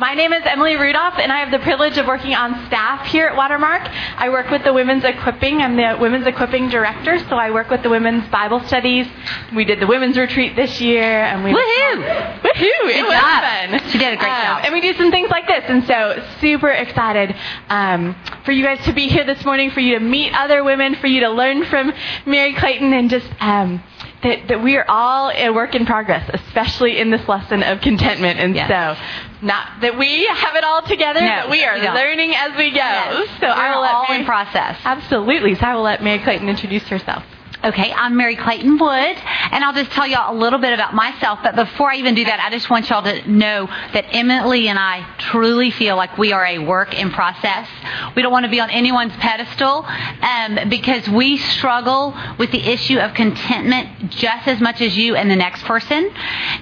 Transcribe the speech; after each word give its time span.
My 0.00 0.14
name 0.14 0.32
is 0.32 0.44
Emily 0.44 0.76
Rudolph, 0.76 1.14
and 1.18 1.32
I 1.32 1.40
have 1.40 1.50
the 1.50 1.58
privilege 1.58 1.98
of 1.98 2.06
working 2.06 2.32
on 2.32 2.68
staff 2.68 3.04
here 3.08 3.26
at 3.26 3.34
Watermark. 3.34 3.82
I 3.82 4.28
work 4.28 4.48
with 4.48 4.62
the 4.62 4.72
Women's 4.72 5.02
Equipping. 5.02 5.60
I'm 5.60 5.74
the 5.74 5.98
Women's 6.00 6.24
Equipping 6.24 6.68
Director, 6.68 7.18
so 7.28 7.34
I 7.34 7.50
work 7.50 7.68
with 7.68 7.82
the 7.82 7.90
Women's 7.90 8.28
Bible 8.28 8.60
Studies. 8.60 9.08
We 9.56 9.64
did 9.64 9.80
the 9.80 9.88
Women's 9.88 10.16
Retreat 10.16 10.54
this 10.54 10.80
year, 10.80 11.02
and 11.02 11.42
we 11.42 11.50
woohoo, 11.50 12.42
woohoo! 12.42 12.94
It 12.94 13.02
was 13.02 13.12
job. 13.12 13.42
fun. 13.42 13.90
She 13.90 13.98
did 13.98 14.12
a 14.12 14.16
great 14.18 14.30
um, 14.30 14.44
job, 14.44 14.60
and 14.66 14.72
we 14.72 14.80
do 14.80 14.94
some 14.94 15.10
things 15.10 15.30
like 15.30 15.48
this, 15.48 15.64
and 15.66 15.84
so 15.84 16.24
super 16.40 16.70
excited 16.70 17.34
um, 17.68 18.14
for 18.44 18.52
you 18.52 18.62
guys 18.62 18.78
to 18.84 18.92
be 18.92 19.08
here 19.08 19.24
this 19.24 19.44
morning, 19.44 19.72
for 19.72 19.80
you 19.80 19.98
to 19.98 20.00
meet 20.00 20.32
other 20.32 20.62
women, 20.62 20.94
for 20.94 21.08
you 21.08 21.22
to 21.22 21.30
learn 21.30 21.64
from 21.64 21.92
Mary 22.24 22.54
Clayton, 22.54 22.92
and 22.92 23.10
just. 23.10 23.26
Um, 23.40 23.82
that, 24.22 24.48
that 24.48 24.62
we 24.62 24.76
are 24.76 24.84
all 24.88 25.30
a 25.30 25.50
work 25.50 25.74
in 25.74 25.86
progress, 25.86 26.28
especially 26.32 26.98
in 26.98 27.10
this 27.10 27.26
lesson 27.28 27.62
of 27.62 27.80
contentment. 27.80 28.40
And 28.40 28.54
yes. 28.54 28.68
so, 28.68 29.46
not 29.46 29.80
that 29.82 29.96
we 29.98 30.26
have 30.26 30.56
it 30.56 30.64
all 30.64 30.82
together, 30.82 31.20
no, 31.20 31.42
but 31.42 31.50
we 31.50 31.64
are 31.64 31.78
learning 31.94 32.34
as 32.34 32.56
we 32.56 32.70
go. 32.70 32.76
Yes. 32.76 33.28
So 33.40 33.46
We're 33.46 33.52
I 33.52 33.74
will 33.74 33.82
let 33.82 33.94
all 33.94 34.06
Mary, 34.08 34.20
in 34.20 34.26
process. 34.26 34.78
Absolutely. 34.84 35.54
So 35.54 35.66
I 35.66 35.74
will 35.74 35.82
let 35.82 36.02
Mary 36.02 36.18
Clayton 36.18 36.48
introduce 36.48 36.86
herself. 36.88 37.24
Okay, 37.64 37.92
I'm 37.92 38.16
Mary 38.16 38.36
Clayton 38.36 38.78
Wood, 38.78 39.16
and 39.50 39.64
I'll 39.64 39.72
just 39.72 39.90
tell 39.90 40.06
y'all 40.06 40.32
a 40.32 40.38
little 40.38 40.60
bit 40.60 40.72
about 40.74 40.94
myself. 40.94 41.40
But 41.42 41.56
before 41.56 41.90
I 41.90 41.96
even 41.96 42.14
do 42.14 42.24
that, 42.24 42.38
I 42.38 42.50
just 42.50 42.70
want 42.70 42.88
y'all 42.88 43.02
to 43.02 43.28
know 43.28 43.66
that 43.66 44.14
Emily 44.14 44.68
and 44.68 44.78
I 44.78 45.04
truly 45.18 45.72
feel 45.72 45.96
like 45.96 46.16
we 46.16 46.30
are 46.30 46.46
a 46.46 46.60
work 46.60 46.94
in 46.94 47.10
process. 47.10 47.66
We 48.14 48.22
don't 48.22 48.30
want 48.30 48.44
to 48.44 48.50
be 48.50 48.60
on 48.60 48.70
anyone's 48.70 49.12
pedestal 49.14 49.84
um, 49.84 50.68
because 50.68 51.08
we 51.08 51.36
struggle 51.36 52.16
with 52.38 52.52
the 52.52 52.60
issue 52.60 53.00
of 53.00 53.14
contentment 53.14 54.10
just 54.10 54.46
as 54.46 54.60
much 54.60 54.80
as 54.80 54.96
you 54.96 55.16
and 55.16 55.28
the 55.28 55.34
next 55.34 55.64
person. 55.64 56.12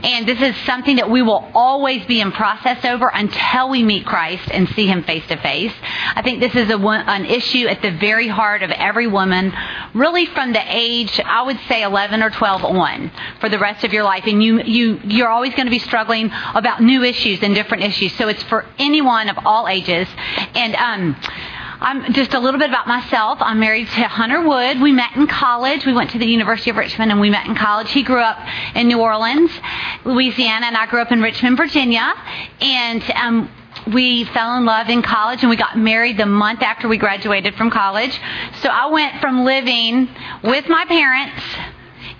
And 0.03 0.27
this 0.27 0.41
is 0.41 0.57
something 0.65 0.97
that 0.97 1.11
we 1.11 1.21
will 1.21 1.51
always 1.53 2.07
be 2.07 2.23
in 2.23 2.33
process 2.33 2.83
over 2.87 3.11
until 3.13 3.69
we 3.69 3.83
meet 3.83 4.07
Christ 4.07 4.51
and 4.51 4.67
see 4.71 4.87
Him 4.87 5.03
face 5.03 5.27
to 5.29 5.37
face. 5.37 5.75
I 6.15 6.23
think 6.23 6.41
this 6.41 6.55
is 6.55 6.71
a, 6.71 6.79
an 6.79 7.27
issue 7.27 7.66
at 7.66 7.83
the 7.83 7.91
very 7.91 8.29
heart 8.29 8.63
of 8.63 8.71
every 8.71 9.07
woman, 9.07 9.53
really 9.93 10.25
from 10.25 10.55
the 10.55 10.63
age 10.65 10.85
age, 10.87 11.20
I 11.24 11.42
would 11.42 11.59
say 11.68 11.82
11 11.82 12.23
or 12.23 12.30
12 12.30 12.65
on 12.65 13.10
for 13.40 13.48
the 13.48 13.59
rest 13.59 13.84
of 13.84 13.92
your 13.92 14.04
life. 14.04 14.24
And 14.26 14.42
you, 14.42 14.62
you, 14.62 15.01
you're 15.04 15.29
always 15.29 15.54
going 15.54 15.66
to 15.66 15.70
be 15.70 15.79
struggling 15.79 16.30
about 16.54 16.82
new 16.82 17.02
issues 17.02 17.42
and 17.42 17.54
different 17.54 17.84
issues. 17.84 18.12
So 18.16 18.29
it's 18.29 18.42
for 18.45 18.65
anyone 18.79 19.29
of 19.29 19.38
all 19.45 19.68
ages. 19.68 20.09
And, 20.54 20.74
um, 20.76 21.16
I'm 21.79 22.14
just 22.14 22.32
a 22.32 22.40
little 22.40 22.59
bit 22.59 22.70
about 22.70 22.88
myself. 22.88 23.38
I'm 23.42 23.60
married 23.60 23.88
to 23.88 24.09
Hunter 24.09 24.40
Wood. 24.40 24.80
We 24.80 24.92
met 24.92 25.14
in 25.14 25.26
college. 25.26 25.84
We 25.84 25.92
went 25.92 26.10
to 26.12 26.18
the 26.18 26.26
University 26.26 26.70
of 26.70 26.76
Richmond 26.76 27.10
and 27.10 27.20
we 27.20 27.29
met 27.29 27.46
in 27.46 27.54
college. 27.54 27.90
He 27.92 28.02
grew 28.02 28.20
up 28.20 28.38
in 28.74 28.88
New 28.88 29.01
Orleans, 29.01 29.51
Louisiana, 30.04 30.66
and 30.66 30.76
I 30.76 30.87
grew 30.87 31.02
up 31.02 31.12
in 31.12 31.20
Richmond, 31.20 31.59
Virginia. 31.59 32.14
And 32.62 33.02
um, 33.10 33.51
we 33.92 34.24
fell 34.24 34.56
in 34.56 34.65
love 34.65 34.88
in 34.88 35.02
college 35.02 35.42
and 35.42 35.51
we 35.51 35.56
got 35.56 35.79
married 35.79 36.16
the 36.16 36.26
month 36.26 36.62
after 36.62 36.88
we 36.88 36.96
graduated 36.96 37.54
from 37.54 37.70
college. 37.70 38.18
So 38.60 38.68
I 38.68 38.87
went 38.87 39.20
from 39.20 39.45
living 39.45 40.09
with 40.42 40.68
my 40.68 40.84
parents 40.87 41.42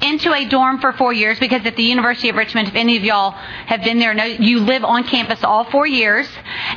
into 0.03 0.33
a 0.33 0.47
dorm 0.49 0.79
for 0.81 0.93
four 0.93 1.13
years 1.13 1.39
because 1.39 1.65
at 1.65 1.77
the 1.77 1.83
University 1.83 2.29
of 2.29 2.37
Richmond, 2.37 2.69
if 2.69 2.75
any 2.75 2.97
of 2.97 3.03
y'all 3.03 3.31
have 3.31 3.83
been 3.83 3.99
there, 3.99 4.15
know 4.15 4.25
you 4.25 4.61
live 4.61 4.85
on 4.85 5.05
campus 5.05 5.43
all 5.43 5.65
four 5.65 5.87
years. 5.87 6.29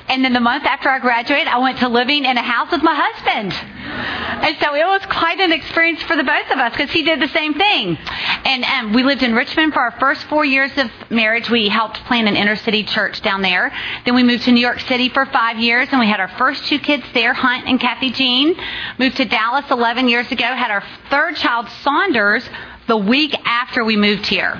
And 0.08 0.24
then 0.24 0.34
the 0.34 0.40
month 0.40 0.64
after 0.66 0.90
I 0.90 1.00
graduated, 1.00 1.48
I 1.48 1.60
went 1.60 1.80
to 1.80 1.90
living 1.90 2.26
in 2.26 2.38
a 2.38 2.42
house 2.42 2.72
with 2.72 2.82
my 2.82 2.96
husband. 2.96 3.54
And 3.90 4.58
so 4.60 4.74
it 4.74 4.86
was 4.86 5.06
quite 5.08 5.40
an 5.40 5.52
experience 5.52 6.02
for 6.04 6.16
the 6.16 6.24
both 6.24 6.50
of 6.52 6.60
us 6.60 6.72
because 6.72 6.92
he 6.92 7.04
did 7.04 7.20
the 7.20 7.28
same 7.28 7.54
thing. 7.56 7.98
And 8.46 8.64
um, 8.64 8.94
we 8.94 9.04
lived 9.04 9.22
in 9.22 9.34
Richmond 9.34 9.74
for 9.74 9.82
our 9.82 9.92
first 10.00 10.24
four 10.26 10.46
years 10.46 10.72
of 10.78 10.90
marriage. 11.10 11.50
We 11.50 11.68
helped 11.68 11.98
plan 12.06 12.28
an 12.28 12.36
inner 12.36 12.56
city 12.56 12.84
church 12.84 13.22
down 13.22 13.42
there. 13.42 13.72
Then 14.06 14.16
we 14.16 14.24
moved 14.24 14.44
to 14.44 14.52
New 14.52 14.62
York 14.62 14.80
City 14.82 15.10
for 15.10 15.26
five 15.26 15.58
years 15.60 15.90
and 15.92 16.00
we 16.00 16.08
had 16.08 16.20
our 16.20 16.30
first 16.38 16.66
two 16.68 16.80
kids 16.80 17.04
there, 17.14 17.34
Hunt 17.34 17.68
and 17.68 17.80
Kathy 17.80 18.12
Jean. 18.12 18.56
Moved 18.98 19.18
to 19.18 19.26
Dallas 19.26 19.66
11 19.70 20.08
years 20.08 20.32
ago, 20.32 20.46
had 20.46 20.72
our 20.72 20.84
third 21.10 21.36
child, 21.36 21.68
Saunders, 21.84 22.48
the 22.88 22.98
week 22.98 23.36
after 23.46 23.84
we 23.84 23.98
moved 23.98 24.26
here. 24.26 24.60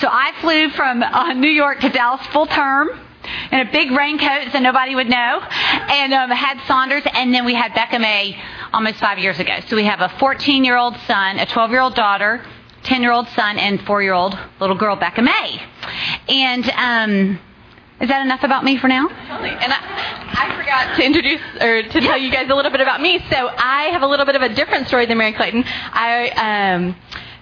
So 0.00 0.08
I 0.10 0.32
flew 0.40 0.70
from 0.70 1.02
uh, 1.02 1.34
New 1.34 1.50
York 1.50 1.80
to 1.80 1.90
Dallas 1.90 2.26
full 2.28 2.46
term 2.46 2.88
in 3.52 3.60
a 3.60 3.70
big 3.70 3.90
raincoat 3.90 4.52
so 4.52 4.58
nobody 4.58 4.94
would 4.94 5.08
know, 5.08 5.40
and 5.40 6.12
um, 6.14 6.30
had 6.30 6.60
Saunders, 6.66 7.02
and 7.12 7.32
then 7.34 7.44
we 7.44 7.54
had 7.54 7.74
Becca 7.74 7.98
May 7.98 8.40
almost 8.72 8.96
five 8.96 9.18
years 9.18 9.38
ago. 9.38 9.58
So 9.68 9.76
we 9.76 9.84
have 9.84 10.00
a 10.00 10.08
14 10.18 10.64
year 10.64 10.76
old 10.76 10.96
son, 11.06 11.38
a 11.38 11.46
12 11.46 11.70
year 11.70 11.80
old 11.80 11.94
daughter, 11.94 12.44
10 12.84 13.02
year 13.02 13.12
old 13.12 13.28
son, 13.28 13.58
and 13.58 13.80
four 13.82 14.02
year 14.02 14.14
old 14.14 14.38
little 14.60 14.76
girl, 14.76 14.96
Becca 14.96 15.22
May. 15.22 15.62
And, 16.28 16.70
um, 16.70 17.40
is 18.00 18.08
that 18.08 18.24
enough 18.24 18.44
about 18.44 18.62
me 18.62 18.78
for 18.78 18.86
now? 18.86 19.08
Totally. 19.08 19.50
And 19.50 19.72
I, 19.72 19.78
I 20.38 20.56
forgot 20.56 20.96
to 20.96 21.04
introduce 21.04 21.40
or 21.60 21.82
to 21.82 22.00
tell 22.00 22.16
you 22.16 22.30
guys 22.30 22.48
a 22.48 22.54
little 22.54 22.70
bit 22.70 22.80
about 22.80 23.00
me. 23.00 23.18
So 23.28 23.48
I 23.48 23.88
have 23.90 24.02
a 24.02 24.06
little 24.06 24.24
bit 24.24 24.36
of 24.36 24.42
a 24.42 24.48
different 24.54 24.86
story 24.86 25.06
than 25.06 25.18
Mary 25.18 25.32
Clayton. 25.32 25.64
I 25.66 26.28
um, 26.76 26.96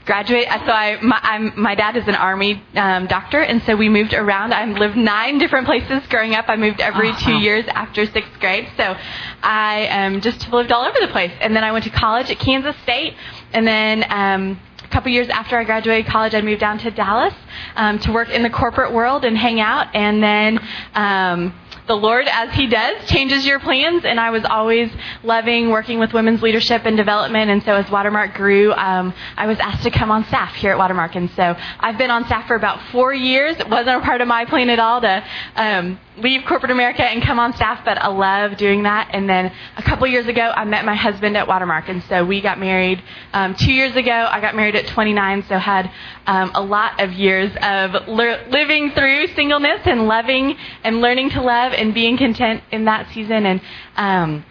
graduate. 0.07 0.47
So 0.49 0.73
I, 0.73 0.99
my, 1.03 1.19
I'm, 1.23 1.53
my 1.61 1.75
dad 1.75 1.97
is 1.97 2.07
an 2.09 2.15
army 2.15 2.63
um, 2.75 3.07
doctor, 3.07 3.41
and 3.41 3.63
so 3.65 3.77
we 3.77 3.89
moved 3.89 4.15
around. 4.15 4.55
I 4.55 4.65
lived 4.65 4.97
nine 4.97 5.39
different 5.43 5.67
places 5.67 6.03
growing 6.09 6.35
up. 6.35 6.47
I 6.49 6.57
moved 6.57 6.81
every 6.81 7.11
Oh, 7.11 7.17
two 7.19 7.33
wow. 7.33 7.39
years 7.41 7.65
after 7.69 8.07
sixth 8.07 8.39
grade. 8.41 8.69
So 8.77 8.97
I 9.43 9.87
um, 9.89 10.21
just 10.21 10.51
lived 10.51 10.73
all 10.73 10.85
over 10.87 10.99
the 11.01 11.09
place. 11.09 11.33
And 11.41 11.55
then 11.55 11.65
I 11.65 11.73
went 11.73 11.85
to 11.85 11.91
college 11.91 12.31
at 12.31 12.39
Kansas 12.39 12.77
State, 12.83 13.15
and 13.53 13.67
then. 13.67 14.05
Um, 14.09 14.61
a 14.85 14.89
couple 14.89 15.11
years 15.11 15.29
after 15.29 15.59
I 15.59 15.65
graduated 15.65 16.07
college, 16.07 16.33
I 16.33 16.41
moved 16.43 16.61
down 16.61 16.79
to 16.79 16.93
Dallas 16.93 17.35
um, 17.75 17.99
to 17.99 18.13
work 18.13 18.29
in 18.31 18.45
the 18.45 18.49
corporate 18.51 18.93
world 18.93 19.25
and 19.25 19.37
hang 19.37 19.59
out. 19.61 19.93
And 19.97 20.23
then 20.23 20.61
um, 20.95 21.53
the 21.87 21.97
Lord, 21.97 22.27
as 22.29 22.53
He 22.55 22.67
does, 22.67 23.09
changes 23.09 23.47
your 23.47 23.61
plans. 23.61 24.05
And 24.05 24.19
I 24.19 24.31
was 24.31 24.45
always 24.45 24.91
loving 25.23 25.71
working 25.71 25.99
with 25.99 26.13
women's 26.13 26.43
leadership 26.43 26.83
and 26.85 26.97
development. 26.97 27.51
And 27.51 27.63
so 27.63 27.75
as 27.75 27.91
Watermark 27.91 28.35
grew, 28.35 28.73
um, 28.73 29.15
I 29.37 29.47
was 29.47 29.59
asked 29.59 29.85
to 29.85 29.91
come 29.91 30.11
on 30.11 30.25
staff 30.27 30.55
here 30.55 30.73
at 30.73 30.79
Watermark. 30.79 31.15
And 31.15 31.31
so 31.31 31.57
I've 31.81 31.99
been 31.99 32.11
on 32.11 32.25
staff 32.27 32.47
for 32.47 32.57
about 32.57 32.81
four 32.93 33.15
years. 33.15 33.57
It 33.59 33.69
wasn't 33.69 33.97
a 33.97 34.01
part 34.01 34.21
of 34.21 34.29
my 34.29 34.45
plan 34.45 34.71
at 34.71 34.79
all 34.79 35.01
to 35.01 35.25
um, 35.57 35.99
leave 36.19 36.45
corporate 36.47 36.71
America 36.71 37.03
and 37.03 37.23
come 37.23 37.39
on 37.39 37.55
staff, 37.55 37.85
but 37.85 37.99
I 37.99 38.09
love 38.09 38.57
doing 38.57 38.85
that. 38.85 39.11
And 39.13 39.29
then 39.29 39.53
a 39.77 39.83
couple 39.83 40.07
years 40.07 40.27
ago, 40.27 40.53
I 40.55 40.65
met 40.65 40.85
my 40.85 40.95
husband 40.95 41.37
at 41.37 41.47
Watermark. 41.47 41.89
And 41.89 42.03
so 42.05 42.25
we 42.25 42.41
got 42.41 42.59
married 42.59 43.03
um, 43.33 43.55
two 43.55 43.73
years 43.73 43.95
ago. 43.97 44.29
I 44.31 44.41
got 44.41 44.55
married 44.55 44.77
at 44.77 44.87
29, 44.87 45.45
so 45.49 45.59
had 45.59 45.91
um, 46.27 46.51
a 46.55 46.63
lot 46.63 47.01
of 47.01 47.13
years 47.13 47.51
of 47.63 48.09
le- 48.09 48.45
living 48.51 48.93
through 48.93 49.29
singleness 49.29 49.81
and 49.85 50.07
loving 50.09 50.57
and 50.85 51.01
learning 51.01 51.31
to 51.31 51.43
love 51.43 51.73
and 51.77 51.95
being 51.95 52.17
content 52.17 52.63
in 52.73 52.85
that 52.87 53.09
season. 53.13 53.47
And 53.47 53.61
um, 53.97 54.45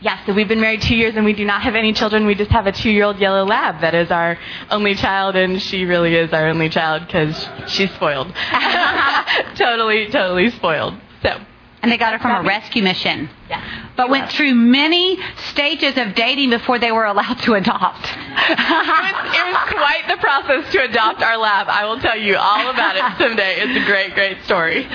yeah, 0.00 0.24
so 0.24 0.32
we've 0.32 0.48
been 0.48 0.60
married 0.60 0.82
two 0.82 0.96
years 0.96 1.14
and 1.16 1.24
we 1.24 1.34
do 1.34 1.44
not 1.44 1.62
have 1.62 1.74
any 1.74 1.92
children. 1.92 2.26
We 2.26 2.34
just 2.34 2.50
have 2.50 2.66
a 2.66 2.72
two-year-old 2.72 3.18
yellow 3.18 3.44
lab 3.44 3.82
that 3.82 3.94
is 3.94 4.10
our 4.10 4.38
only 4.70 4.94
child, 4.94 5.36
and 5.36 5.60
she 5.60 5.84
really 5.84 6.14
is 6.14 6.32
our 6.32 6.48
only 6.48 6.68
child 6.70 7.06
because 7.06 7.48
she's 7.66 7.90
spoiled. 7.92 8.34
totally, 9.56 10.08
totally 10.08 10.50
spoiled. 10.50 10.94
So. 11.22 11.38
And 11.82 11.90
they 11.90 11.96
got 11.96 12.12
her 12.12 12.18
from 12.18 12.44
a 12.44 12.46
rescue 12.46 12.82
mission. 12.82 13.30
Yeah. 13.48 13.64
But 13.96 14.10
went 14.10 14.30
through 14.30 14.54
many 14.54 15.18
stages 15.50 15.96
of 15.96 16.14
dating 16.14 16.50
before 16.50 16.78
they 16.78 16.92
were 16.92 17.06
allowed 17.06 17.38
to 17.40 17.54
adopt. 17.54 18.04
It 18.04 18.58
was, 18.58 19.34
it 19.34 19.52
was 19.52 19.68
quite 19.68 20.04
the 20.08 20.16
process 20.18 20.70
to 20.72 20.84
adopt 20.84 21.22
our 21.22 21.38
lab. 21.38 21.68
I 21.68 21.86
will 21.86 21.98
tell 22.00 22.18
you 22.18 22.36
all 22.36 22.68
about 22.68 22.96
it 22.96 23.18
someday. 23.18 23.60
It's 23.60 23.82
a 23.82 23.86
great, 23.86 24.14
great 24.14 24.42
story. 24.44 24.86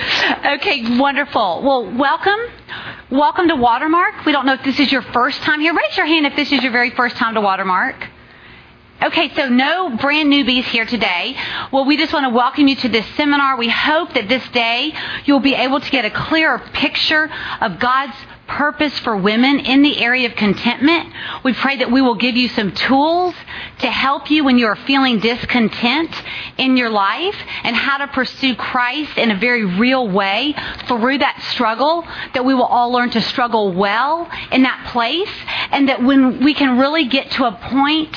Okay, 0.44 0.96
wonderful. 0.96 1.62
Well, 1.62 1.90
welcome. 1.96 2.38
Welcome 3.10 3.48
to 3.48 3.56
Watermark. 3.56 4.24
We 4.24 4.32
don't 4.32 4.46
know 4.46 4.54
if 4.54 4.62
this 4.62 4.78
is 4.78 4.92
your 4.92 5.02
first 5.02 5.40
time 5.42 5.60
here. 5.60 5.74
Raise 5.74 5.96
your 5.96 6.06
hand 6.06 6.26
if 6.26 6.36
this 6.36 6.52
is 6.52 6.62
your 6.62 6.72
very 6.72 6.90
first 6.90 7.16
time 7.16 7.34
to 7.34 7.40
Watermark. 7.40 7.96
Okay, 9.02 9.34
so 9.34 9.50
no 9.50 9.94
brand 9.94 10.32
newbies 10.32 10.64
here 10.64 10.86
today. 10.86 11.36
Well, 11.70 11.84
we 11.84 11.98
just 11.98 12.14
want 12.14 12.24
to 12.24 12.30
welcome 12.30 12.66
you 12.66 12.76
to 12.76 12.88
this 12.88 13.04
seminar. 13.14 13.58
We 13.58 13.68
hope 13.68 14.14
that 14.14 14.26
this 14.26 14.48
day 14.48 14.94
you'll 15.26 15.40
be 15.40 15.54
able 15.54 15.80
to 15.80 15.90
get 15.90 16.06
a 16.06 16.10
clearer 16.10 16.58
picture 16.72 17.30
of 17.60 17.78
God's 17.78 18.16
purpose 18.48 18.98
for 19.00 19.14
women 19.14 19.58
in 19.60 19.82
the 19.82 19.98
area 19.98 20.26
of 20.30 20.34
contentment. 20.34 21.12
We 21.44 21.52
pray 21.52 21.76
that 21.76 21.92
we 21.92 22.00
will 22.00 22.14
give 22.14 22.36
you 22.36 22.48
some 22.48 22.72
tools 22.72 23.34
to 23.80 23.90
help 23.90 24.30
you 24.30 24.44
when 24.44 24.56
you're 24.56 24.76
feeling 24.76 25.18
discontent 25.18 26.10
in 26.56 26.78
your 26.78 26.88
life 26.88 27.36
and 27.64 27.76
how 27.76 27.98
to 27.98 28.06
pursue 28.06 28.54
Christ 28.54 29.18
in 29.18 29.30
a 29.30 29.36
very 29.36 29.66
real 29.66 30.08
way 30.08 30.54
through 30.88 31.18
that 31.18 31.42
struggle, 31.50 32.06
that 32.32 32.46
we 32.46 32.54
will 32.54 32.64
all 32.64 32.90
learn 32.92 33.10
to 33.10 33.20
struggle 33.20 33.74
well 33.74 34.26
in 34.52 34.62
that 34.62 34.88
place, 34.90 35.30
and 35.70 35.90
that 35.90 36.02
when 36.02 36.42
we 36.42 36.54
can 36.54 36.78
really 36.78 37.08
get 37.08 37.32
to 37.32 37.44
a 37.44 37.52
point 37.52 38.16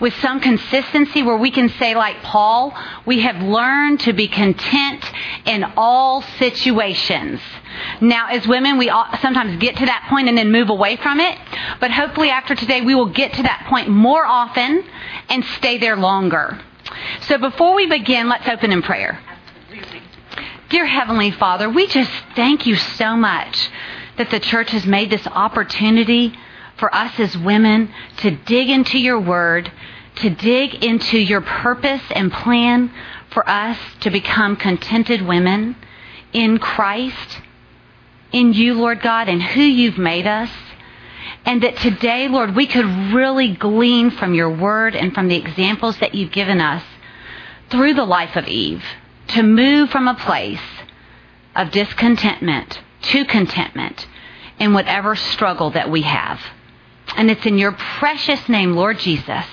with 0.00 0.14
some 0.20 0.40
consistency 0.40 1.22
where 1.22 1.36
we 1.36 1.50
can 1.50 1.68
say, 1.68 1.94
like 1.94 2.22
Paul, 2.22 2.74
we 3.06 3.20
have 3.20 3.36
learned 3.42 4.00
to 4.00 4.12
be 4.12 4.28
content 4.28 5.04
in 5.46 5.64
all 5.76 6.22
situations. 6.38 7.40
Now, 8.00 8.28
as 8.28 8.46
women, 8.46 8.78
we 8.78 8.88
sometimes 9.20 9.60
get 9.60 9.76
to 9.76 9.86
that 9.86 10.06
point 10.08 10.28
and 10.28 10.36
then 10.36 10.50
move 10.50 10.70
away 10.70 10.96
from 10.96 11.20
it. 11.20 11.38
But 11.80 11.90
hopefully, 11.90 12.30
after 12.30 12.54
today, 12.54 12.80
we 12.80 12.94
will 12.94 13.12
get 13.12 13.34
to 13.34 13.42
that 13.42 13.66
point 13.68 13.88
more 13.88 14.24
often 14.24 14.84
and 15.28 15.44
stay 15.56 15.78
there 15.78 15.96
longer. 15.96 16.60
So, 17.22 17.38
before 17.38 17.74
we 17.74 17.86
begin, 17.86 18.28
let's 18.28 18.48
open 18.48 18.72
in 18.72 18.82
prayer. 18.82 19.20
Dear 20.70 20.86
Heavenly 20.86 21.32
Father, 21.32 21.68
we 21.68 21.86
just 21.86 22.10
thank 22.36 22.64
you 22.66 22.76
so 22.76 23.16
much 23.16 23.68
that 24.16 24.30
the 24.30 24.40
church 24.40 24.70
has 24.70 24.86
made 24.86 25.10
this 25.10 25.26
opportunity 25.26 26.32
for 26.80 26.92
us 26.94 27.12
as 27.20 27.36
women 27.36 27.92
to 28.16 28.30
dig 28.30 28.68
into 28.68 28.98
your 28.98 29.20
word, 29.20 29.70
to 30.16 30.30
dig 30.30 30.82
into 30.82 31.18
your 31.18 31.42
purpose 31.42 32.02
and 32.10 32.32
plan 32.32 32.92
for 33.30 33.48
us 33.48 33.78
to 34.00 34.10
become 34.10 34.56
contented 34.56 35.22
women 35.22 35.76
in 36.32 36.58
Christ, 36.58 37.40
in 38.32 38.52
you, 38.52 38.74
Lord 38.74 39.00
God, 39.02 39.28
and 39.28 39.42
who 39.42 39.62
you've 39.62 39.98
made 39.98 40.26
us. 40.26 40.50
And 41.44 41.62
that 41.62 41.76
today, 41.76 42.28
Lord, 42.28 42.56
we 42.56 42.66
could 42.66 42.86
really 43.14 43.54
glean 43.54 44.10
from 44.10 44.34
your 44.34 44.50
word 44.50 44.96
and 44.96 45.14
from 45.14 45.28
the 45.28 45.36
examples 45.36 45.98
that 45.98 46.14
you've 46.14 46.32
given 46.32 46.60
us 46.60 46.82
through 47.70 47.94
the 47.94 48.04
life 48.04 48.36
of 48.36 48.46
Eve 48.46 48.82
to 49.28 49.42
move 49.42 49.90
from 49.90 50.08
a 50.08 50.14
place 50.14 50.60
of 51.54 51.70
discontentment 51.70 52.80
to 53.02 53.24
contentment 53.24 54.06
in 54.58 54.74
whatever 54.74 55.16
struggle 55.16 55.70
that 55.70 55.90
we 55.90 56.02
have. 56.02 56.40
And 57.16 57.30
it's 57.30 57.44
in 57.46 57.58
your 57.58 57.72
precious 57.72 58.48
name, 58.48 58.72
Lord 58.74 58.98
Jesus, 58.98 59.44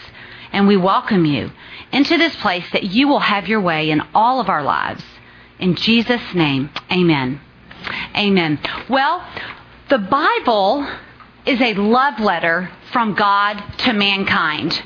and 0.52 0.68
we 0.68 0.78
welcome 0.78 1.26
you 1.26 1.52
into 1.92 2.18
this 2.18 2.36
place 2.38 2.66
that 2.72 2.84
you 2.84 3.08
will 3.08 3.20
have 3.20 3.48
your 3.48 3.62
way 3.62 3.90
in 3.90 4.02
all 4.14 4.40
of 4.40 4.50
our 4.50 4.64
lives. 4.64 5.04
In 5.60 5.76
Jesus' 5.76 6.34
name, 6.34 6.70
amen. 6.92 7.42
Amen. 8.16 8.60
Well, 8.90 9.26
the 9.90 9.98
Bible 9.98 10.88
is 11.46 11.62
a 11.62 11.74
love 11.76 12.20
letter 12.20 12.70
from 12.92 13.16
God 13.16 13.62
to 13.80 13.94
mankind. 13.94 14.82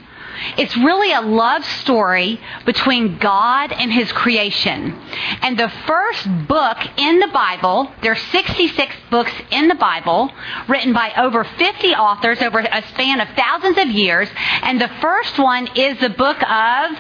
It's 0.57 0.75
really 0.77 1.13
a 1.13 1.21
love 1.21 1.63
story 1.65 2.39
between 2.65 3.17
God 3.17 3.71
and 3.71 3.91
His 3.91 4.11
creation. 4.11 4.99
And 5.41 5.57
the 5.57 5.69
first 5.87 6.27
book 6.47 6.77
in 6.97 7.19
the 7.19 7.27
Bible, 7.27 7.91
there 8.01 8.11
are 8.11 8.15
66 8.15 8.95
books 9.09 9.31
in 9.51 9.67
the 9.67 9.75
Bible, 9.75 10.31
written 10.67 10.93
by 10.93 11.13
over 11.17 11.43
50 11.43 11.95
authors 11.95 12.41
over 12.41 12.59
a 12.59 12.83
span 12.89 13.21
of 13.21 13.29
thousands 13.35 13.77
of 13.77 13.87
years. 13.87 14.29
And 14.61 14.79
the 14.79 14.91
first 14.99 15.37
one 15.37 15.67
is 15.75 15.99
the 15.99 16.09
book 16.09 16.37
of 16.41 16.97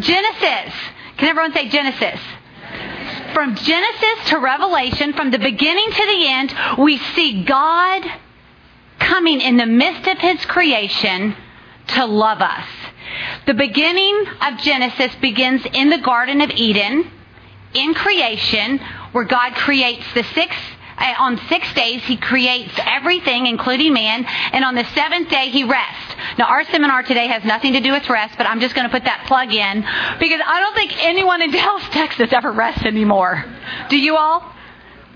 Genesis. 0.00 0.74
Can 1.16 1.28
everyone 1.28 1.52
say 1.52 1.68
Genesis? 1.68 2.20
From 3.32 3.54
Genesis 3.56 4.28
to 4.28 4.38
Revelation, 4.38 5.12
from 5.12 5.30
the 5.30 5.38
beginning 5.38 5.90
to 5.90 6.06
the 6.06 6.28
end, 6.28 6.54
we 6.78 6.98
see 6.98 7.44
God 7.44 8.04
coming 8.98 9.40
in 9.40 9.56
the 9.56 9.66
midst 9.66 10.08
of 10.08 10.18
His 10.18 10.44
creation 10.46 11.36
to 11.88 12.04
love 12.04 12.40
us. 12.40 12.66
The 13.46 13.54
beginning 13.54 14.24
of 14.40 14.58
Genesis 14.58 15.14
begins 15.16 15.62
in 15.72 15.90
the 15.90 15.98
Garden 15.98 16.40
of 16.40 16.50
Eden, 16.50 17.10
in 17.74 17.94
creation, 17.94 18.78
where 19.12 19.24
God 19.24 19.54
creates 19.54 20.04
the 20.14 20.22
six 20.34 20.54
uh, 20.96 21.14
on 21.18 21.40
six 21.48 21.72
days, 21.74 22.02
he 22.04 22.16
creates 22.16 22.72
everything, 22.84 23.46
including 23.46 23.92
man, 23.92 24.24
and 24.52 24.64
on 24.64 24.74
the 24.74 24.84
seventh 24.94 25.28
day, 25.28 25.50
he 25.50 25.64
rests. 25.64 26.14
Now, 26.38 26.46
our 26.46 26.64
seminar 26.64 27.02
today 27.02 27.26
has 27.26 27.44
nothing 27.44 27.72
to 27.72 27.80
do 27.80 27.92
with 27.92 28.08
rest, 28.08 28.36
but 28.38 28.46
I'm 28.46 28.60
just 28.60 28.74
going 28.74 28.86
to 28.86 28.92
put 28.92 29.04
that 29.04 29.24
plug 29.26 29.52
in 29.52 29.80
because 30.20 30.40
I 30.46 30.60
don't 30.60 30.74
think 30.74 31.04
anyone 31.04 31.42
in 31.42 31.50
Dallas, 31.52 31.84
Texas 31.90 32.32
ever 32.32 32.52
rests 32.52 32.84
anymore. 32.84 33.44
Do 33.88 33.96
you 33.96 34.16
all? 34.16 34.52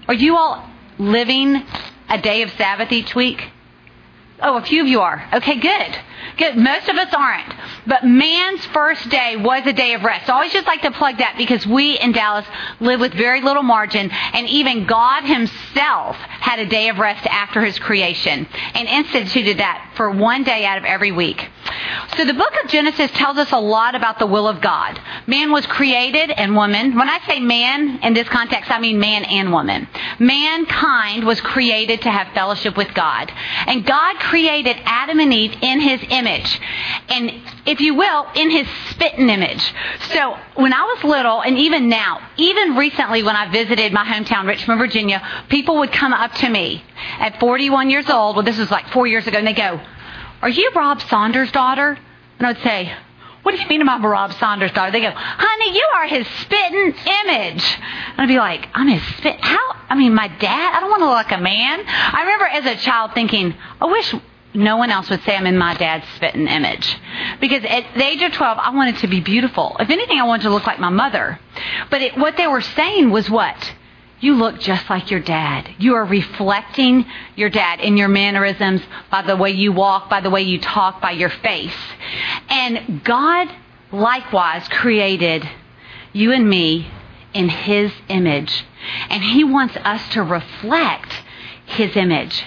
Are 0.08 0.14
you 0.14 0.36
all 0.36 0.68
living 0.98 1.62
a 2.08 2.20
day 2.20 2.42
of 2.42 2.50
Sabbath 2.52 2.90
each 2.90 3.14
week? 3.14 3.48
Oh, 4.40 4.56
a 4.56 4.62
few 4.62 4.82
of 4.82 4.88
you 4.88 5.00
are. 5.00 5.28
Okay, 5.34 5.60
good. 5.60 5.98
Most 6.56 6.88
of 6.88 6.96
us 6.96 7.12
aren't. 7.14 7.54
But 7.86 8.04
man's 8.04 8.64
first 8.66 9.08
day 9.08 9.36
was 9.36 9.66
a 9.66 9.72
day 9.72 9.94
of 9.94 10.02
rest. 10.02 10.28
I 10.28 10.34
always 10.34 10.52
just 10.52 10.66
like 10.66 10.82
to 10.82 10.90
plug 10.90 11.18
that 11.18 11.34
because 11.38 11.66
we 11.66 11.98
in 11.98 12.12
Dallas 12.12 12.46
live 12.80 13.00
with 13.00 13.14
very 13.14 13.40
little 13.40 13.62
margin, 13.62 14.10
and 14.10 14.48
even 14.48 14.86
God 14.86 15.24
Himself 15.24 16.16
had 16.16 16.58
a 16.58 16.66
day 16.66 16.88
of 16.88 16.98
rest 16.98 17.26
after 17.26 17.64
His 17.64 17.78
creation 17.78 18.46
and 18.74 18.88
instituted 18.88 19.58
that 19.58 19.92
for 19.96 20.10
one 20.10 20.44
day 20.44 20.64
out 20.64 20.78
of 20.78 20.84
every 20.84 21.12
week. 21.12 21.48
So 22.16 22.24
the 22.24 22.34
book 22.34 22.52
of 22.62 22.70
Genesis 22.70 23.10
tells 23.12 23.36
us 23.38 23.52
a 23.52 23.58
lot 23.58 23.94
about 23.94 24.18
the 24.18 24.26
will 24.26 24.48
of 24.48 24.60
God. 24.60 25.00
Man 25.26 25.52
was 25.52 25.66
created 25.66 26.30
and 26.30 26.56
woman. 26.56 26.96
When 26.96 27.08
I 27.08 27.20
say 27.26 27.40
man 27.40 28.00
in 28.02 28.14
this 28.14 28.28
context, 28.28 28.70
I 28.70 28.80
mean 28.80 28.98
man 28.98 29.24
and 29.24 29.52
woman. 29.52 29.88
Mankind 30.18 31.24
was 31.24 31.40
created 31.40 32.02
to 32.02 32.10
have 32.10 32.32
fellowship 32.34 32.76
with 32.76 32.92
God. 32.94 33.30
And 33.66 33.84
God 33.84 34.16
created 34.20 34.76
Adam 34.84 35.20
and 35.20 35.32
Eve 35.32 35.54
in 35.60 35.80
His 35.80 36.00
image. 36.10 36.60
And 37.08 37.32
if 37.66 37.80
you 37.80 37.94
will, 37.94 38.26
in 38.34 38.50
his 38.50 38.66
spitting 38.90 39.28
image. 39.28 39.62
So 40.12 40.36
when 40.54 40.72
I 40.72 40.82
was 40.82 41.04
little, 41.04 41.40
and 41.42 41.58
even 41.58 41.88
now, 41.88 42.20
even 42.36 42.76
recently 42.76 43.22
when 43.22 43.36
I 43.36 43.50
visited 43.50 43.92
my 43.92 44.04
hometown, 44.04 44.46
Richmond, 44.46 44.78
Virginia, 44.78 45.22
people 45.48 45.78
would 45.78 45.92
come 45.92 46.12
up 46.12 46.32
to 46.34 46.48
me 46.48 46.84
at 47.18 47.40
41 47.40 47.90
years 47.90 48.08
old. 48.08 48.36
Well, 48.36 48.44
this 48.44 48.58
was 48.58 48.70
like 48.70 48.88
four 48.88 49.06
years 49.06 49.26
ago, 49.26 49.38
and 49.38 49.46
they 49.46 49.54
go, 49.54 49.80
Are 50.42 50.48
you 50.48 50.70
Rob 50.74 51.00
Saunders' 51.02 51.52
daughter? 51.52 51.98
And 52.38 52.46
I 52.46 52.52
would 52.52 52.62
say, 52.62 52.94
what 53.48 53.54
do 53.54 53.62
you 53.62 53.68
mean 53.68 53.88
I'm 53.88 54.04
Rob 54.04 54.32
Saunders' 54.34 54.72
daughter? 54.72 54.92
They 54.92 55.00
go, 55.00 55.10
honey, 55.14 55.74
you 55.74 55.88
are 55.94 56.06
his 56.06 56.26
spitting 56.42 56.94
image. 57.24 57.78
And 58.12 58.18
I'd 58.18 58.28
be 58.28 58.36
like, 58.36 58.68
I'm 58.74 58.88
his 58.88 59.02
spit. 59.16 59.40
How? 59.40 59.74
I 59.88 59.94
mean, 59.94 60.14
my 60.14 60.28
dad. 60.28 60.74
I 60.74 60.80
don't 60.80 60.90
want 60.90 61.00
to 61.00 61.06
look 61.06 61.14
like 61.14 61.32
a 61.32 61.42
man. 61.42 61.82
I 61.86 62.20
remember 62.24 62.44
as 62.44 62.66
a 62.66 62.76
child 62.76 63.12
thinking, 63.14 63.54
I 63.80 63.86
wish 63.86 64.14
no 64.58 64.76
one 64.76 64.90
else 64.90 65.08
would 65.08 65.22
say 65.22 65.36
I'm 65.36 65.46
in 65.46 65.56
my 65.56 65.74
dad's 65.74 66.04
spitting 66.16 66.48
image. 66.48 66.96
Because 67.40 67.64
at 67.64 67.94
the 67.94 68.04
age 68.04 68.22
of 68.22 68.32
12, 68.32 68.58
I 68.58 68.70
wanted 68.70 68.98
to 68.98 69.06
be 69.06 69.20
beautiful. 69.20 69.76
If 69.78 69.88
anything, 69.88 70.18
I 70.18 70.24
wanted 70.24 70.42
to 70.44 70.50
look 70.50 70.66
like 70.66 70.80
my 70.80 70.90
mother. 70.90 71.38
But 71.90 72.02
it, 72.02 72.18
what 72.18 72.36
they 72.36 72.48
were 72.48 72.60
saying 72.60 73.10
was 73.10 73.30
what? 73.30 73.74
You 74.20 74.34
look 74.34 74.58
just 74.58 74.90
like 74.90 75.12
your 75.12 75.20
dad. 75.20 75.70
You 75.78 75.94
are 75.94 76.04
reflecting 76.04 77.06
your 77.36 77.50
dad 77.50 77.78
in 77.78 77.96
your 77.96 78.08
mannerisms, 78.08 78.82
by 79.12 79.22
the 79.22 79.36
way 79.36 79.50
you 79.50 79.70
walk, 79.70 80.10
by 80.10 80.20
the 80.20 80.30
way 80.30 80.42
you 80.42 80.60
talk, 80.60 81.00
by 81.00 81.12
your 81.12 81.30
face. 81.30 81.76
And 82.48 83.04
God 83.04 83.48
likewise 83.92 84.66
created 84.68 85.48
you 86.12 86.32
and 86.32 86.50
me 86.50 86.90
in 87.32 87.48
His 87.48 87.92
image. 88.08 88.64
And 89.08 89.22
He 89.22 89.44
wants 89.44 89.76
us 89.76 90.08
to 90.14 90.22
reflect 90.24 91.12
His 91.66 91.94
image. 91.94 92.44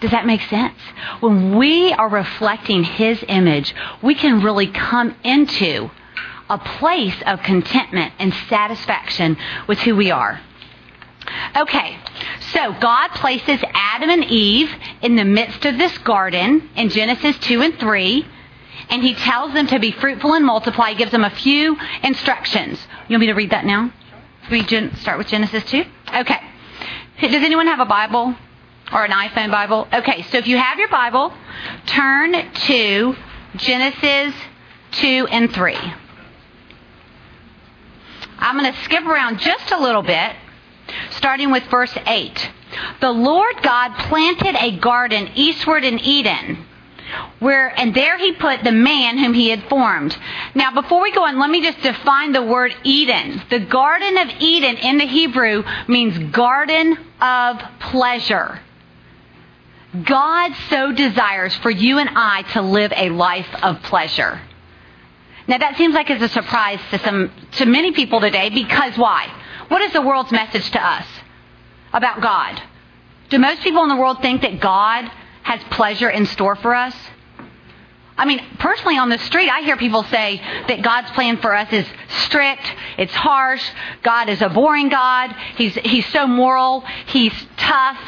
Does 0.00 0.12
that 0.12 0.26
make 0.26 0.42
sense? 0.42 0.78
When 1.20 1.56
we 1.56 1.92
are 1.92 2.08
reflecting 2.08 2.84
His 2.84 3.24
image, 3.26 3.74
we 4.02 4.14
can 4.14 4.42
really 4.42 4.68
come 4.68 5.14
into 5.24 5.90
a 6.48 6.58
place 6.58 7.20
of 7.26 7.42
contentment 7.42 8.14
and 8.18 8.32
satisfaction 8.48 9.36
with 9.66 9.78
who 9.80 9.96
we 9.96 10.10
are. 10.10 10.40
Okay, 11.56 11.98
so 12.52 12.72
God 12.80 13.08
places 13.08 13.60
Adam 13.74 14.08
and 14.08 14.24
Eve 14.24 14.70
in 15.02 15.16
the 15.16 15.24
midst 15.24 15.66
of 15.66 15.76
this 15.76 15.96
garden 15.98 16.70
in 16.74 16.88
Genesis 16.88 17.36
2 17.40 17.60
and 17.60 17.78
3, 17.78 18.26
and 18.88 19.02
He 19.02 19.14
tells 19.14 19.52
them 19.52 19.66
to 19.66 19.78
be 19.78 19.90
fruitful 19.90 20.32
and 20.32 20.46
multiply. 20.46 20.90
He 20.90 20.96
gives 20.96 21.10
them 21.10 21.24
a 21.24 21.30
few 21.30 21.76
instructions. 22.02 22.78
You 23.08 23.14
want 23.14 23.20
me 23.20 23.26
to 23.26 23.34
read 23.34 23.50
that 23.50 23.66
now? 23.66 23.92
We 24.50 24.62
start 24.62 25.18
with 25.18 25.26
Genesis 25.26 25.64
2? 25.64 25.84
Okay. 26.14 26.40
Does 27.20 27.34
anyone 27.34 27.66
have 27.66 27.80
a 27.80 27.84
Bible? 27.84 28.34
Or 28.92 29.04
an 29.04 29.10
iPhone 29.10 29.50
Bible. 29.50 29.88
Okay, 29.92 30.22
so 30.30 30.38
if 30.38 30.46
you 30.46 30.56
have 30.56 30.78
your 30.78 30.88
Bible, 30.88 31.32
turn 31.86 32.32
to 32.32 33.16
Genesis 33.56 34.34
2 34.92 35.28
and 35.30 35.52
3. 35.52 35.76
I'm 38.38 38.58
going 38.58 38.72
to 38.72 38.80
skip 38.82 39.04
around 39.04 39.40
just 39.40 39.70
a 39.72 39.80
little 39.80 40.02
bit, 40.02 40.32
starting 41.10 41.50
with 41.50 41.64
verse 41.64 41.96
8. 42.06 42.50
The 43.00 43.10
Lord 43.10 43.62
God 43.62 43.96
planted 44.08 44.54
a 44.56 44.78
garden 44.78 45.30
eastward 45.34 45.84
in 45.84 45.98
Eden. 45.98 46.64
Where 47.38 47.68
and 47.68 47.94
there 47.94 48.18
he 48.18 48.32
put 48.32 48.62
the 48.64 48.72
man 48.72 49.16
whom 49.16 49.32
he 49.32 49.48
had 49.48 49.62
formed. 49.68 50.16
Now, 50.54 50.74
before 50.74 51.00
we 51.00 51.10
go 51.10 51.24
on, 51.24 51.38
let 51.38 51.48
me 51.48 51.62
just 51.62 51.80
define 51.80 52.32
the 52.32 52.42
word 52.42 52.74
Eden. 52.84 53.42
The 53.48 53.60
Garden 53.60 54.18
of 54.18 54.28
Eden 54.40 54.76
in 54.76 54.98
the 54.98 55.06
Hebrew 55.06 55.62
means 55.88 56.18
garden 56.32 56.98
of 57.20 57.62
pleasure. 57.80 58.60
God 60.04 60.52
so 60.68 60.92
desires 60.92 61.54
for 61.56 61.70
you 61.70 61.98
and 61.98 62.10
I 62.14 62.42
to 62.52 62.62
live 62.62 62.92
a 62.94 63.08
life 63.08 63.48
of 63.62 63.82
pleasure. 63.82 64.40
Now 65.46 65.58
that 65.58 65.76
seems 65.76 65.94
like 65.94 66.10
it's 66.10 66.22
a 66.22 66.28
surprise 66.28 66.80
to 66.90 66.98
some 66.98 67.30
to 67.52 67.64
many 67.64 67.92
people 67.92 68.20
today 68.20 68.50
because 68.50 68.98
why? 68.98 69.32
What 69.68 69.80
is 69.80 69.92
the 69.92 70.02
world's 70.02 70.30
message 70.30 70.70
to 70.72 70.86
us 70.86 71.06
about 71.92 72.20
God? 72.20 72.60
Do 73.30 73.38
most 73.38 73.62
people 73.62 73.82
in 73.82 73.88
the 73.88 73.96
world 73.96 74.20
think 74.20 74.42
that 74.42 74.60
God 74.60 75.10
has 75.42 75.62
pleasure 75.70 76.10
in 76.10 76.26
store 76.26 76.56
for 76.56 76.74
us? 76.74 76.94
I 78.18 78.24
mean, 78.24 78.44
personally 78.58 78.98
on 78.98 79.10
the 79.10 79.18
street, 79.18 79.48
I 79.48 79.60
hear 79.60 79.76
people 79.76 80.02
say 80.02 80.42
that 80.66 80.82
God's 80.82 81.10
plan 81.12 81.36
for 81.36 81.54
us 81.54 81.72
is 81.72 81.86
strict, 82.24 82.64
it's 82.98 83.14
harsh, 83.14 83.64
God 84.02 84.28
is 84.28 84.42
a 84.42 84.48
boring 84.48 84.88
God, 84.88 85.34
He's, 85.56 85.74
He's 85.76 86.06
so 86.06 86.26
moral, 86.26 86.80
He's 87.06 87.32
tough. 87.56 87.98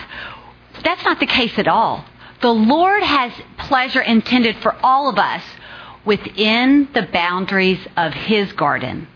That's 0.82 1.04
not 1.04 1.20
the 1.20 1.26
case 1.26 1.58
at 1.58 1.68
all. 1.68 2.04
The 2.40 2.52
Lord 2.52 3.02
has 3.02 3.32
pleasure 3.58 4.00
intended 4.00 4.56
for 4.56 4.74
all 4.82 5.08
of 5.08 5.18
us 5.18 5.42
within 6.04 6.88
the 6.94 7.02
boundaries 7.02 7.86
of 7.96 8.14
His 8.14 8.52
garden. 8.52 9.06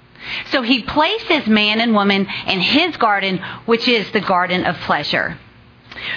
So 0.50 0.62
he 0.62 0.83
places 0.83 1.47
man 1.47 1.80
and 1.80 1.94
woman 1.94 2.26
in 2.47 2.61
his 2.61 2.97
garden, 2.97 3.38
which 3.66 3.88
is 3.88 4.11
the 4.12 4.21
garden 4.21 4.64
of 4.64 4.76
pleasure. 4.80 5.38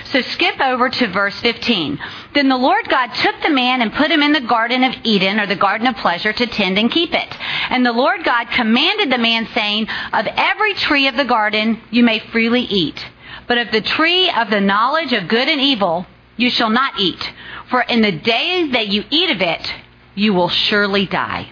So 0.06 0.22
skip 0.22 0.60
over 0.60 0.90
to 0.90 1.08
verse 1.08 1.40
15. 1.40 2.00
Then 2.34 2.50
the 2.50 2.58
Lord 2.58 2.90
God 2.90 3.14
took 3.14 3.36
the 3.42 3.52
man 3.52 3.82
and 3.82 3.94
put 3.94 4.12
him 4.12 4.24
in 4.24 4.34
the 4.34 4.42
garden 4.42 4.84
of 4.84 4.96
Eden, 5.04 5.40
or 5.40 5.46
the 5.46 5.56
garden 5.56 5.88
of 5.88 5.96
pleasure, 5.98 6.34
to 6.34 6.48
tend 6.48 6.78
and 6.78 6.92
keep 6.92 7.14
it. 7.14 7.38
And 7.70 7.86
the 7.86 7.94
Lord 7.94 8.24
God 8.24 8.50
commanded 8.50 9.12
the 9.12 9.18
man, 9.18 9.48
saying, 9.54 9.88
Of 10.14 10.28
every 10.36 10.74
tree 10.74 11.08
of 11.08 11.16
the 11.16 11.26
garden 11.26 11.80
you 11.92 12.04
may 12.04 12.20
freely 12.20 12.62
eat, 12.62 13.06
but 13.48 13.58
of 13.58 13.72
the 13.72 13.82
tree 13.82 14.30
of 14.30 14.50
the 14.50 14.62
knowledge 14.62 15.14
of 15.14 15.28
good 15.28 15.48
and 15.48 15.62
evil 15.62 16.06
you 16.36 16.50
shall 16.50 16.70
not 16.70 17.00
eat, 17.00 17.32
for 17.70 17.82
in 17.82 18.02
the 18.02 18.12
day 18.12 18.70
that 18.72 18.88
you 18.88 19.04
eat 19.10 19.32
of 19.32 19.42
it, 19.42 19.74
you 20.16 20.34
will 20.34 20.50
surely 20.50 21.06
die. 21.06 21.50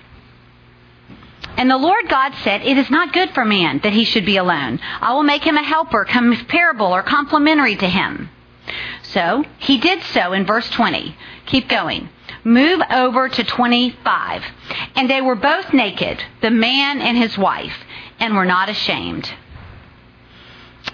And 1.57 1.69
the 1.69 1.77
Lord 1.77 2.09
God 2.09 2.33
said, 2.43 2.61
It 2.63 2.77
is 2.77 2.89
not 2.89 3.13
good 3.13 3.31
for 3.31 3.45
man 3.45 3.79
that 3.83 3.93
he 3.93 4.03
should 4.03 4.25
be 4.25 4.37
alone. 4.37 4.79
I 5.01 5.13
will 5.13 5.23
make 5.23 5.43
him 5.43 5.57
a 5.57 5.63
helper, 5.63 6.03
comparable 6.05 6.87
or 6.87 7.01
complementary 7.01 7.75
to 7.77 7.87
him. 7.87 8.29
So 9.03 9.45
he 9.59 9.77
did 9.79 10.03
so 10.03 10.33
in 10.33 10.45
verse 10.45 10.69
20. 10.71 11.15
Keep 11.45 11.69
going. 11.69 12.09
Move 12.43 12.81
over 12.91 13.29
to 13.29 13.43
25. 13.43 14.43
And 14.95 15.09
they 15.09 15.21
were 15.21 15.35
both 15.35 15.73
naked, 15.73 16.21
the 16.41 16.51
man 16.51 17.01
and 17.01 17.17
his 17.17 17.37
wife, 17.37 17.77
and 18.19 18.35
were 18.35 18.45
not 18.45 18.69
ashamed. 18.69 19.31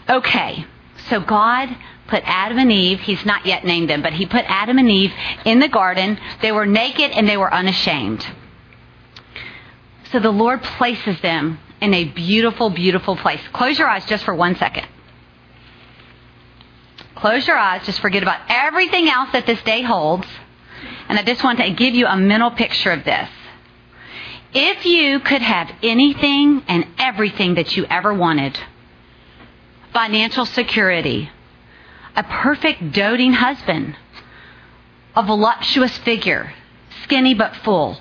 Okay, 0.08 0.66
so 1.12 1.20
God 1.20 1.70
put 2.08 2.24
Adam 2.26 2.58
and 2.58 2.72
Eve, 2.72 3.02
he's 3.02 3.26
not 3.26 3.46
yet 3.46 3.66
named 3.66 3.90
them, 3.90 4.02
but 4.02 4.14
he 4.14 4.26
put 4.26 4.46
Adam 4.48 4.78
and 4.78 4.90
Eve 4.90 5.12
in 5.44 5.60
the 5.60 5.68
garden. 5.68 6.18
They 6.42 6.54
were 6.54 6.66
naked 6.66 7.12
and 7.12 7.28
they 7.28 7.36
were 7.36 7.54
unashamed. 7.54 8.26
So 10.12 10.20
the 10.20 10.32
Lord 10.32 10.64
places 10.64 11.20
them 11.20 11.60
in 11.82 11.94
a 11.94 12.06
beautiful, 12.06 12.70
beautiful 12.70 13.18
place. 13.18 13.42
Close 13.52 13.78
your 13.78 13.90
eyes 13.90 14.06
just 14.06 14.24
for 14.24 14.34
one 14.34 14.56
second. 14.56 14.88
Close 17.16 17.46
your 17.46 17.58
eyes, 17.58 17.86
just 17.86 18.00
forget 18.00 18.24
about 18.24 18.40
everything 18.48 19.10
else 19.10 19.32
that 19.34 19.46
this 19.46 19.62
day 19.64 19.82
holds. 19.82 20.28
And 21.10 21.20
I 21.20 21.24
just 21.24 21.44
want 21.44 21.60
to 21.60 21.72
give 21.72 21.94
you 21.94 22.08
a 22.08 22.16
mental 22.16 22.52
picture 22.52 22.92
of 22.92 23.04
this. 23.04 23.30
If 24.54 24.86
you 24.86 25.20
could 25.20 25.42
have 25.42 25.72
anything 25.84 26.64
and 26.70 26.88
everything 26.98 27.56
that 27.56 27.76
you 27.76 27.86
ever 27.90 28.14
wanted 28.14 28.58
financial 29.94 30.46
security, 30.46 31.30
a 32.16 32.24
perfect 32.24 32.92
doting 32.92 33.34
husband, 33.34 33.96
a 35.16 35.24
voluptuous 35.24 35.98
figure, 36.00 36.54
skinny 37.04 37.34
but 37.34 37.56
full. 37.58 38.00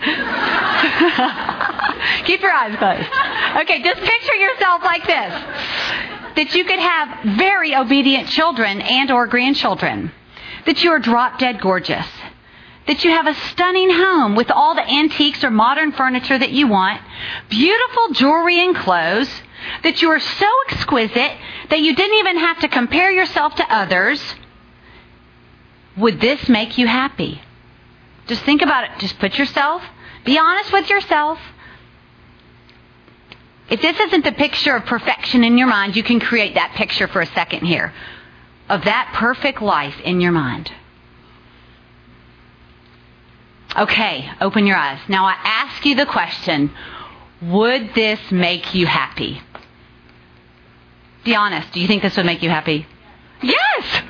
Keep 2.24 2.40
your 2.40 2.52
eyes 2.52 2.76
closed. 2.76 3.08
Okay, 3.62 3.82
just 3.82 4.00
picture 4.00 4.34
yourself 4.34 4.82
like 4.84 5.06
this. 5.06 5.32
That 6.36 6.54
you 6.54 6.64
could 6.64 6.78
have 6.78 7.36
very 7.36 7.74
obedient 7.74 8.28
children 8.28 8.80
and 8.80 9.10
or 9.10 9.26
grandchildren. 9.26 10.12
That 10.66 10.84
you 10.84 10.92
are 10.92 11.00
drop 11.00 11.38
dead 11.38 11.60
gorgeous. 11.60 12.06
That 12.86 13.04
you 13.04 13.10
have 13.10 13.26
a 13.26 13.34
stunning 13.50 13.90
home 13.90 14.36
with 14.36 14.50
all 14.50 14.74
the 14.74 14.88
antiques 14.88 15.42
or 15.42 15.50
modern 15.50 15.92
furniture 15.92 16.38
that 16.38 16.52
you 16.52 16.68
want. 16.68 17.00
Beautiful 17.48 18.12
jewelry 18.12 18.64
and 18.64 18.76
clothes. 18.76 19.28
That 19.82 20.02
you 20.02 20.10
are 20.10 20.20
so 20.20 20.46
exquisite 20.68 21.32
that 21.70 21.80
you 21.80 21.94
didn't 21.94 22.18
even 22.18 22.38
have 22.38 22.60
to 22.60 22.68
compare 22.68 23.10
yourself 23.10 23.54
to 23.56 23.72
others. 23.72 24.22
Would 25.96 26.20
this 26.20 26.48
make 26.48 26.78
you 26.78 26.86
happy? 26.86 27.40
Just 28.26 28.42
think 28.42 28.62
about 28.62 28.84
it. 28.84 28.90
Just 28.98 29.18
put 29.18 29.38
yourself, 29.38 29.82
be 30.24 30.38
honest 30.38 30.72
with 30.72 30.88
yourself. 30.90 31.38
If 33.70 33.82
this 33.82 33.98
isn't 33.98 34.24
the 34.24 34.32
picture 34.32 34.76
of 34.76 34.86
perfection 34.86 35.44
in 35.44 35.58
your 35.58 35.66
mind, 35.68 35.96
you 35.96 36.02
can 36.02 36.20
create 36.20 36.54
that 36.54 36.72
picture 36.74 37.08
for 37.08 37.20
a 37.20 37.26
second 37.26 37.66
here 37.66 37.92
of 38.68 38.84
that 38.84 39.12
perfect 39.14 39.62
life 39.62 39.98
in 40.00 40.20
your 40.20 40.32
mind. 40.32 40.70
Okay, 43.76 44.30
open 44.40 44.66
your 44.66 44.76
eyes. 44.76 45.00
Now 45.08 45.24
I 45.24 45.36
ask 45.42 45.84
you 45.84 45.94
the 45.94 46.06
question 46.06 46.70
would 47.40 47.94
this 47.94 48.18
make 48.32 48.74
you 48.74 48.86
happy? 48.86 49.40
Be 51.28 51.34
honest. 51.34 51.70
Do 51.72 51.80
you 51.80 51.86
think 51.86 52.00
this 52.00 52.16
would 52.16 52.24
make 52.24 52.42
you 52.42 52.48
happy? 52.48 52.86
Yes! 53.42 54.02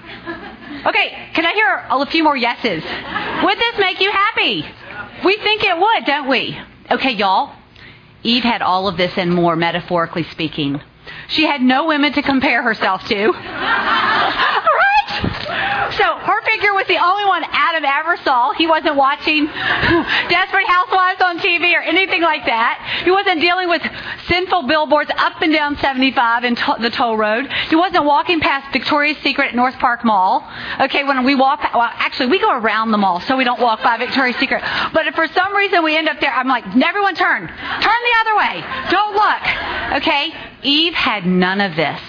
Okay, 0.87 1.31
can 1.35 1.45
I 1.45 1.53
hear 1.53 1.85
a 1.91 2.07
few 2.07 2.23
more 2.23 2.37
yeses? 2.37 2.85
Would 3.43 3.59
this 3.59 3.77
make 3.81 4.01
you 4.01 4.09
happy? 4.13 4.65
We 5.25 5.37
think 5.39 5.65
it 5.65 5.77
would, 5.77 6.05
don't 6.05 6.29
we? 6.29 6.57
Okay, 6.89 7.11
y'all. 7.11 7.57
Eve 8.23 8.45
had 8.45 8.63
all 8.63 8.87
of 8.87 8.97
this 8.97 9.13
and 9.17 9.35
more, 9.35 9.57
metaphorically 9.57 10.23
speaking. 10.31 10.81
She 11.27 11.43
had 11.45 11.61
no 11.61 11.89
women 11.89 12.13
to 12.13 12.23
compare 12.23 12.63
herself 12.63 13.03
to. 13.09 13.33
So 15.97 16.05
her 16.19 16.43
figure 16.43 16.75
was 16.75 16.87
the 16.87 16.99
only 16.99 17.25
one 17.25 17.43
Adam 17.51 17.85
ever 17.85 18.17
saw. 18.19 18.53
He 18.53 18.67
wasn't 18.67 18.97
watching 18.97 19.47
Desperate 20.29 20.67
Housewives 20.67 21.23
on 21.23 21.39
TV 21.39 21.75
or 21.75 21.81
anything 21.81 22.23
like 22.23 22.45
that. 22.47 23.03
He 23.05 23.11
wasn't 23.11 23.41
dealing 23.41 23.69
with 23.69 23.83
sinful 24.27 24.65
billboards 24.65 25.11
up 25.17 25.41
and 25.41 25.53
down 25.53 25.77
75 25.79 26.45
and 26.45 26.57
to- 26.57 26.77
the 26.81 26.91
toll 26.91 27.17
road. 27.17 27.51
He 27.69 27.77
wasn't 27.77 28.05
walking 28.05 28.41
past 28.41 28.73
Victoria's 28.73 29.17
Secret 29.19 29.49
at 29.49 29.55
North 29.55 29.79
Park 29.79 30.05
Mall. 30.05 30.47
Okay, 30.81 31.05
when 31.05 31.25
we 31.25 31.35
walk, 31.35 31.61
well, 31.75 31.91
actually, 31.95 32.29
we 32.31 32.39
go 32.39 32.53
around 32.53 32.91
the 32.91 32.99
mall 32.99 33.21
so 33.21 33.37
we 33.37 33.45
don't 33.45 33.61
walk 33.61 33.83
by 33.83 33.97
Victoria's 33.97 34.37
Secret. 34.37 34.63
But 34.93 35.07
if 35.07 35.15
for 35.15 35.27
some 35.29 35.55
reason 35.57 35.83
we 35.83 35.97
end 35.97 36.09
up 36.09 36.21
there, 36.21 36.33
I'm 36.33 36.49
like, 36.49 36.65
everyone 36.77 37.15
turn. 37.15 37.47
Turn 37.47 38.01
the 38.05 38.17
other 38.21 38.37
way. 38.37 38.65
Don't 38.91 39.15
look. 39.15 39.97
Okay? 40.03 40.33
Eve 40.63 40.95
had 40.95 41.25
none 41.27 41.61
of 41.61 41.77
this 41.77 42.01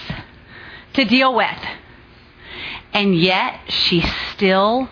to 0.94 1.04
deal 1.04 1.34
with. 1.34 1.46
And 2.92 3.14
yet 3.14 3.60
she 3.68 4.02
still 4.32 4.88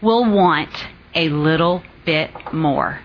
will 0.00 0.24
want 0.24 0.70
a 1.14 1.28
little 1.28 1.82
bit 2.04 2.30
more. 2.52 3.00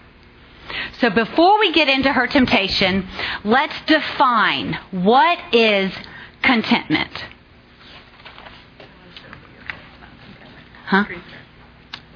So 1.00 1.10
before 1.10 1.60
we 1.60 1.72
get 1.72 1.88
into 1.90 2.12
her 2.12 2.28
temptation, 2.28 3.08
let's 3.44 3.76
define 3.86 4.80
what 4.92 5.40
is 5.54 5.94
contentment. 6.42 7.26
Huh? 10.86 11.06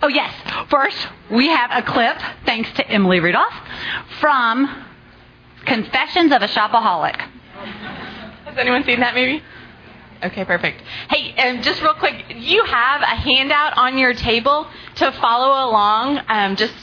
Oh, 0.01 0.07
yes. 0.07 0.33
First, 0.69 0.97
we 1.29 1.47
have 1.47 1.71
a 1.73 1.81
clip, 1.81 2.17
thanks 2.45 2.71
to 2.73 2.87
Emily 2.87 3.19
Rudolph, 3.19 3.53
from 4.19 4.85
Confessions 5.65 6.31
of 6.31 6.41
a 6.41 6.47
Shopaholic. 6.47 7.19
Has 7.19 8.57
anyone 8.57 8.83
seen 8.85 9.01
that 9.01 9.13
movie? 9.13 9.43
Okay, 10.21 10.43
perfect. 10.45 10.81
Hey, 11.09 11.33
um, 11.35 11.61
just 11.61 11.81
real 11.81 11.93
quick, 11.93 12.25
you 12.35 12.63
have 12.65 13.01
a 13.01 13.05
handout 13.05 13.77
on 13.77 13.97
your 13.97 14.13
table 14.13 14.67
to 14.95 15.11
follow 15.13 15.69
along. 15.69 16.21
Um, 16.27 16.55
just 16.55 16.73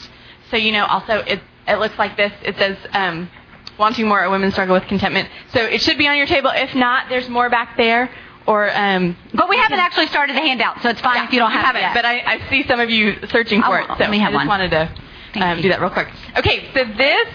so 0.49 0.57
you 0.57 0.71
know, 0.71 0.85
also 0.85 1.19
it 1.19 1.41
it 1.67 1.75
looks 1.75 1.97
like 1.99 2.17
this. 2.17 2.31
It 2.41 2.55
says 2.57 2.77
um, 2.93 3.29
wanting 3.77 4.07
more, 4.07 4.23
a 4.23 4.29
women 4.31 4.51
struggle 4.51 4.73
with 4.73 4.87
contentment. 4.87 5.29
So 5.53 5.61
it 5.61 5.81
should 5.81 5.97
be 5.97 6.07
on 6.07 6.17
your 6.17 6.25
table. 6.25 6.51
If 6.53 6.73
not, 6.73 7.09
there's 7.09 7.29
more 7.29 7.49
back 7.49 7.77
there. 7.77 8.09
Or, 8.47 8.73
um, 8.73 9.17
but 9.33 9.49
we 9.49 9.57
haven't 9.57 9.79
actually 9.79 10.07
started 10.07 10.33
the 10.33 10.39
handout, 10.39 10.81
so 10.81 10.87
it's 10.87 11.01
fine 11.01 11.17
yeah, 11.17 11.25
if 11.25 11.33
you 11.33 11.39
don't 11.39 11.51
have 11.51 11.75
it. 11.75 11.81
Yet. 11.81 11.93
But 11.93 12.05
I, 12.05 12.35
I 12.35 12.49
see 12.49 12.65
some 12.65 12.79
of 12.79 12.89
you 12.89 13.15
searching 13.27 13.61
for 13.61 13.77
oh, 13.77 13.83
it, 13.83 13.87
so 13.89 13.95
let 13.99 14.09
me 14.09 14.19
have 14.19 14.29
I 14.29 14.37
just 14.37 14.47
one. 14.47 14.47
wanted 14.47 14.71
to 14.71 15.43
um, 15.43 15.61
do 15.61 15.67
that 15.67 15.81
real 15.81 15.89
quick. 15.89 16.07
Okay, 16.37 16.71
so 16.73 16.85
this, 16.85 17.27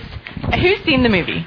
who's 0.59 0.83
seen 0.87 1.03
the 1.03 1.11
movie? 1.11 1.47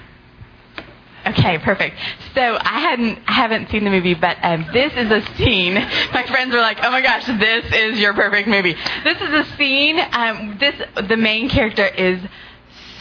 Okay, 1.27 1.57
perfect. 1.57 1.97
So 2.35 2.41
I 2.41 2.79
hadn't 2.79 3.17
haven't 3.27 3.69
seen 3.71 3.83
the 3.83 3.89
movie, 3.89 4.13
but 4.13 4.37
um, 4.43 4.67
this 4.71 4.93
is 4.93 5.09
a 5.09 5.21
scene. 5.35 5.73
My 5.73 6.23
friends 6.27 6.53
were 6.53 6.61
like, 6.61 6.77
"Oh 6.83 6.91
my 6.91 7.01
gosh, 7.01 7.25
this 7.25 7.65
is 7.73 7.99
your 7.99 8.13
perfect 8.13 8.47
movie." 8.47 8.75
This 9.03 9.17
is 9.19 9.29
a 9.33 9.43
scene. 9.57 9.99
Um, 10.11 10.57
this 10.59 10.75
the 11.07 11.17
main 11.17 11.49
character 11.49 11.87
is 11.87 12.19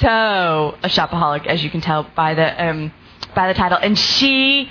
so 0.00 0.76
a 0.82 0.88
shopaholic, 0.88 1.46
as 1.46 1.62
you 1.62 1.70
can 1.70 1.82
tell 1.82 2.04
by 2.16 2.34
the 2.34 2.64
um, 2.64 2.92
by 3.34 3.48
the 3.48 3.54
title, 3.54 3.78
and 3.78 3.98
she 3.98 4.70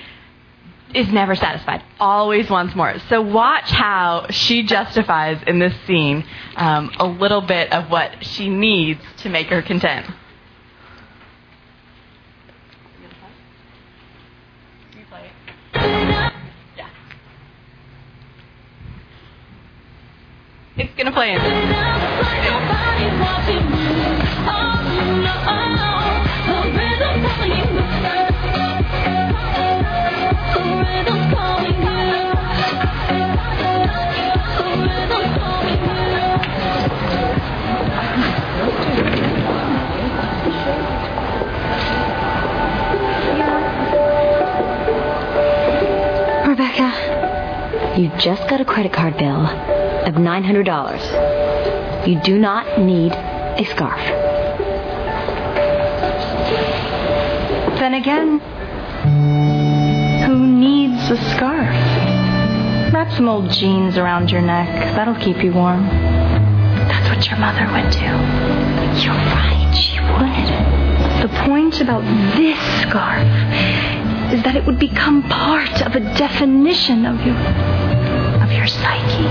is 0.96 1.08
never 1.10 1.36
satisfied. 1.36 1.84
Always 2.00 2.50
wants 2.50 2.76
more. 2.76 2.98
So 3.10 3.22
watch 3.22 3.70
how 3.70 4.28
she 4.30 4.64
justifies 4.64 5.42
in 5.48 5.60
this 5.60 5.74
scene 5.86 6.26
um, 6.56 6.92
a 7.00 7.06
little 7.06 7.42
bit 7.42 7.72
of 7.72 7.90
what 7.90 8.24
she 8.26 8.50
needs 8.50 9.02
to 9.18 9.30
make 9.30 9.48
her 9.48 9.62
content. 9.62 10.08
Yeah. 15.14 16.90
It's 20.78 20.96
gonna 20.98 21.12
play 21.12 21.34
in. 21.34 21.42
You 48.04 48.12
just 48.20 48.48
got 48.50 48.60
a 48.60 48.66
credit 48.66 48.92
card 48.92 49.16
bill 49.18 49.46
of 49.46 50.16
$900. 50.16 52.06
You 52.06 52.20
do 52.20 52.38
not 52.38 52.78
need 52.78 53.14
a 53.14 53.64
scarf. 53.64 54.02
Then 57.80 57.94
again, 57.94 58.42
who 60.28 60.46
needs 60.46 61.10
a 61.10 61.16
scarf? 61.32 61.74
Wrap 62.94 63.10
some 63.14 63.30
old 63.30 63.50
jeans 63.52 63.98
around 63.98 64.30
your 64.30 64.42
neck. 64.42 64.68
That'll 64.98 65.16
keep 65.16 65.42
you 65.42 65.54
warm. 65.54 65.88
That's 65.88 67.08
what 67.08 67.26
your 67.26 67.40
mother 67.40 67.66
would 67.72 67.90
do. 67.90 68.00
You're 69.02 69.16
right, 69.16 69.74
she 69.74 70.02
would. 70.02 70.50
The 71.22 71.30
point 71.48 71.80
about 71.80 72.04
this 72.36 72.60
scarf 72.82 73.30
is 74.34 74.44
that 74.44 74.58
it 74.58 74.66
would 74.66 74.80
become 74.80 75.24
part 75.30 75.82
of 75.84 75.96
a 75.96 76.02
definition 76.18 77.06
of 77.06 77.26
your 77.26 77.36
of 77.36 77.73
your 78.56 78.68
psyche. 78.68 79.30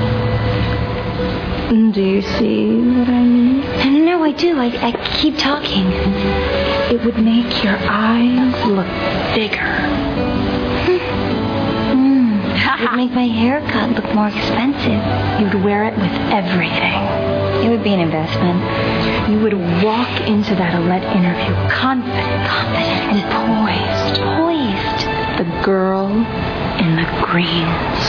Do 1.93 2.01
you 2.03 2.23
see 2.23 2.67
what 2.75 3.09
I 3.09 3.23
mean? 3.23 4.05
No, 4.05 4.23
I 4.25 4.33
do. 4.33 4.59
I, 4.59 4.67
I 4.89 4.93
keep 5.21 5.37
talking. 5.39 5.87
It 6.93 7.05
would 7.05 7.19
make 7.23 7.63
your 7.65 7.77
eyes 7.81 8.55
look 8.67 8.87
bigger. 9.35 9.69
Hmm. 11.93 12.41
It 12.57 12.81
would 12.91 12.97
make 12.97 13.13
my 13.13 13.27
haircut 13.27 13.91
look 13.91 14.15
more 14.15 14.29
expensive. 14.29 15.03
You'd 15.41 15.63
wear 15.63 15.85
it 15.85 15.95
with 15.99 16.13
everything. 16.33 17.01
It 17.65 17.69
would 17.71 17.85
be 17.85 17.93
an 17.95 18.01
investment. 18.01 18.61
You 19.31 19.39
would 19.41 19.55
walk 19.85 20.21
into 20.23 20.55
that 20.57 20.75
Alette 20.75 21.05
interview 21.17 21.55
confident, 21.71 22.49
Confident 22.49 23.13
and 23.13 23.23
poised. 23.39 24.21
poised. 24.41 25.07
The 25.39 25.63
girl 25.65 26.09
in 26.81 26.97
the 26.97 27.07
green 27.25 27.69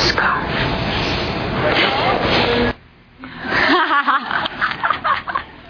scarf. 0.09 0.32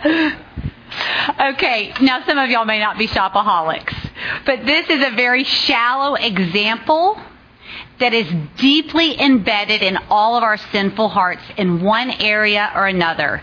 okay, 1.54 1.94
now 2.02 2.24
some 2.26 2.38
of 2.38 2.50
y'all 2.50 2.66
may 2.66 2.80
not 2.80 2.98
be 2.98 3.08
shopaholics, 3.08 3.96
but 4.46 4.66
this 4.66 4.90
is 4.90 5.04
a 5.04 5.12
very 5.16 5.44
shallow 5.44 6.16
example 6.16 7.20
that 8.00 8.14
is 8.14 8.28
deeply 8.58 9.20
embedded 9.20 9.82
in 9.82 9.98
all 10.10 10.36
of 10.36 10.44
our 10.44 10.58
sinful 10.58 11.10
hearts 11.10 11.44
in 11.58 11.82
one 11.82 12.10
area 12.12 12.72
or 12.76 12.88
another. 12.88 13.42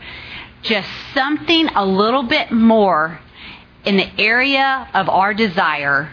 Just 0.62 0.89
something 1.15 1.69
a 1.69 1.87
little 1.87 2.25
bit 2.25 2.50
more 2.50 3.21
in 3.85 3.97
the 3.97 4.21
area 4.21 4.89
of 4.93 5.09
our 5.09 5.33
desire 5.33 6.11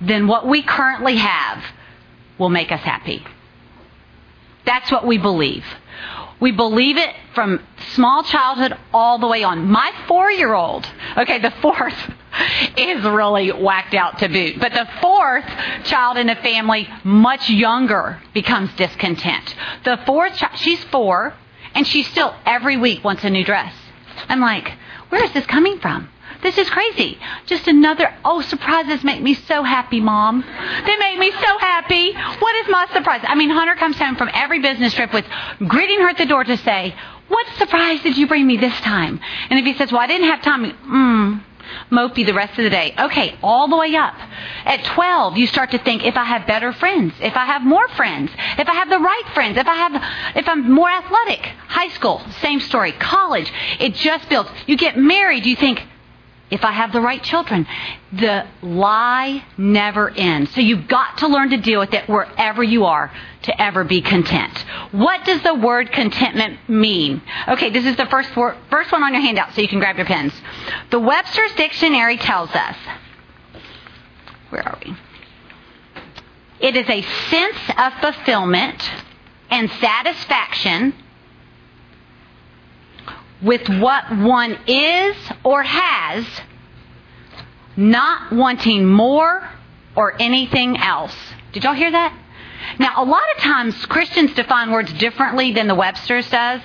than 0.00 0.26
what 0.26 0.46
we 0.46 0.62
currently 0.62 1.16
have 1.16 1.62
will 2.38 2.48
make 2.48 2.72
us 2.72 2.80
happy. 2.80 3.24
That's 4.64 4.90
what 4.90 5.06
we 5.06 5.18
believe. 5.18 5.64
We 6.42 6.50
believe 6.50 6.96
it 6.96 7.14
from 7.36 7.60
small 7.92 8.24
childhood 8.24 8.76
all 8.92 9.20
the 9.20 9.28
way 9.28 9.44
on. 9.44 9.70
My 9.70 9.92
four 10.08 10.28
year 10.28 10.52
old, 10.52 10.84
okay, 11.16 11.38
the 11.38 11.52
fourth 11.62 11.94
is 12.76 13.04
really 13.04 13.52
whacked 13.52 13.94
out 13.94 14.18
to 14.18 14.28
boot. 14.28 14.58
But 14.58 14.72
the 14.72 14.88
fourth 15.00 15.44
child 15.84 16.16
in 16.16 16.28
a 16.28 16.34
family, 16.34 16.88
much 17.04 17.48
younger, 17.48 18.20
becomes 18.34 18.74
discontent. 18.74 19.54
The 19.84 20.00
fourth 20.04 20.34
child, 20.34 20.58
she's 20.58 20.82
four, 20.82 21.32
and 21.76 21.86
she 21.86 22.02
still 22.02 22.34
every 22.44 22.76
week 22.76 23.04
wants 23.04 23.22
a 23.22 23.30
new 23.30 23.44
dress. 23.44 23.72
I'm 24.28 24.40
like, 24.40 24.68
where 25.10 25.22
is 25.22 25.32
this 25.32 25.46
coming 25.46 25.78
from? 25.78 26.08
This 26.42 26.58
is 26.58 26.68
crazy. 26.70 27.18
Just 27.46 27.68
another, 27.68 28.12
oh, 28.24 28.40
surprises 28.40 29.04
make 29.04 29.22
me 29.22 29.34
so 29.34 29.62
happy, 29.62 30.00
Mom. 30.00 30.42
They 30.86 30.96
make 30.96 31.18
me 31.18 31.30
so 31.30 31.58
happy. 31.58 32.12
What 32.12 32.56
is 32.56 32.68
my 32.68 32.86
surprise? 32.92 33.20
I 33.22 33.34
mean, 33.36 33.50
Hunter 33.50 33.76
comes 33.76 33.96
home 33.96 34.16
from 34.16 34.30
every 34.34 34.60
business 34.60 34.92
trip 34.94 35.12
with 35.12 35.24
greeting 35.68 36.00
her 36.00 36.08
at 36.08 36.18
the 36.18 36.26
door 36.26 36.42
to 36.44 36.56
say, 36.58 36.94
what 37.28 37.46
surprise 37.58 38.02
did 38.02 38.18
you 38.18 38.26
bring 38.26 38.46
me 38.46 38.56
this 38.56 38.78
time? 38.80 39.20
And 39.50 39.58
if 39.58 39.64
he 39.64 39.74
says, 39.74 39.92
well, 39.92 40.00
I 40.00 40.06
didn't 40.06 40.28
have 40.28 40.42
time, 40.42 40.64
mmm 40.64 41.44
mopey 41.90 42.24
the 42.24 42.34
rest 42.34 42.58
of 42.58 42.64
the 42.64 42.70
day. 42.70 42.94
Okay, 42.98 43.36
all 43.42 43.68
the 43.68 43.76
way 43.76 43.94
up. 43.94 44.14
At 44.64 44.84
12, 44.84 45.36
you 45.36 45.46
start 45.46 45.70
to 45.72 45.78
think 45.78 46.04
if 46.04 46.16
I 46.16 46.24
have 46.24 46.46
better 46.46 46.72
friends, 46.72 47.14
if 47.20 47.36
I 47.36 47.46
have 47.46 47.62
more 47.62 47.88
friends, 47.88 48.30
if 48.58 48.68
I 48.68 48.74
have 48.74 48.90
the 48.90 48.98
right 48.98 49.24
friends, 49.34 49.58
if 49.58 49.66
I 49.66 49.74
have, 49.74 50.36
if 50.36 50.48
I'm 50.48 50.70
more 50.70 50.90
athletic. 50.90 51.44
High 51.68 51.88
school, 51.88 52.22
same 52.40 52.60
story. 52.60 52.92
College, 52.92 53.52
it 53.80 53.94
just 53.94 54.28
builds. 54.28 54.50
You 54.66 54.76
get 54.76 54.96
married, 54.96 55.46
you 55.46 55.56
think, 55.56 55.82
if 56.52 56.64
I 56.64 56.72
have 56.72 56.92
the 56.92 57.00
right 57.00 57.22
children. 57.22 57.66
The 58.12 58.46
lie 58.60 59.42
never 59.56 60.10
ends. 60.10 60.54
So 60.54 60.60
you've 60.60 60.86
got 60.86 61.18
to 61.18 61.26
learn 61.26 61.50
to 61.50 61.56
deal 61.56 61.80
with 61.80 61.94
it 61.94 62.08
wherever 62.08 62.62
you 62.62 62.84
are 62.84 63.10
to 63.42 63.60
ever 63.60 63.84
be 63.84 64.02
content. 64.02 64.56
What 64.92 65.24
does 65.24 65.42
the 65.42 65.54
word 65.54 65.90
contentment 65.90 66.68
mean? 66.68 67.22
Okay, 67.48 67.70
this 67.70 67.86
is 67.86 67.96
the 67.96 68.06
first, 68.06 68.28
first 68.30 68.92
one 68.92 69.02
on 69.02 69.14
your 69.14 69.22
handout, 69.22 69.54
so 69.54 69.62
you 69.62 69.68
can 69.68 69.78
grab 69.78 69.96
your 69.96 70.06
pens. 70.06 70.34
The 70.90 71.00
Webster's 71.00 71.52
Dictionary 71.54 72.18
tells 72.18 72.50
us, 72.50 72.76
where 74.50 74.68
are 74.68 74.78
we? 74.84 74.94
It 76.60 76.76
is 76.76 76.88
a 76.88 77.02
sense 77.30 77.58
of 77.78 77.94
fulfillment 77.94 78.90
and 79.50 79.70
satisfaction 79.80 80.94
with 83.42 83.68
what 83.68 84.04
one 84.18 84.58
is 84.66 85.16
or 85.44 85.62
has, 85.62 86.24
not 87.76 88.32
wanting 88.32 88.86
more 88.86 89.48
or 89.96 90.20
anything 90.20 90.76
else. 90.76 91.16
Did 91.52 91.64
y'all 91.64 91.74
hear 91.74 91.90
that? 91.90 92.18
Now, 92.78 92.92
a 92.96 93.04
lot 93.04 93.22
of 93.36 93.42
times 93.42 93.86
Christians 93.86 94.34
define 94.34 94.70
words 94.70 94.92
differently 94.94 95.52
than 95.52 95.66
the 95.66 95.74
Webster's 95.74 96.28
does. 96.30 96.60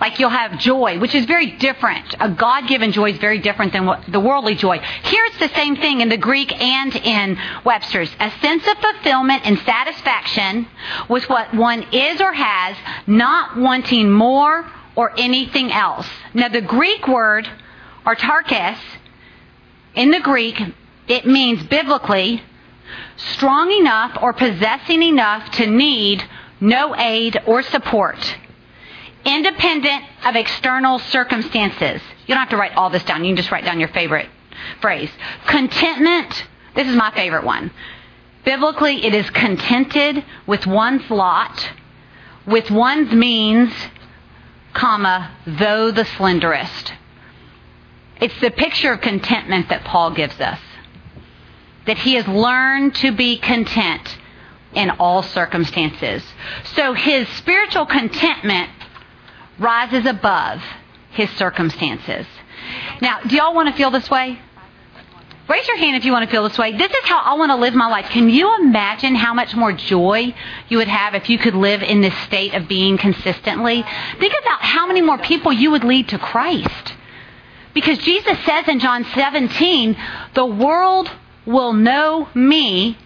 Like 0.00 0.18
you'll 0.18 0.30
have 0.30 0.58
joy, 0.58 0.98
which 0.98 1.14
is 1.14 1.24
very 1.24 1.52
different. 1.52 2.14
A 2.20 2.28
God 2.28 2.66
given 2.68 2.92
joy 2.92 3.12
is 3.12 3.18
very 3.18 3.38
different 3.38 3.72
than 3.72 3.88
the 4.08 4.20
worldly 4.20 4.54
joy. 4.54 4.78
Here 4.78 5.24
it's 5.26 5.38
the 5.38 5.54
same 5.54 5.76
thing 5.76 6.00
in 6.00 6.08
the 6.08 6.16
Greek 6.16 6.52
and 6.52 6.94
in 6.96 7.38
Webster's. 7.64 8.10
A 8.18 8.30
sense 8.40 8.66
of 8.66 8.76
fulfillment 8.78 9.42
and 9.44 9.58
satisfaction 9.60 10.66
with 11.08 11.28
what 11.28 11.54
one 11.54 11.84
is 11.92 12.20
or 12.20 12.32
has, 12.32 12.76
not 13.06 13.56
wanting 13.56 14.10
more 14.10 14.70
or 14.96 15.12
anything 15.18 15.72
else. 15.72 16.08
Now, 16.32 16.48
the 16.48 16.60
Greek 16.60 17.06
word, 17.08 17.48
autarkes, 18.06 18.78
in 19.94 20.10
the 20.10 20.20
Greek, 20.20 20.60
it 21.08 21.26
means 21.26 21.62
biblically 21.64 22.42
strong 23.16 23.72
enough 23.72 24.18
or 24.20 24.32
possessing 24.32 25.02
enough 25.02 25.50
to 25.52 25.66
need 25.66 26.24
no 26.60 26.96
aid 26.96 27.40
or 27.46 27.62
support, 27.62 28.36
independent 29.24 30.04
of 30.24 30.36
external 30.36 30.98
circumstances. 30.98 32.00
You 32.26 32.34
don't 32.34 32.38
have 32.38 32.50
to 32.50 32.56
write 32.56 32.74
all 32.74 32.90
this 32.90 33.04
down. 33.04 33.24
You 33.24 33.30
can 33.30 33.36
just 33.36 33.50
write 33.50 33.64
down 33.64 33.80
your 33.80 33.88
favorite 33.88 34.28
phrase. 34.80 35.10
Contentment, 35.46 36.46
this 36.74 36.88
is 36.88 36.96
my 36.96 37.10
favorite 37.12 37.44
one. 37.44 37.70
Biblically, 38.44 39.04
it 39.04 39.14
is 39.14 39.28
contented 39.30 40.24
with 40.46 40.66
one's 40.66 41.08
lot, 41.10 41.70
with 42.46 42.70
one's 42.70 43.12
means, 43.12 43.72
comma, 44.74 45.30
though 45.46 45.90
the 45.90 46.04
slenderest. 46.04 46.92
It's 48.20 48.38
the 48.40 48.50
picture 48.50 48.92
of 48.92 49.00
contentment 49.00 49.68
that 49.70 49.84
Paul 49.84 50.12
gives 50.12 50.40
us. 50.40 50.60
That 51.86 51.98
he 51.98 52.14
has 52.14 52.26
learned 52.26 52.94
to 52.96 53.12
be 53.12 53.38
content 53.38 54.18
in 54.74 54.90
all 54.90 55.22
circumstances. 55.22 56.22
So 56.74 56.92
his 56.94 57.28
spiritual 57.30 57.86
contentment 57.86 58.70
rises 59.58 60.06
above 60.06 60.62
his 61.10 61.30
circumstances. 61.30 62.26
Now, 63.00 63.20
do 63.20 63.36
y'all 63.36 63.54
want 63.54 63.68
to 63.68 63.74
feel 63.74 63.90
this 63.90 64.10
way? 64.10 64.38
Raise 65.46 65.68
your 65.68 65.76
hand 65.76 65.96
if 65.96 66.06
you 66.06 66.12
want 66.12 66.24
to 66.24 66.30
feel 66.30 66.48
this 66.48 66.56
way. 66.56 66.72
This 66.72 66.90
is 66.90 67.04
how 67.04 67.20
I 67.20 67.34
want 67.34 67.50
to 67.50 67.56
live 67.56 67.74
my 67.74 67.88
life. 67.88 68.06
Can 68.06 68.30
you 68.30 68.56
imagine 68.60 69.14
how 69.14 69.34
much 69.34 69.54
more 69.54 69.72
joy 69.72 70.34
you 70.68 70.78
would 70.78 70.88
have 70.88 71.14
if 71.14 71.28
you 71.28 71.36
could 71.36 71.54
live 71.54 71.82
in 71.82 72.00
this 72.00 72.16
state 72.20 72.54
of 72.54 72.66
being 72.66 72.96
consistently? 72.96 73.84
Think 74.18 74.32
about 74.42 74.62
how 74.62 74.86
many 74.86 75.02
more 75.02 75.18
people 75.18 75.52
you 75.52 75.70
would 75.72 75.84
lead 75.84 76.08
to 76.08 76.18
Christ. 76.18 76.94
Because 77.74 77.98
Jesus 77.98 78.38
says 78.46 78.68
in 78.68 78.78
John 78.78 79.04
17, 79.04 79.96
the 80.32 80.46
world 80.46 81.10
will 81.44 81.74
know 81.74 82.28
me 82.34 82.96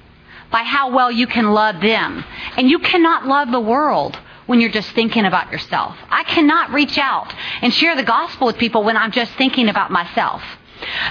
by 0.52 0.62
how 0.62 0.94
well 0.94 1.10
you 1.10 1.26
can 1.26 1.50
love 1.50 1.80
them. 1.80 2.24
And 2.56 2.70
you 2.70 2.78
cannot 2.78 3.26
love 3.26 3.50
the 3.50 3.60
world 3.60 4.16
when 4.46 4.60
you're 4.60 4.70
just 4.70 4.92
thinking 4.92 5.24
about 5.24 5.50
yourself. 5.50 5.96
I 6.08 6.22
cannot 6.22 6.70
reach 6.70 6.98
out 6.98 7.34
and 7.62 7.74
share 7.74 7.96
the 7.96 8.04
gospel 8.04 8.46
with 8.46 8.58
people 8.58 8.84
when 8.84 8.96
I'm 8.96 9.10
just 9.10 9.32
thinking 9.32 9.68
about 9.68 9.90
myself. 9.90 10.42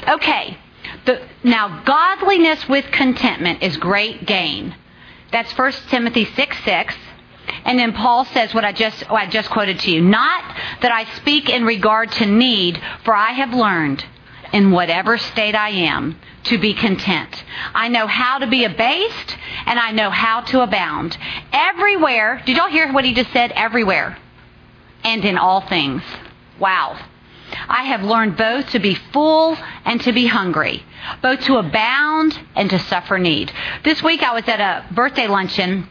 Okay, 0.08 0.58
the, 1.08 1.22
now, 1.44 1.82
godliness 1.84 2.68
with 2.70 2.86
contentment 2.92 3.64
is 3.64 3.78
great 3.78 4.26
gain. 4.28 4.76
That's 5.32 5.52
1 5.58 5.72
Timothy 5.90 6.26
6 6.26 6.58
6. 6.64 6.96
And 7.66 7.80
then 7.80 7.94
Paul 7.94 8.26
says 8.26 8.54
what 8.54 8.66
I 8.66 8.74
just 8.74 9.10
I 9.10 9.26
just 9.28 9.50
quoted 9.50 9.80
to 9.80 9.92
you. 9.92 10.02
Not 10.02 10.44
that 10.82 10.92
I 10.92 11.06
speak 11.16 11.50
in 11.50 11.66
regard 11.66 12.12
to 12.14 12.26
need, 12.26 12.80
for 13.06 13.16
I 13.16 13.32
have 13.32 13.54
learned 13.54 14.06
in 14.52 14.72
whatever 14.72 15.18
state 15.18 15.56
I 15.56 15.70
am 15.70 16.20
to 16.46 16.58
be 16.58 16.74
content. 16.74 17.44
I 17.74 17.88
know 17.88 18.08
how 18.08 18.40
to 18.40 18.48
be 18.48 18.66
abased 18.66 19.38
and 19.66 19.80
I 19.80 19.92
know 19.92 20.10
how 20.10 20.42
to 20.42 20.62
abound. 20.62 21.18
everywhere. 21.52 22.42
Did 22.46 22.58
y'all 22.58 22.70
hear 22.70 22.92
what 22.92 23.06
he 23.06 23.14
just 23.14 23.32
said? 23.32 23.52
Everywhere. 23.54 24.18
And 25.04 25.24
in 25.24 25.38
all 25.38 25.62
things. 25.62 26.04
Wow. 26.60 27.00
I 27.68 27.84
have 27.86 28.04
learned 28.04 28.38
both 28.38 28.70
to 28.72 28.80
be 28.80 28.96
full 28.96 29.58
and 29.86 30.02
to 30.02 30.12
be 30.12 30.28
hungry, 30.28 30.84
both 31.22 31.42
to 31.42 31.58
abound 31.58 32.40
and 32.56 32.70
to 32.70 32.80
suffer 32.80 33.18
need. 33.18 33.52
This 33.84 34.04
week 34.04 34.24
I 34.24 34.34
was 34.34 34.48
at 34.48 34.60
a 34.60 34.94
birthday 34.94 35.28
luncheon, 35.28 35.88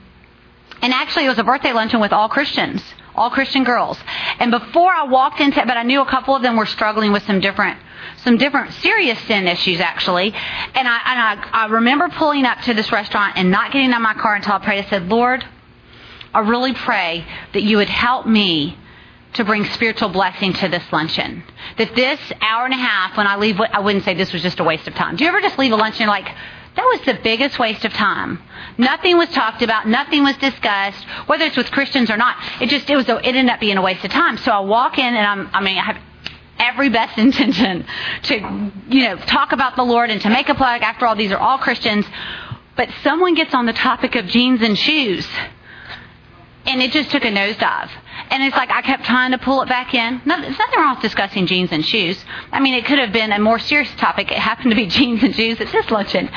and 0.82 0.92
actually 0.92 1.26
it 1.26 1.28
was 1.28 1.38
a 1.38 1.44
birthday 1.44 1.72
luncheon 1.72 2.00
with 2.00 2.12
all 2.12 2.28
Christians, 2.28 2.82
all 3.14 3.30
Christian 3.30 3.64
girls. 3.64 3.98
And 4.38 4.50
before 4.50 4.92
I 4.92 5.04
walked 5.04 5.40
into 5.40 5.60
it, 5.60 5.66
but 5.66 5.76
I 5.76 5.82
knew 5.82 6.02
a 6.02 6.06
couple 6.06 6.36
of 6.36 6.42
them 6.42 6.56
were 6.56 6.66
struggling 6.66 7.12
with 7.12 7.24
some 7.24 7.40
different 7.40 7.78
some 8.18 8.38
different 8.38 8.72
serious 8.74 9.18
sin 9.20 9.46
issues 9.46 9.80
actually. 9.80 10.32
And 10.32 10.88
I 10.88 11.00
and 11.04 11.40
I, 11.42 11.48
I 11.52 11.66
remember 11.66 12.08
pulling 12.08 12.44
up 12.44 12.60
to 12.62 12.74
this 12.74 12.90
restaurant 12.92 13.34
and 13.36 13.50
not 13.50 13.72
getting 13.72 13.90
out 13.90 13.96
of 13.96 14.02
my 14.02 14.14
car 14.14 14.34
until 14.34 14.54
I 14.54 14.58
prayed. 14.58 14.84
I 14.84 14.88
said, 14.90 15.08
Lord, 15.08 15.44
I 16.34 16.40
really 16.40 16.74
pray 16.74 17.24
that 17.52 17.62
you 17.62 17.78
would 17.78 17.88
help 17.88 18.26
me 18.26 18.76
to 19.36 19.44
bring 19.44 19.64
spiritual 19.66 20.08
blessing 20.08 20.52
to 20.54 20.68
this 20.68 20.84
luncheon. 20.92 21.42
That 21.78 21.94
this 21.94 22.20
hour 22.40 22.64
and 22.64 22.74
a 22.74 22.78
half, 22.78 23.16
when 23.16 23.26
I 23.26 23.36
leave, 23.36 23.60
I 23.60 23.80
wouldn't 23.80 24.04
say 24.04 24.14
this 24.14 24.32
was 24.32 24.42
just 24.42 24.60
a 24.60 24.64
waste 24.64 24.86
of 24.88 24.94
time. 24.94 25.16
Do 25.16 25.24
you 25.24 25.28
ever 25.28 25.40
just 25.40 25.58
leave 25.58 25.72
a 25.72 25.76
luncheon 25.76 26.02
and 26.02 26.10
like, 26.10 26.28
that 26.76 26.82
was 26.82 27.00
the 27.06 27.18
biggest 27.22 27.58
waste 27.58 27.86
of 27.86 27.92
time. 27.94 28.42
Nothing 28.76 29.16
was 29.16 29.30
talked 29.30 29.62
about. 29.62 29.88
Nothing 29.88 30.24
was 30.24 30.36
discussed, 30.36 31.02
whether 31.26 31.46
it's 31.46 31.56
with 31.56 31.70
Christians 31.70 32.10
or 32.10 32.18
not. 32.18 32.36
It 32.60 32.68
just, 32.68 32.88
it 32.90 32.96
was, 32.96 33.08
a, 33.08 33.16
it 33.16 33.34
ended 33.34 33.48
up 33.48 33.60
being 33.60 33.78
a 33.78 33.82
waste 33.82 34.04
of 34.04 34.10
time. 34.10 34.36
So 34.36 34.52
I 34.52 34.60
walk 34.60 34.98
in 34.98 35.14
and 35.14 35.26
I'm, 35.26 35.50
I 35.54 35.62
mean, 35.62 35.78
I 35.78 35.82
have 35.82 35.98
every 36.58 36.90
best 36.90 37.16
intention 37.26 37.86
to, 38.24 38.70
you 38.88 39.04
know, 39.04 39.16
talk 39.16 39.52
about 39.52 39.76
the 39.76 39.84
Lord 39.84 40.10
and 40.10 40.20
to 40.20 40.28
make 40.28 40.50
a 40.50 40.54
plug. 40.54 40.82
After 40.82 41.06
all, 41.06 41.16
these 41.16 41.32
are 41.32 41.38
all 41.38 41.58
Christians. 41.58 42.04
But 42.76 42.90
someone 43.02 43.34
gets 43.34 43.54
on 43.54 43.64
the 43.64 43.72
topic 43.72 44.14
of 44.14 44.26
jeans 44.26 44.60
and 44.60 44.78
shoes. 44.78 45.26
And 46.66 46.82
it 46.82 46.92
just 46.92 47.10
took 47.10 47.24
a 47.24 47.30
nosedive. 47.30 47.90
And 48.30 48.42
it's 48.42 48.56
like 48.56 48.70
I 48.70 48.82
kept 48.82 49.04
trying 49.04 49.32
to 49.32 49.38
pull 49.38 49.62
it 49.62 49.68
back 49.68 49.94
in. 49.94 50.20
No, 50.24 50.40
there's 50.40 50.58
nothing 50.58 50.78
wrong 50.78 50.94
with 50.94 51.02
discussing 51.02 51.46
jeans 51.46 51.70
and 51.72 51.84
shoes. 51.84 52.22
I 52.52 52.60
mean, 52.60 52.74
it 52.74 52.84
could 52.84 52.98
have 52.98 53.12
been 53.12 53.32
a 53.32 53.38
more 53.38 53.58
serious 53.58 53.90
topic. 53.96 54.30
It 54.30 54.38
happened 54.38 54.70
to 54.70 54.76
be 54.76 54.86
jeans 54.86 55.22
and 55.22 55.34
shoes 55.34 55.60
at 55.60 55.70
this 55.70 55.90
luncheon. 55.90 56.28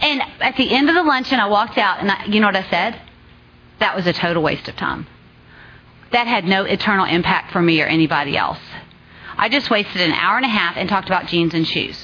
And 0.00 0.22
at 0.40 0.56
the 0.56 0.70
end 0.70 0.88
of 0.88 0.94
the 0.94 1.02
luncheon, 1.02 1.40
I 1.40 1.46
walked 1.46 1.78
out, 1.78 2.00
and 2.00 2.10
I, 2.10 2.24
you 2.26 2.40
know 2.40 2.46
what 2.46 2.56
I 2.56 2.68
said? 2.70 3.00
That 3.80 3.94
was 3.94 4.06
a 4.06 4.12
total 4.12 4.42
waste 4.42 4.68
of 4.68 4.76
time. 4.76 5.06
That 6.12 6.26
had 6.26 6.44
no 6.44 6.64
eternal 6.64 7.04
impact 7.04 7.52
for 7.52 7.60
me 7.60 7.80
or 7.82 7.86
anybody 7.86 8.36
else. 8.36 8.58
I 9.36 9.48
just 9.48 9.70
wasted 9.70 10.00
an 10.00 10.12
hour 10.12 10.36
and 10.36 10.44
a 10.44 10.48
half 10.48 10.76
and 10.76 10.88
talked 10.88 11.06
about 11.06 11.26
jeans 11.26 11.54
and 11.54 11.66
shoes. 11.66 12.02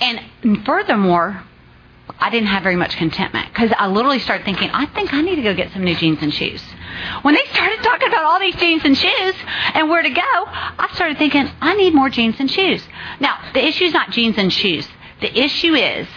And 0.00 0.64
furthermore, 0.64 1.44
I 2.18 2.30
didn't 2.30 2.48
have 2.48 2.62
very 2.62 2.76
much 2.76 2.96
contentment 2.96 3.48
because 3.48 3.70
I 3.76 3.86
literally 3.86 4.18
started 4.18 4.44
thinking, 4.44 4.70
I 4.70 4.86
think 4.86 5.12
I 5.12 5.20
need 5.20 5.36
to 5.36 5.42
go 5.42 5.54
get 5.54 5.72
some 5.72 5.84
new 5.84 5.94
jeans 5.94 6.18
and 6.22 6.32
shoes. 6.34 6.62
When 7.22 7.34
they 7.34 7.44
started 7.52 7.82
talking 7.82 8.08
about 8.08 8.24
all 8.24 8.40
these 8.40 8.56
jeans 8.56 8.84
and 8.84 8.96
shoes 8.96 9.34
and 9.74 9.88
where 9.88 10.02
to 10.02 10.10
go, 10.10 10.22
I 10.22 10.88
started 10.94 11.18
thinking, 11.18 11.48
I 11.60 11.74
need 11.74 11.94
more 11.94 12.10
jeans 12.10 12.36
and 12.38 12.50
shoes. 12.50 12.82
Now, 13.20 13.38
the 13.54 13.64
issue 13.64 13.84
is 13.84 13.92
not 13.92 14.10
jeans 14.10 14.36
and 14.38 14.52
shoes. 14.52 14.88
The 15.20 15.38
issue 15.38 15.74
is 15.74 16.08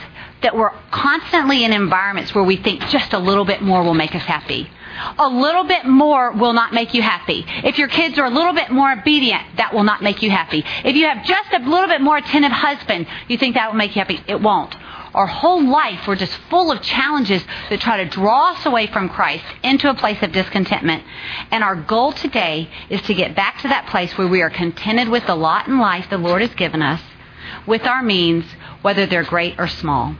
that 0.41 0.55
we're 0.55 0.71
constantly 0.91 1.63
in 1.63 1.71
environments 1.71 2.35
where 2.35 2.43
we 2.43 2.57
think 2.57 2.81
just 2.87 3.13
a 3.13 3.19
little 3.19 3.45
bit 3.45 3.61
more 3.61 3.83
will 3.83 3.93
make 3.93 4.13
us 4.13 4.23
happy. 4.23 4.69
A 5.17 5.27
little 5.27 5.63
bit 5.63 5.85
more 5.85 6.31
will 6.31 6.53
not 6.53 6.73
make 6.73 6.93
you 6.93 7.01
happy. 7.01 7.45
If 7.63 7.77
your 7.77 7.87
kids 7.87 8.17
are 8.19 8.25
a 8.25 8.29
little 8.29 8.53
bit 8.53 8.69
more 8.69 8.91
obedient, 8.91 9.57
that 9.57 9.73
will 9.73 9.83
not 9.83 10.03
make 10.03 10.21
you 10.21 10.29
happy. 10.29 10.63
If 10.83 10.95
you 10.95 11.07
have 11.07 11.25
just 11.25 11.51
a 11.53 11.59
little 11.59 11.87
bit 11.87 12.01
more 12.01 12.17
attentive 12.17 12.51
husband, 12.51 13.07
you 13.27 13.37
think 13.37 13.55
that 13.55 13.71
will 13.71 13.77
make 13.77 13.95
you 13.95 14.01
happy. 14.01 14.21
It 14.27 14.39
won't. 14.39 14.75
Our 15.13 15.27
whole 15.27 15.63
life, 15.63 16.07
we're 16.07 16.15
just 16.15 16.35
full 16.49 16.71
of 16.71 16.81
challenges 16.81 17.43
that 17.69 17.81
try 17.81 17.97
to 17.97 18.09
draw 18.09 18.53
us 18.53 18.65
away 18.65 18.87
from 18.87 19.09
Christ 19.09 19.45
into 19.61 19.89
a 19.89 19.93
place 19.93 20.21
of 20.23 20.31
discontentment. 20.31 21.03
And 21.51 21.63
our 21.63 21.75
goal 21.75 22.13
today 22.13 22.69
is 22.89 23.01
to 23.03 23.13
get 23.13 23.35
back 23.35 23.61
to 23.61 23.67
that 23.67 23.87
place 23.87 24.17
where 24.17 24.27
we 24.27 24.41
are 24.41 24.49
contented 24.49 25.09
with 25.09 25.27
the 25.27 25.35
lot 25.35 25.67
in 25.67 25.77
life 25.77 26.09
the 26.09 26.17
Lord 26.17 26.41
has 26.41 26.55
given 26.55 26.81
us, 26.81 27.01
with 27.67 27.83
our 27.85 28.01
means, 28.01 28.45
whether 28.81 29.05
they're 29.05 29.23
great 29.23 29.59
or 29.59 29.67
small. 29.67 30.15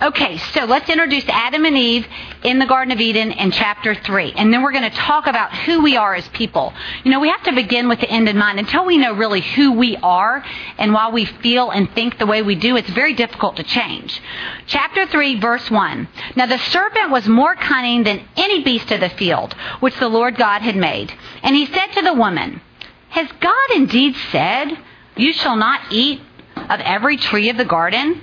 Okay, 0.00 0.38
so 0.38 0.64
let's 0.64 0.88
introduce 0.88 1.24
Adam 1.28 1.66
and 1.66 1.76
Eve 1.76 2.06
in 2.42 2.58
the 2.58 2.66
Garden 2.66 2.92
of 2.92 3.00
Eden 3.00 3.32
in 3.32 3.50
chapter 3.50 3.94
3. 3.94 4.32
And 4.32 4.52
then 4.52 4.62
we're 4.62 4.72
going 4.72 4.90
to 4.90 4.96
talk 4.96 5.26
about 5.26 5.54
who 5.54 5.82
we 5.82 5.96
are 5.96 6.14
as 6.14 6.26
people. 6.28 6.72
You 7.04 7.10
know, 7.10 7.20
we 7.20 7.28
have 7.28 7.42
to 7.42 7.52
begin 7.52 7.88
with 7.88 8.00
the 8.00 8.08
end 8.08 8.28
in 8.28 8.38
mind. 8.38 8.58
Until 8.58 8.86
we 8.86 8.96
know 8.96 9.12
really 9.12 9.42
who 9.42 9.72
we 9.72 9.96
are 9.98 10.42
and 10.78 10.94
why 10.94 11.10
we 11.10 11.26
feel 11.26 11.70
and 11.70 11.90
think 11.90 12.18
the 12.18 12.26
way 12.26 12.40
we 12.40 12.54
do, 12.54 12.76
it's 12.76 12.88
very 12.90 13.12
difficult 13.12 13.56
to 13.56 13.64
change. 13.64 14.20
Chapter 14.66 15.06
3, 15.06 15.40
verse 15.40 15.70
1. 15.70 16.08
Now 16.36 16.46
the 16.46 16.58
serpent 16.58 17.10
was 17.10 17.28
more 17.28 17.54
cunning 17.54 18.04
than 18.04 18.26
any 18.36 18.62
beast 18.62 18.90
of 18.92 19.00
the 19.00 19.10
field, 19.10 19.54
which 19.80 19.98
the 19.98 20.08
Lord 20.08 20.36
God 20.36 20.62
had 20.62 20.76
made. 20.76 21.12
And 21.42 21.54
he 21.54 21.66
said 21.66 21.88
to 21.94 22.02
the 22.02 22.14
woman, 22.14 22.62
Has 23.10 23.28
God 23.40 23.70
indeed 23.74 24.16
said, 24.32 24.78
You 25.16 25.34
shall 25.34 25.56
not 25.56 25.92
eat 25.92 26.20
of 26.56 26.80
every 26.80 27.18
tree 27.18 27.50
of 27.50 27.58
the 27.58 27.64
garden? 27.64 28.22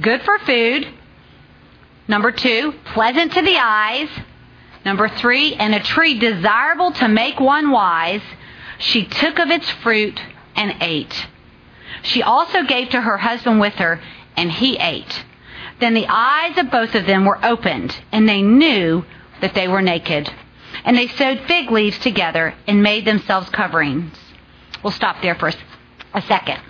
good 0.00 0.22
for 0.22 0.38
food. 0.40 0.88
Number 2.06 2.32
two, 2.32 2.72
pleasant 2.86 3.32
to 3.32 3.42
the 3.42 3.56
eyes. 3.56 4.08
Number 4.84 5.08
three, 5.08 5.54
and 5.54 5.74
a 5.74 5.80
tree 5.80 6.18
desirable 6.18 6.92
to 6.92 7.08
make 7.08 7.38
one 7.38 7.70
wise. 7.70 8.22
She 8.78 9.04
took 9.04 9.38
of 9.38 9.50
its 9.50 9.68
fruit 9.70 10.20
and 10.54 10.76
ate. 10.80 11.26
She 12.02 12.22
also 12.22 12.62
gave 12.62 12.90
to 12.90 13.00
her 13.00 13.18
husband 13.18 13.60
with 13.60 13.74
her, 13.74 14.00
and 14.36 14.50
he 14.50 14.76
ate. 14.78 15.24
Then 15.80 15.94
the 15.94 16.06
eyes 16.08 16.56
of 16.58 16.70
both 16.70 16.94
of 16.94 17.06
them 17.06 17.24
were 17.24 17.44
opened, 17.44 17.96
and 18.12 18.28
they 18.28 18.42
knew 18.42 19.04
that 19.40 19.54
they 19.54 19.68
were 19.68 19.82
naked. 19.82 20.32
And 20.84 20.96
they 20.96 21.08
sewed 21.08 21.40
fig 21.42 21.70
leaves 21.70 21.98
together 21.98 22.54
and 22.66 22.82
made 22.82 23.04
themselves 23.04 23.50
coverings. 23.50 24.16
We'll 24.82 24.92
stop 24.92 25.22
there 25.22 25.34
for 25.34 25.50
a 26.14 26.22
second. 26.22 26.60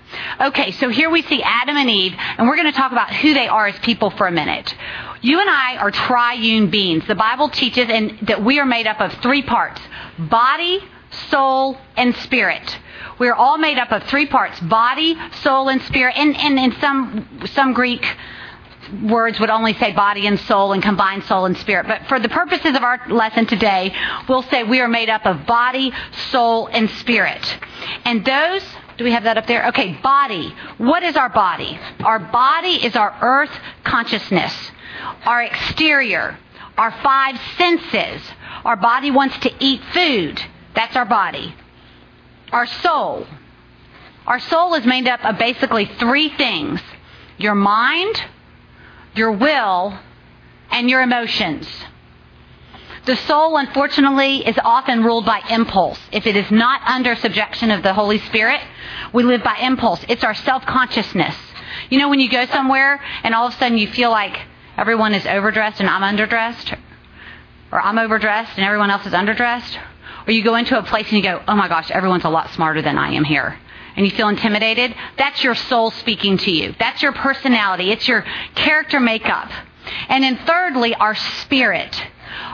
Okay, 0.40 0.72
so 0.72 0.88
here 0.88 1.11
we 1.11 1.22
see 1.22 1.42
Adam 1.42 1.77
and 1.77 1.88
Eve, 1.88 2.14
and 2.16 2.48
we're 2.48 2.57
going 2.57 2.70
to 2.70 2.77
talk 2.77 2.92
about 2.92 3.14
who 3.14 3.35
they 3.35 3.48
are 3.48 3.66
as 3.66 3.79
people 3.81 4.11
for 4.11 4.27
a 4.27 4.33
minute. 4.33 4.74
You 5.20 5.40
and 5.40 5.48
I 5.48 5.77
are 5.77 5.90
triune 5.90 6.70
beings. 6.70 7.07
The 7.07 7.14
Bible 7.14 7.48
teaches 7.48 7.88
and 7.88 8.18
that 8.22 8.44
we 8.44 8.59
are 8.59 8.66
made 8.66 8.87
up 8.87 9.01
of 9.01 9.12
three 9.22 9.42
parts 9.42 9.81
body, 10.18 10.81
soul, 11.31 11.79
and 11.96 12.14
spirit. 12.16 12.79
We're 13.18 13.35
all 13.35 13.59
made 13.59 13.79
up 13.79 13.92
of 13.92 14.05
three 14.05 14.27
parts 14.27 14.61
body, 14.61 15.16
soul, 15.42 15.68
and 15.68 15.83
spirit. 15.83 16.16
And, 16.16 16.37
and 16.37 16.59
in 16.59 16.81
some, 16.81 17.40
some 17.53 17.72
Greek 17.72 18.05
words 19.03 19.38
would 19.38 19.51
only 19.51 19.74
say 19.74 19.92
body 19.92 20.27
and 20.27 20.38
soul 20.40 20.72
and 20.72 20.83
combine 20.83 21.22
soul 21.22 21.44
and 21.46 21.57
spirit. 21.59 21.87
But 21.87 22.07
for 22.07 22.18
the 22.18 22.29
purposes 22.29 22.77
of 22.77 22.83
our 22.83 23.01
lesson 23.09 23.46
today, 23.46 23.94
we'll 24.29 24.42
say 24.42 24.62
we 24.64 24.81
are 24.81 24.88
made 24.88 25.11
up 25.11 25.27
of 25.27 25.46
body, 25.46 25.92
soul, 26.31 26.68
and 26.68 26.88
spirit. 26.90 27.59
And 28.05 28.24
those 28.24 28.62
do 28.98 29.04
we 29.04 29.12
have 29.12 29.22
that 29.22 29.38
up 29.38 29.46
there? 29.46 29.68
Okay, 29.68 29.92
body. 30.02 30.52
What 30.76 31.04
is 31.04 31.16
our 31.16 31.28
body? 31.28 31.78
Our 32.00 32.18
body 32.18 32.84
is 32.84 32.96
our 32.96 33.16
earth 33.22 33.52
consciousness, 33.84 34.52
our 35.24 35.42
exterior, 35.44 36.37
our 36.76 36.90
five 37.00 37.40
senses. 37.56 38.20
Our 38.64 38.74
body 38.74 39.12
wants 39.12 39.38
to 39.38 39.52
eat 39.61 39.80
food. 39.92 40.42
That's 40.74 40.96
our 40.96 41.04
body. 41.04 41.54
Our 42.50 42.66
soul. 42.66 43.26
Our 44.26 44.40
soul 44.40 44.74
is 44.74 44.84
made 44.84 45.06
up 45.06 45.24
of 45.24 45.38
basically 45.38 45.87
three 45.98 46.28
things 46.30 46.80
your 47.38 47.54
mind, 47.54 48.20
your 49.14 49.30
will, 49.30 49.96
and 50.72 50.90
your 50.90 51.02
emotions. 51.02 51.68
The 53.09 53.16
soul, 53.16 53.57
unfortunately, 53.57 54.47
is 54.47 54.59
often 54.62 55.03
ruled 55.03 55.25
by 55.25 55.40
impulse. 55.49 55.99
If 56.12 56.27
it 56.27 56.37
is 56.37 56.51
not 56.51 56.83
under 56.87 57.16
subjection 57.16 57.71
of 57.71 57.83
the 57.83 57.94
Holy 57.94 58.18
Spirit, 58.18 58.61
we 59.14 59.23
live 59.23 59.42
by 59.42 59.57
impulse. 59.62 60.05
It's 60.11 60.23
our 60.23 60.35
self 60.35 60.66
consciousness. 60.66 61.35
You 61.88 62.01
know, 62.01 62.11
when 62.11 62.21
you 62.21 62.29
go 62.29 62.44
somewhere 62.44 63.01
and 63.23 63.35
all 63.35 63.47
of 63.47 63.55
a 63.55 63.57
sudden 63.57 63.79
you 63.79 63.88
feel 63.88 64.11
like 64.11 64.38
everyone 64.77 65.14
is 65.14 65.25
overdressed 65.25 65.81
and 65.81 65.88
I'm 65.88 66.03
underdressed, 66.03 66.79
or 67.73 67.81
I'm 67.81 67.99
overdressed 67.99 68.59
and 68.59 68.66
everyone 68.66 68.90
else 68.90 69.07
is 69.07 69.14
underdressed, 69.14 69.79
or 70.27 70.33
you 70.35 70.44
go 70.44 70.57
into 70.57 70.79
a 70.79 70.83
place 70.83 71.07
and 71.07 71.16
you 71.16 71.23
go, 71.23 71.42
oh 71.49 71.57
my 71.57 71.68
gosh, 71.68 71.90
everyone's 71.90 72.25
a 72.25 72.29
lot 72.29 72.51
smarter 72.51 72.83
than 72.83 72.99
I 72.99 73.12
am 73.12 73.25
here. 73.25 73.59
And 73.97 74.05
you 74.05 74.12
feel 74.12 74.29
intimidated, 74.29 74.94
that's 75.16 75.42
your 75.42 75.55
soul 75.55 75.92
speaking 75.92 76.37
to 76.37 76.51
you. 76.51 76.75
That's 76.79 77.01
your 77.01 77.12
personality. 77.12 77.90
It's 77.90 78.07
your 78.07 78.27
character 78.55 79.01
makeup. 79.01 79.51
And 80.11 80.23
then 80.23 80.37
thirdly, 80.44 80.94
our 80.94 81.14
spirit. 81.14 81.99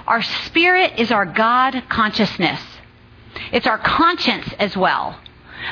Our 0.06 0.22
spirit 0.22 0.98
is 0.98 1.10
our 1.10 1.26
God 1.26 1.84
consciousness. 1.88 2.60
It's 3.52 3.66
our 3.66 3.78
conscience 3.78 4.46
as 4.58 4.76
well. 4.76 5.18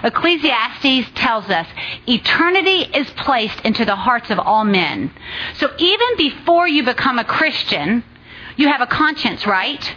Ecclesiastes 0.03 1.11
tells 1.15 1.49
us 1.51 1.67
eternity 2.07 2.83
is 2.97 3.11
placed 3.11 3.61
into 3.61 3.85
the 3.85 3.97
hearts 3.97 4.31
of 4.31 4.39
all 4.39 4.65
men. 4.65 5.13
So 5.59 5.71
even 5.79 6.17
before 6.17 6.67
you 6.67 6.83
become 6.83 7.19
a 7.19 7.25
Christian, 7.25 8.03
you 8.57 8.69
have 8.69 8.81
a 8.81 8.87
conscience, 8.87 9.47
right? 9.47 9.95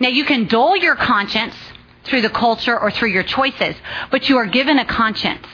Now 0.00 0.08
you 0.08 0.24
can 0.24 0.46
dull 0.46 0.76
your 0.76 0.96
conscience 0.96 1.54
through 2.04 2.22
the 2.22 2.30
culture 2.30 2.78
or 2.78 2.90
through 2.90 3.10
your 3.10 3.22
choices, 3.22 3.74
but 4.10 4.28
you 4.28 4.38
are 4.38 4.46
given 4.46 4.78
a 4.78 4.84
conscience. 4.84 5.46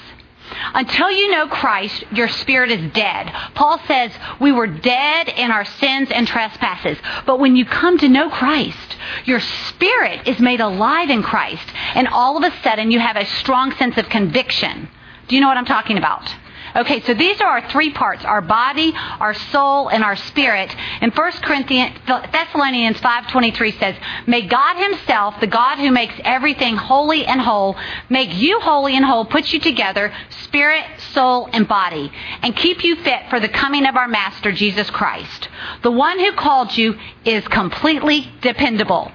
Until 0.74 1.10
you 1.10 1.30
know 1.30 1.46
Christ, 1.48 2.04
your 2.12 2.28
spirit 2.28 2.70
is 2.70 2.92
dead. 2.92 3.32
Paul 3.54 3.80
says 3.86 4.12
we 4.40 4.52
were 4.52 4.66
dead 4.66 5.28
in 5.28 5.50
our 5.50 5.64
sins 5.64 6.10
and 6.10 6.26
trespasses. 6.26 6.98
But 7.26 7.38
when 7.38 7.56
you 7.56 7.64
come 7.64 7.98
to 7.98 8.08
know 8.08 8.30
Christ, 8.30 8.96
your 9.24 9.40
spirit 9.40 10.26
is 10.26 10.38
made 10.38 10.60
alive 10.60 11.10
in 11.10 11.22
Christ. 11.22 11.66
And 11.94 12.08
all 12.08 12.36
of 12.36 12.44
a 12.44 12.56
sudden 12.62 12.90
you 12.90 13.00
have 13.00 13.16
a 13.16 13.26
strong 13.26 13.74
sense 13.76 13.96
of 13.96 14.08
conviction. 14.08 14.88
Do 15.28 15.34
you 15.34 15.40
know 15.40 15.48
what 15.48 15.56
I'm 15.56 15.66
talking 15.66 15.98
about? 15.98 16.34
Okay, 16.76 17.00
so 17.02 17.14
these 17.14 17.40
are 17.40 17.48
our 17.48 17.68
three 17.70 17.92
parts, 17.92 18.24
our 18.24 18.40
body, 18.40 18.92
our 18.94 19.34
soul, 19.34 19.88
and 19.88 20.04
our 20.04 20.16
spirit. 20.16 20.74
And 21.00 21.12
1 21.12 21.32
Corinthians, 21.42 21.96
Thessalonians 22.06 22.98
5.23 22.98 23.78
says, 23.78 23.96
May 24.26 24.42
God 24.42 24.76
himself, 24.76 25.40
the 25.40 25.46
God 25.46 25.78
who 25.78 25.90
makes 25.90 26.14
everything 26.24 26.76
holy 26.76 27.24
and 27.24 27.40
whole, 27.40 27.76
make 28.08 28.34
you 28.34 28.60
holy 28.60 28.96
and 28.96 29.04
whole, 29.04 29.24
put 29.24 29.52
you 29.52 29.60
together, 29.60 30.12
spirit, 30.42 30.84
soul, 31.12 31.48
and 31.52 31.66
body, 31.66 32.12
and 32.42 32.54
keep 32.54 32.84
you 32.84 32.96
fit 32.96 33.22
for 33.30 33.40
the 33.40 33.48
coming 33.48 33.86
of 33.86 33.96
our 33.96 34.08
Master, 34.08 34.52
Jesus 34.52 34.90
Christ. 34.90 35.48
The 35.82 35.90
one 35.90 36.18
who 36.18 36.32
called 36.32 36.76
you 36.76 36.98
is 37.24 37.46
completely 37.48 38.30
dependable. 38.40 39.12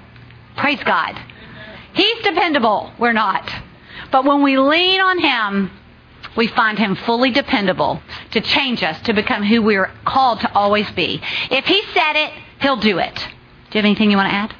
Praise 0.56 0.82
God. 0.84 1.20
He's 1.92 2.22
dependable. 2.22 2.92
We're 2.98 3.12
not. 3.12 3.50
But 4.10 4.24
when 4.24 4.42
we 4.42 4.58
lean 4.58 5.00
on 5.00 5.18
him, 5.18 5.70
we 6.36 6.46
find 6.48 6.78
him 6.78 6.96
fully 6.96 7.30
dependable 7.30 8.02
to 8.32 8.40
change 8.40 8.82
us 8.82 9.00
to 9.02 9.12
become 9.12 9.42
who 9.42 9.62
we're 9.62 9.90
called 10.04 10.40
to 10.40 10.52
always 10.52 10.90
be. 10.92 11.20
If 11.50 11.64
he 11.66 11.82
said 11.92 12.16
it, 12.16 12.32
he'll 12.60 12.76
do 12.76 12.98
it. 12.98 13.14
Do 13.14 13.78
you 13.78 13.78
have 13.78 13.84
anything 13.84 14.10
you 14.10 14.16
want 14.16 14.30
to 14.30 14.34
add? 14.34 14.54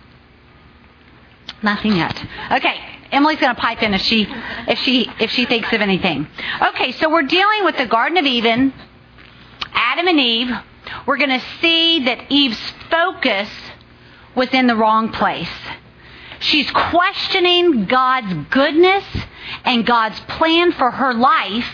Nothing 1.63 1.97
yet. 1.97 2.23
Okay. 2.53 2.81
Emily's 3.11 3.39
going 3.39 3.55
to 3.55 3.61
pipe 3.61 3.83
in 3.83 3.95
if 3.95 4.01
she 4.01 4.27
if 4.67 4.79
she 4.81 5.09
if 5.21 5.31
she 5.31 5.47
thinks 5.47 5.73
of 5.73 5.81
anything. 5.81 6.27
Okay, 6.61 6.91
so 6.93 7.09
we're 7.09 7.23
dealing 7.23 7.65
with 7.65 7.77
the 7.77 7.87
Garden 7.87 8.19
of 8.19 8.25
Eden, 8.25 8.73
Adam 9.73 10.09
and 10.09 10.19
Eve. 10.19 10.51
We're 11.07 11.19
going 11.19 11.39
to 11.39 11.45
see 11.61 12.05
that 12.07 12.31
Eve's 12.31 12.61
focus 12.91 13.49
was 14.35 14.49
in 14.53 14.67
the 14.67 14.75
wrong 14.75 15.13
place. 15.13 15.49
She's 16.45 16.71
questioning 16.71 17.87
God's 17.87 18.35
goodness 18.51 19.05
and 19.65 19.87
God's 19.87 20.21
plan 20.21 20.73
for 20.73 20.91
her 20.91 21.15
life, 21.15 21.67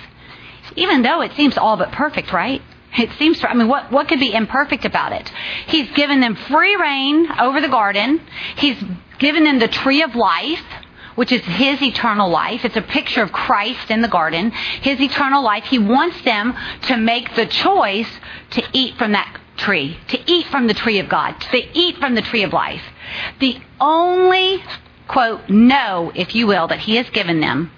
even 0.76 1.02
though 1.02 1.22
it 1.22 1.32
seems 1.34 1.58
all 1.58 1.76
but 1.76 1.90
perfect, 1.90 2.32
right? 2.32 2.62
It 2.96 3.10
seems, 3.18 3.42
I 3.44 3.54
mean, 3.54 3.66
what, 3.66 3.90
what 3.90 4.06
could 4.06 4.20
be 4.20 4.32
imperfect 4.32 4.84
about 4.84 5.12
it? 5.12 5.28
He's 5.66 5.90
given 5.90 6.20
them 6.20 6.36
free 6.36 6.76
rein 6.76 7.26
over 7.40 7.60
the 7.60 7.68
garden. 7.68 8.20
He's 8.56 8.80
given 9.18 9.42
them 9.42 9.58
the 9.58 9.66
tree 9.66 10.02
of 10.02 10.14
life, 10.14 10.62
which 11.16 11.32
is 11.32 11.42
his 11.42 11.82
eternal 11.82 12.30
life. 12.30 12.64
It's 12.64 12.76
a 12.76 12.82
picture 12.82 13.22
of 13.22 13.32
Christ 13.32 13.90
in 13.90 14.02
the 14.02 14.08
garden. 14.08 14.52
His 14.52 15.00
eternal 15.00 15.42
life. 15.42 15.64
He 15.64 15.80
wants 15.80 16.22
them 16.22 16.54
to 16.82 16.96
make 16.96 17.34
the 17.34 17.46
choice 17.46 18.08
to 18.50 18.62
eat 18.72 18.96
from 18.98 19.12
that 19.12 19.40
tree, 19.56 19.98
to 20.08 20.30
eat 20.30 20.46
from 20.46 20.68
the 20.68 20.74
tree 20.74 21.00
of 21.00 21.08
God, 21.08 21.40
to 21.40 21.78
eat 21.78 21.96
from 21.98 22.14
the 22.14 22.22
tree 22.22 22.44
of 22.44 22.52
life. 22.52 22.82
The 23.38 23.58
only, 23.80 24.62
quote, 25.08 25.48
no, 25.48 26.12
if 26.14 26.34
you 26.34 26.46
will, 26.46 26.68
that 26.68 26.80
he 26.80 26.96
has 26.96 27.08
given 27.10 27.40
them 27.40 27.70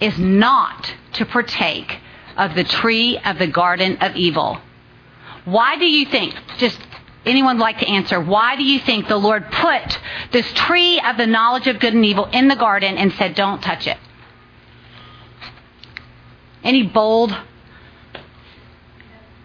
is 0.00 0.18
not 0.18 0.92
to 1.14 1.24
partake 1.24 1.98
of 2.36 2.54
the 2.54 2.64
tree 2.64 3.18
of 3.18 3.38
the 3.38 3.46
garden 3.46 3.98
of 3.98 4.16
evil. 4.16 4.60
Why 5.44 5.76
do 5.76 5.84
you 5.84 6.06
think, 6.06 6.34
just 6.58 6.78
anyone 7.26 7.58
like 7.58 7.78
to 7.78 7.86
answer, 7.86 8.20
why 8.20 8.56
do 8.56 8.64
you 8.64 8.78
think 8.80 9.08
the 9.08 9.16
Lord 9.16 9.50
put 9.50 9.98
this 10.32 10.50
tree 10.52 11.00
of 11.00 11.16
the 11.16 11.26
knowledge 11.26 11.66
of 11.66 11.78
good 11.78 11.94
and 11.94 12.04
evil 12.04 12.26
in 12.26 12.48
the 12.48 12.56
garden 12.56 12.96
and 12.96 13.12
said, 13.14 13.34
don't 13.34 13.62
touch 13.62 13.86
it? 13.86 13.98
Any 16.62 16.82
bold 16.82 17.36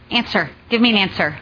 answer? 0.10 0.50
Give 0.70 0.82
me 0.82 0.92
an 0.92 0.98
answer. 0.98 1.38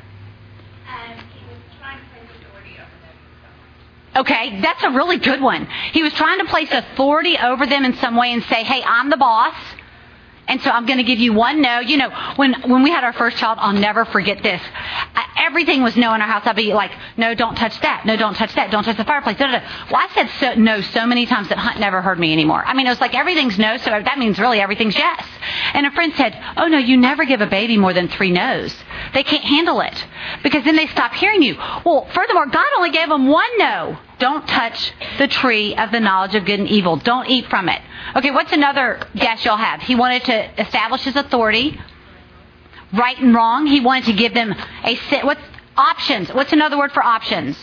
Okay, 4.17 4.59
that's 4.61 4.83
a 4.83 4.89
really 4.89 5.17
good 5.17 5.41
one. 5.41 5.67
He 5.93 6.01
was 6.01 6.11
trying 6.13 6.39
to 6.39 6.45
place 6.45 6.69
authority 6.71 7.37
over 7.37 7.65
them 7.67 7.85
in 7.85 7.95
some 7.97 8.15
way 8.15 8.33
and 8.33 8.43
say, 8.45 8.63
hey, 8.63 8.81
I'm 8.83 9.09
the 9.09 9.17
boss. 9.17 9.55
And 10.47 10.61
so 10.61 10.71
I'm 10.71 10.85
going 10.85 10.97
to 10.97 11.03
give 11.03 11.19
you 11.19 11.33
one 11.33 11.61
no. 11.61 11.79
You 11.79 11.97
know, 11.97 12.09
when 12.37 12.53
when 12.61 12.81
we 12.81 12.89
had 12.89 13.03
our 13.03 13.11
first 13.11 13.35
child, 13.35 13.57
I'll 13.59 13.73
never 13.73 14.05
forget 14.05 14.41
this. 14.41 14.61
Everything 15.37 15.83
was 15.83 15.95
no 15.97 16.13
in 16.13 16.21
our 16.21 16.27
house. 16.27 16.43
I'd 16.45 16.55
be 16.55 16.73
like, 16.73 16.91
no, 17.17 17.35
don't 17.35 17.55
touch 17.55 17.79
that. 17.81 18.05
No, 18.05 18.15
don't 18.15 18.33
touch 18.33 18.55
that. 18.55 18.71
Don't 18.71 18.83
touch 18.83 18.95
the 18.95 19.03
fireplace. 19.03 19.37
Da, 19.37 19.47
da, 19.47 19.59
da. 19.59 19.65
Well, 19.91 20.01
I 20.01 20.07
said 20.13 20.29
so, 20.39 20.59
no 20.59 20.79
so 20.81 21.05
many 21.05 21.25
times 21.25 21.49
that 21.49 21.57
Hunt 21.57 21.79
never 21.81 22.01
heard 22.01 22.17
me 22.17 22.31
anymore. 22.31 22.63
I 22.65 22.73
mean, 22.73 22.87
it 22.87 22.89
was 22.89 23.01
like 23.01 23.13
everything's 23.13 23.59
no, 23.59 23.75
so 23.75 23.89
that 23.91 24.17
means 24.17 24.39
really 24.39 24.61
everything's 24.61 24.95
yes. 24.95 25.25
And 25.73 25.85
a 25.85 25.91
friend 25.91 26.13
said, 26.15 26.41
oh 26.55 26.67
no, 26.67 26.77
you 26.77 26.95
never 26.95 27.25
give 27.25 27.41
a 27.41 27.47
baby 27.47 27.75
more 27.77 27.93
than 27.93 28.07
three 28.07 28.31
no's. 28.31 28.73
They 29.13 29.23
can't 29.23 29.43
handle 29.43 29.81
it 29.81 30.05
because 30.43 30.63
then 30.63 30.75
they 30.75 30.87
stop 30.87 31.13
hearing 31.13 31.41
you. 31.41 31.55
Well, 31.85 32.07
furthermore, 32.13 32.47
God 32.47 32.65
only 32.77 32.91
gave 32.91 33.09
them 33.09 33.27
one 33.27 33.57
no. 33.57 33.97
Don't 34.19 34.47
touch 34.47 34.93
the 35.17 35.27
tree 35.27 35.75
of 35.75 35.91
the 35.91 35.99
knowledge 35.99 36.35
of 36.35 36.45
good 36.45 36.59
and 36.59 36.69
evil. 36.69 36.97
Don't 36.97 37.29
eat 37.29 37.47
from 37.49 37.69
it. 37.69 37.81
Okay, 38.15 38.31
what's 38.31 38.51
another 38.51 38.99
guess 39.15 39.45
you'll 39.45 39.57
have? 39.57 39.81
He 39.81 39.95
wanted 39.95 40.25
to 40.25 40.61
establish 40.61 41.03
his 41.03 41.15
authority, 41.15 41.79
right 42.93 43.17
and 43.19 43.33
wrong. 43.33 43.67
He 43.67 43.79
wanted 43.79 44.05
to 44.05 44.13
give 44.13 44.33
them 44.33 44.55
a 44.83 44.95
what 45.23 45.37
options? 45.77 46.33
What's 46.33 46.53
another 46.53 46.77
word 46.77 46.91
for 46.91 47.03
options? 47.03 47.57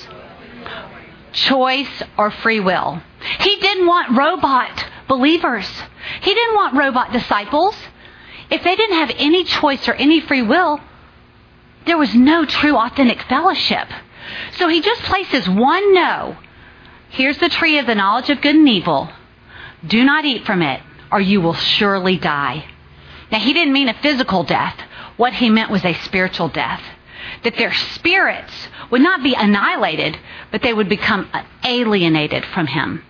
Choice 1.32 2.02
or 2.16 2.30
free 2.30 2.60
will. 2.60 3.02
He 3.40 3.56
didn't 3.56 3.86
want 3.86 4.16
robot 4.16 4.86
believers. 5.08 5.68
He 6.20 6.34
didn't 6.34 6.54
want 6.54 6.76
robot 6.76 7.12
disciples. 7.12 7.74
If 8.50 8.62
they 8.62 8.76
didn't 8.76 8.96
have 8.96 9.10
any 9.16 9.44
choice 9.44 9.88
or 9.88 9.94
any 9.94 10.20
free 10.20 10.42
will, 10.42 10.80
there 11.86 11.98
was 11.98 12.14
no 12.14 12.44
true 12.44 12.76
authentic 12.76 13.22
fellowship. 13.22 13.88
So 14.56 14.68
he 14.68 14.80
just 14.80 15.02
places 15.02 15.48
one 15.48 15.94
no 15.94 16.36
Here's 17.14 17.38
the 17.38 17.48
tree 17.48 17.78
of 17.78 17.86
the 17.86 17.94
knowledge 17.94 18.28
of 18.28 18.40
good 18.40 18.56
and 18.56 18.68
evil. 18.68 19.08
Do 19.86 20.02
not 20.04 20.24
eat 20.24 20.44
from 20.44 20.62
it, 20.62 20.80
or 21.12 21.20
you 21.20 21.40
will 21.40 21.54
surely 21.54 22.16
die. 22.16 22.64
Now, 23.30 23.38
he 23.38 23.52
didn't 23.52 23.72
mean 23.72 23.88
a 23.88 23.94
physical 23.94 24.42
death. 24.42 24.76
What 25.16 25.32
he 25.32 25.48
meant 25.48 25.70
was 25.70 25.84
a 25.84 25.94
spiritual 25.94 26.48
death. 26.48 26.82
That 27.44 27.56
their 27.56 27.72
spirits 27.72 28.52
would 28.90 29.00
not 29.00 29.22
be 29.22 29.32
annihilated, 29.32 30.18
but 30.50 30.62
they 30.62 30.74
would 30.74 30.88
become 30.88 31.30
alienated 31.62 32.44
from 32.46 32.66
him. 32.66 33.04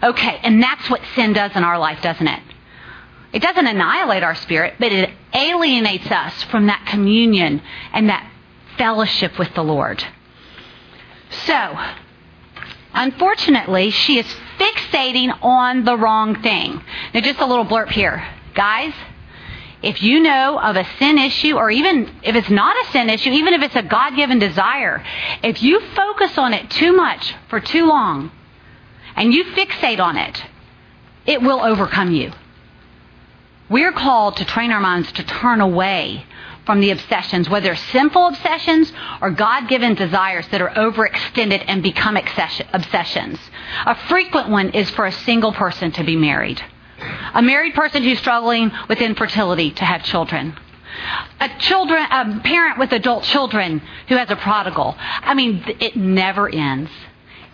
Okay, 0.00 0.38
and 0.44 0.62
that's 0.62 0.88
what 0.88 1.00
sin 1.16 1.32
does 1.32 1.56
in 1.56 1.64
our 1.64 1.78
life, 1.78 2.00
doesn't 2.00 2.28
it? 2.28 2.42
It 3.38 3.42
doesn't 3.42 3.68
annihilate 3.68 4.24
our 4.24 4.34
spirit, 4.34 4.74
but 4.80 4.90
it 4.90 5.10
alienates 5.32 6.10
us 6.10 6.42
from 6.50 6.66
that 6.66 6.84
communion 6.88 7.62
and 7.92 8.08
that 8.08 8.28
fellowship 8.76 9.38
with 9.38 9.54
the 9.54 9.62
Lord. 9.62 10.04
So, 11.46 11.78
Unfortunately, 12.92 13.90
she 13.90 14.18
is 14.18 14.26
fixating 14.58 15.30
on 15.40 15.84
the 15.84 15.96
wrong 15.96 16.42
thing. 16.42 16.82
Now, 17.14 17.20
just 17.20 17.38
a 17.38 17.46
little 17.46 17.64
blurb 17.64 17.90
here. 17.90 18.26
Guys, 18.54 18.92
if 19.82 20.02
you 20.02 20.18
know 20.18 20.58
of 20.58 20.74
a 20.74 20.84
sin 20.98 21.16
issue, 21.16 21.54
or 21.54 21.70
even 21.70 22.12
if 22.24 22.34
it's 22.34 22.50
not 22.50 22.74
a 22.84 22.90
sin 22.90 23.08
issue, 23.08 23.30
even 23.30 23.54
if 23.54 23.62
it's 23.62 23.76
a 23.76 23.82
God 23.82 24.16
given 24.16 24.40
desire, 24.40 25.04
if 25.44 25.62
you 25.62 25.78
focus 25.94 26.36
on 26.38 26.54
it 26.54 26.70
too 26.70 26.92
much 26.92 27.36
for 27.48 27.60
too 27.60 27.86
long 27.86 28.32
and 29.14 29.32
you 29.32 29.44
fixate 29.44 30.00
on 30.00 30.16
it, 30.16 30.42
it 31.24 31.40
will 31.40 31.60
overcome 31.60 32.10
you. 32.10 32.32
We're 33.68 33.92
called 33.92 34.36
to 34.38 34.44
train 34.44 34.72
our 34.72 34.80
minds 34.80 35.12
to 35.12 35.22
turn 35.22 35.60
away 35.60 36.24
from 36.64 36.80
the 36.80 36.90
obsessions, 36.90 37.48
whether 37.48 37.74
sinful 37.74 38.28
obsessions 38.28 38.92
or 39.20 39.30
God 39.30 39.68
given 39.68 39.94
desires 39.94 40.46
that 40.48 40.60
are 40.60 40.70
overextended 40.70 41.64
and 41.66 41.82
become 41.82 42.16
obsessions. 42.16 43.38
A 43.86 43.94
frequent 43.94 44.48
one 44.48 44.70
is 44.70 44.90
for 44.90 45.06
a 45.06 45.12
single 45.12 45.52
person 45.52 45.92
to 45.92 46.04
be 46.04 46.16
married. 46.16 46.62
A 47.34 47.42
married 47.42 47.74
person 47.74 48.02
who's 48.02 48.18
struggling 48.18 48.72
with 48.88 49.00
infertility 49.00 49.70
to 49.70 49.84
have 49.84 50.02
children. 50.02 50.56
A 51.40 51.48
children, 51.58 52.06
a 52.10 52.40
parent 52.40 52.78
with 52.78 52.92
adult 52.92 53.24
children 53.24 53.80
who 54.08 54.16
has 54.16 54.30
a 54.30 54.36
prodigal. 54.36 54.96
I 54.98 55.34
mean, 55.34 55.64
it 55.80 55.96
never 55.96 56.48
ends. 56.48 56.90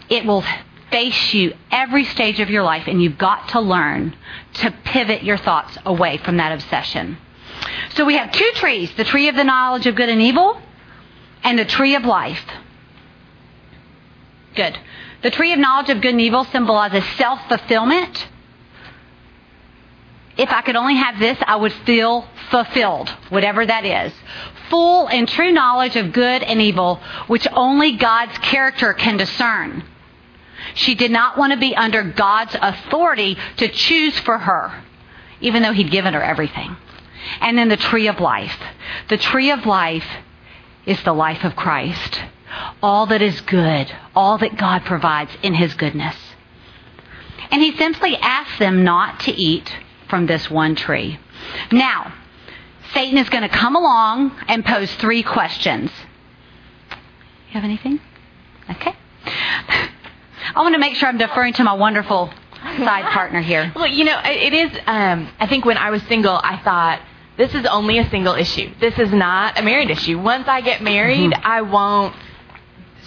It 0.09 0.25
will 0.25 0.45
face 0.95 1.35
you 1.35 1.53
every 1.73 2.05
stage 2.05 2.39
of 2.39 2.49
your 2.51 2.63
life, 2.63 2.87
and 2.87 3.03
you've 3.03 3.19
got 3.19 3.49
to 3.49 3.61
learn 3.61 4.17
to 4.53 4.71
pivot 4.85 5.25
your 5.25 5.37
thoughts 5.37 5.77
away 5.85 6.19
from 6.19 6.37
that 6.37 6.53
obsession. 6.53 7.19
So 7.95 8.05
we 8.05 8.17
have 8.17 8.31
two 8.31 8.49
trees 8.55 8.93
the 8.97 9.03
tree 9.03 9.27
of 9.29 9.35
the 9.35 9.43
knowledge 9.43 9.89
of 9.89 9.97
good 9.97 10.09
and 10.09 10.23
evil 10.23 10.63
and 11.43 11.59
the 11.59 11.65
tree 11.65 11.97
of 11.97 12.05
life. 12.05 12.41
Good. 14.55 14.79
The 15.23 15.33
tree 15.33 15.53
of 15.53 15.59
knowledge 15.59 15.91
of 15.91 16.01
good 16.01 16.13
and 16.13 16.21
evil 16.21 16.45
symbolizes 16.45 17.05
self 17.17 17.41
fulfillment. 17.49 18.29
If 20.37 20.51
I 20.51 20.63
could 20.63 20.77
only 20.77 20.95
have 20.95 21.19
this, 21.19 21.39
I 21.45 21.57
would 21.57 21.73
feel 21.73 22.29
fulfilled, 22.53 23.09
whatever 23.31 23.67
that 23.67 23.85
is. 23.85 24.13
Full 24.71 25.09
and 25.09 25.29
true 25.29 25.51
knowledge 25.51 25.97
of 25.97 26.13
good 26.13 26.45
and 26.45 26.63
evil, 26.63 27.01
which 27.27 27.49
only 27.53 27.97
God's 27.97 28.39
character 28.39 28.95
can 28.95 29.17
discern. 29.17 29.83
She 30.75 30.95
did 30.95 31.11
not 31.11 31.37
want 31.37 31.53
to 31.53 31.59
be 31.59 31.77
under 31.77 32.03
God's 32.03 32.57
authority 32.61 33.37
to 33.59 33.69
choose 33.69 34.19
for 34.21 34.39
her, 34.39 34.83
even 35.41 35.63
though 35.63 35.73
He'd 35.73 35.91
given 35.91 36.15
her 36.15 36.23
everything. 36.23 36.77
And 37.41 37.57
then 37.57 37.69
the 37.69 37.77
tree 37.77 38.09
of 38.09 38.21
life. 38.21 38.59
The 39.09 39.17
tree 39.17 39.51
of 39.51 39.67
life 39.67 40.07
is 40.87 41.03
the 41.03 41.13
life 41.13 41.45
of 41.45 41.57
Christ. 41.57 42.21
All 42.83 43.07
that 43.07 43.23
is 43.23 43.41
good, 43.43 43.93
all 44.15 44.39
that 44.39 44.57
God 44.57 44.85
provides 44.85 45.31
in 45.43 45.55
His 45.55 45.75
goodness. 45.75 46.17
And 47.51 47.63
He 47.63 47.77
simply 47.77 48.17
asked 48.17 48.59
them 48.59 48.85
not 48.85 49.21
to 49.21 49.33
eat 49.33 49.75
from 50.09 50.27
this 50.27 50.51
one 50.51 50.75
tree. 50.75 51.19
Now, 51.73 52.15
Satan 52.93 53.19
is 53.19 53.29
going 53.29 53.43
to 53.43 53.49
come 53.49 53.75
along 53.75 54.33
and 54.49 54.65
pose 54.65 54.93
three 54.97 55.23
questions. 55.23 55.91
You 57.49 57.55
have 57.55 57.65
anything? 57.65 58.01
Okay. 58.71 58.95
I 60.55 60.61
want 60.63 60.75
to 60.75 60.79
make 60.79 60.95
sure 60.95 61.09
I'm 61.09 61.19
deferring 61.19 61.53
to 61.55 61.65
my 61.65 61.73
wonderful 61.73 62.33
side 62.63 63.13
partner 63.13 63.41
here. 63.41 63.73
Well, 63.75 63.89
you 63.89 64.05
know, 64.05 64.21
it 64.25 64.53
is. 64.53 64.71
Um, 64.87 65.29
I 65.41 65.47
think 65.49 65.65
when 65.65 65.77
I 65.77 65.91
was 65.91 66.03
single, 66.05 66.39
I 66.43 66.61
thought 66.63 67.03
this 67.37 67.53
is 67.55 67.67
only 67.67 67.99
a 67.99 68.09
single 68.09 68.35
issue. 68.35 68.73
This 68.79 68.97
is 68.99 69.13
not 69.13 69.59
a 69.59 69.63
married 69.63 69.91
issue. 69.91 70.19
Once 70.19 70.47
I 70.47 70.61
get 70.61 70.81
married, 70.81 71.33
mm-hmm. 71.33 71.47
I 71.47 71.63
won't 71.63 72.15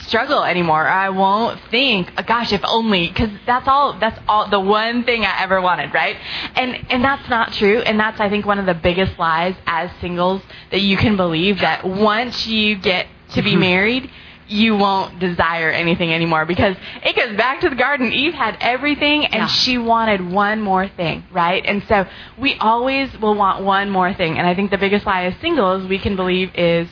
struggle 0.02 0.44
anymore. 0.44 0.86
I 0.86 1.10
won't 1.10 1.60
think, 1.72 2.12
oh, 2.18 2.24
gosh, 2.24 2.52
if 2.52 2.62
only, 2.66 3.08
because 3.08 3.30
that's 3.46 3.68
all. 3.68 3.98
That's 3.98 4.20
all. 4.28 4.50
The 4.50 4.60
one 4.60 5.06
thing 5.06 5.24
I 5.24 5.42
ever 5.42 5.62
wanted, 5.62 5.94
right? 5.94 6.18
And 6.56 6.86
and 6.90 7.02
that's 7.02 7.30
not 7.30 7.54
true. 7.54 7.80
And 7.80 7.98
that's 7.98 8.20
I 8.20 8.30
think 8.30 8.46
one 8.46 8.60
of 8.60 8.66
the 8.66 8.74
biggest 8.74 9.18
lies 9.18 9.56
as 9.66 9.90
singles 10.02 10.42
that 10.72 10.82
you 10.82 10.98
can 10.98 11.16
believe 11.16 11.62
that 11.62 11.86
once 11.86 12.46
you 12.46 12.76
get 12.76 13.08
to 13.30 13.42
be 13.42 13.52
mm-hmm. 13.52 13.60
married 13.62 14.12
you 14.48 14.76
won't 14.76 15.20
desire 15.20 15.70
anything 15.70 16.14
anymore 16.14 16.46
because 16.46 16.76
it 17.04 17.16
goes 17.16 17.36
back 17.36 17.62
to 17.62 17.70
the 17.70 17.76
garden. 17.76 18.12
Eve 18.12 18.34
had 18.34 18.58
everything 18.62 19.26
and 19.26 19.42
yeah. 19.42 19.48
she 19.48 19.78
wanted 19.78 20.26
one 20.26 20.62
more 20.62 20.88
thing, 20.88 21.26
right? 21.32 21.64
And 21.66 21.84
so 21.88 22.06
we 22.38 22.56
always 22.56 23.16
will 23.20 23.36
want 23.36 23.64
one 23.64 23.90
more 23.90 24.14
thing. 24.14 24.38
And 24.38 24.48
I 24.48 24.56
think 24.56 24.72
the 24.72 24.78
biggest 24.78 25.06
lie 25.06 25.26
as 25.26 25.40
singles 25.42 25.88
we 25.88 26.00
can 26.00 26.16
believe 26.16 26.52
is 26.56 26.88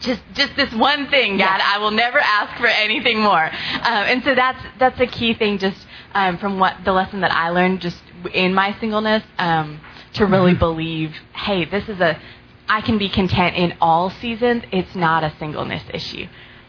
just 0.00 0.20
just 0.34 0.54
this 0.56 0.72
one 0.74 1.08
thing, 1.08 1.38
God. 1.38 1.60
I 1.62 1.78
will 1.78 1.90
never 1.90 2.18
ask 2.18 2.60
for 2.60 2.66
anything 2.66 3.20
more. 3.20 3.44
Um, 3.44 3.52
and 3.82 4.24
so 4.24 4.34
that's 4.34 4.62
that's 4.78 5.00
a 5.00 5.06
key 5.06 5.34
thing, 5.34 5.58
just 5.58 5.86
um, 6.14 6.38
from 6.38 6.58
what 6.58 6.76
the 6.84 6.92
lesson 6.92 7.20
that 7.20 7.32
I 7.32 7.48
learned, 7.50 7.80
just 7.80 8.02
in 8.34 8.52
my 8.52 8.78
singleness, 8.78 9.22
um, 9.38 9.80
to 10.14 10.26
really 10.26 10.52
mm-hmm. 10.52 10.58
believe, 10.58 11.14
hey, 11.32 11.64
this 11.64 11.88
is 11.88 12.00
a 12.00 12.20
I 12.68 12.80
can 12.80 12.98
be 12.98 13.08
content 13.08 13.56
in 13.56 13.76
all 13.80 14.10
seasons. 14.10 14.64
It's 14.72 14.94
not 14.94 15.24
a 15.24 15.32
singleness 15.38 15.82
issue. 15.94 16.26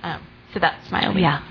Um, 0.08 0.22
so 0.54 0.60
that's 0.60 0.92
my 0.92 1.06
only. 1.08 1.22
Yeah. 1.22 1.44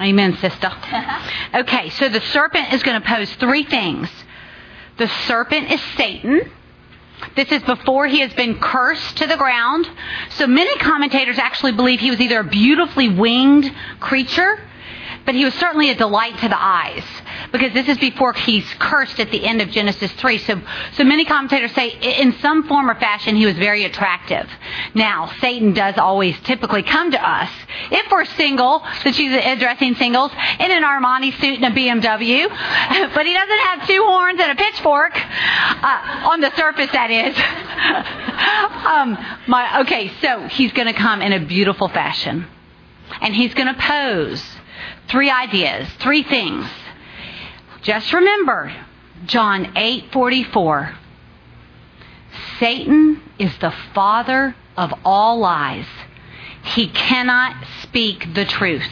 Amen, 0.00 0.36
sister. 0.36 0.70
okay, 1.54 1.90
so 1.90 2.08
the 2.08 2.20
serpent 2.20 2.72
is 2.72 2.82
going 2.82 3.00
to 3.00 3.06
pose 3.06 3.30
three 3.34 3.64
things. 3.64 4.08
The 4.96 5.08
serpent 5.26 5.70
is 5.70 5.80
Satan. 5.96 6.50
This 7.34 7.50
is 7.50 7.62
before 7.64 8.06
he 8.06 8.20
has 8.20 8.32
been 8.34 8.60
cursed 8.60 9.16
to 9.18 9.26
the 9.26 9.36
ground. 9.36 9.88
So 10.30 10.46
many 10.46 10.76
commentators 10.78 11.38
actually 11.38 11.72
believe 11.72 11.98
he 11.98 12.10
was 12.10 12.20
either 12.20 12.40
a 12.40 12.44
beautifully 12.44 13.08
winged 13.08 13.72
creature 13.98 14.60
but 15.28 15.34
he 15.34 15.44
was 15.44 15.52
certainly 15.56 15.90
a 15.90 15.94
delight 15.94 16.38
to 16.38 16.48
the 16.48 16.58
eyes 16.58 17.04
because 17.52 17.74
this 17.74 17.86
is 17.86 17.98
before 17.98 18.32
he's 18.32 18.64
cursed 18.78 19.20
at 19.20 19.30
the 19.30 19.44
end 19.44 19.60
of 19.60 19.68
Genesis 19.68 20.10
3. 20.12 20.38
So, 20.38 20.58
so 20.94 21.04
many 21.04 21.26
commentators 21.26 21.70
say 21.74 21.90
in 21.90 22.32
some 22.40 22.66
form 22.66 22.90
or 22.90 22.94
fashion 22.94 23.36
he 23.36 23.44
was 23.44 23.54
very 23.58 23.84
attractive. 23.84 24.48
Now, 24.94 25.30
Satan 25.38 25.74
does 25.74 25.98
always 25.98 26.34
typically 26.44 26.82
come 26.82 27.10
to 27.10 27.22
us 27.22 27.50
if 27.90 28.10
we're 28.10 28.24
single, 28.24 28.82
since 29.02 29.16
she's 29.16 29.30
addressing 29.30 29.96
singles, 29.96 30.32
in 30.60 30.70
an 30.70 30.82
Armani 30.82 31.38
suit 31.38 31.62
and 31.62 31.76
a 31.76 31.78
BMW, 31.78 32.48
but 33.14 33.26
he 33.26 33.34
doesn't 33.34 33.58
have 33.58 33.86
two 33.86 34.02
horns 34.06 34.40
and 34.40 34.50
a 34.50 34.54
pitchfork 34.54 35.12
uh, 35.14 36.30
on 36.30 36.40
the 36.40 36.56
surface. 36.56 36.90
That 36.92 37.10
is. 37.10 37.36
um, 38.86 39.18
my 39.46 39.82
okay, 39.82 40.10
so 40.22 40.48
he's 40.48 40.72
going 40.72 40.88
to 40.88 40.98
come 40.98 41.20
in 41.20 41.34
a 41.34 41.44
beautiful 41.44 41.88
fashion, 41.88 42.46
and 43.20 43.34
he's 43.34 43.52
going 43.52 43.68
to 43.68 43.78
pose 43.78 44.42
Three 45.08 45.30
ideas, 45.30 45.88
three 45.98 46.22
things. 46.22 46.66
Just 47.82 48.12
remember 48.12 48.74
John 49.26 49.72
8:44. 49.76 50.94
Satan 52.58 53.22
is 53.38 53.56
the 53.58 53.72
father 53.94 54.54
of 54.76 54.92
all 55.04 55.38
lies. 55.38 55.86
He 56.62 56.88
cannot 56.88 57.56
speak 57.82 58.34
the 58.34 58.44
truth. 58.44 58.90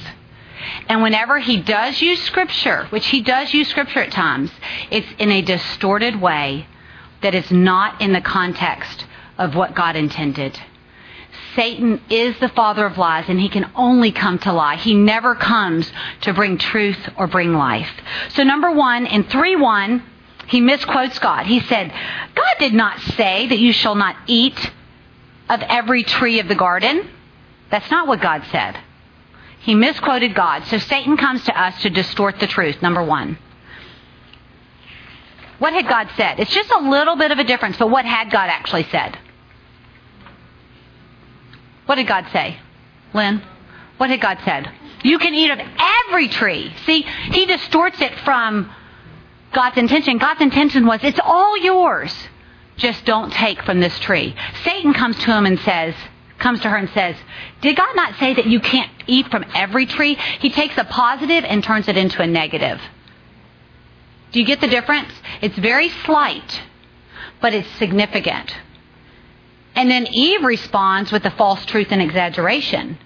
And 0.88 1.02
whenever 1.02 1.38
he 1.38 1.58
does 1.58 2.00
use 2.00 2.22
scripture, 2.22 2.86
which 2.90 3.06
he 3.06 3.20
does 3.20 3.52
use 3.52 3.68
scripture 3.68 4.02
at 4.02 4.12
times, 4.12 4.50
it's 4.90 5.08
in 5.18 5.30
a 5.30 5.42
distorted 5.42 6.20
way 6.20 6.66
that 7.22 7.34
is 7.34 7.50
not 7.50 8.00
in 8.00 8.12
the 8.12 8.20
context 8.20 9.04
of 9.38 9.54
what 9.54 9.74
God 9.74 9.96
intended. 9.96 10.58
Satan 11.56 12.00
is 12.10 12.38
the 12.38 12.50
father 12.50 12.84
of 12.84 12.98
lies 12.98 13.24
and 13.28 13.40
he 13.40 13.48
can 13.48 13.70
only 13.74 14.12
come 14.12 14.38
to 14.40 14.52
lie. 14.52 14.76
He 14.76 14.94
never 14.94 15.34
comes 15.34 15.90
to 16.20 16.34
bring 16.34 16.58
truth 16.58 17.08
or 17.16 17.26
bring 17.26 17.54
life. 17.54 17.90
So 18.28 18.44
number 18.44 18.70
one, 18.70 19.06
in 19.06 19.24
3-1, 19.24 20.02
he 20.48 20.60
misquotes 20.60 21.18
God. 21.18 21.46
He 21.46 21.60
said, 21.60 21.92
God 22.34 22.54
did 22.60 22.74
not 22.74 23.00
say 23.00 23.48
that 23.48 23.58
you 23.58 23.72
shall 23.72 23.94
not 23.94 24.16
eat 24.26 24.70
of 25.48 25.62
every 25.62 26.04
tree 26.04 26.38
of 26.40 26.46
the 26.46 26.54
garden. 26.54 27.08
That's 27.70 27.90
not 27.90 28.06
what 28.06 28.20
God 28.20 28.44
said. 28.52 28.78
He 29.60 29.74
misquoted 29.74 30.34
God. 30.34 30.64
So 30.66 30.78
Satan 30.78 31.16
comes 31.16 31.42
to 31.44 31.60
us 31.60 31.80
to 31.82 31.90
distort 31.90 32.38
the 32.38 32.46
truth, 32.46 32.82
number 32.82 33.02
one. 33.02 33.38
What 35.58 35.72
had 35.72 35.88
God 35.88 36.08
said? 36.16 36.38
It's 36.38 36.52
just 36.52 36.70
a 36.70 36.88
little 36.88 37.16
bit 37.16 37.32
of 37.32 37.38
a 37.38 37.44
difference, 37.44 37.78
but 37.78 37.90
what 37.90 38.04
had 38.04 38.30
God 38.30 38.50
actually 38.50 38.84
said? 38.90 39.18
What 41.86 41.96
did 41.96 42.06
God 42.06 42.26
say? 42.32 42.58
Lynn? 43.14 43.42
What 43.96 44.10
had 44.10 44.20
God 44.20 44.38
said? 44.44 44.70
You 45.02 45.18
can 45.18 45.34
eat 45.34 45.50
of 45.50 45.58
every 46.08 46.28
tree. 46.28 46.72
See, 46.84 47.02
he 47.02 47.46
distorts 47.46 48.00
it 48.00 48.12
from 48.20 48.70
God's 49.52 49.78
intention. 49.78 50.18
God's 50.18 50.40
intention 50.40 50.86
was, 50.86 51.00
it's 51.02 51.20
all 51.22 51.56
yours. 51.56 52.14
Just 52.76 53.04
don't 53.06 53.32
take 53.32 53.62
from 53.62 53.80
this 53.80 53.98
tree. 54.00 54.34
Satan 54.64 54.92
comes 54.92 55.16
to 55.20 55.32
him 55.32 55.46
and 55.46 55.58
says, 55.60 55.94
comes 56.38 56.60
to 56.60 56.68
her 56.68 56.76
and 56.76 56.90
says, 56.90 57.16
Did 57.62 57.76
God 57.76 57.94
not 57.96 58.18
say 58.18 58.34
that 58.34 58.46
you 58.46 58.60
can't 58.60 58.90
eat 59.06 59.28
from 59.30 59.44
every 59.54 59.86
tree? 59.86 60.14
He 60.40 60.50
takes 60.50 60.76
a 60.76 60.84
positive 60.84 61.44
and 61.44 61.64
turns 61.64 61.88
it 61.88 61.96
into 61.96 62.20
a 62.20 62.26
negative. 62.26 62.80
Do 64.32 64.40
you 64.40 64.46
get 64.46 64.60
the 64.60 64.68
difference? 64.68 65.12
It's 65.40 65.56
very 65.56 65.88
slight, 66.04 66.60
but 67.40 67.54
it's 67.54 67.68
significant. 67.78 68.54
And 69.76 69.90
then 69.90 70.06
Eve 70.10 70.42
responds 70.42 71.12
with 71.12 71.22
the 71.22 71.30
false 71.30 71.64
truth 71.66 71.88
and 71.90 72.00
exaggeration. 72.00 72.98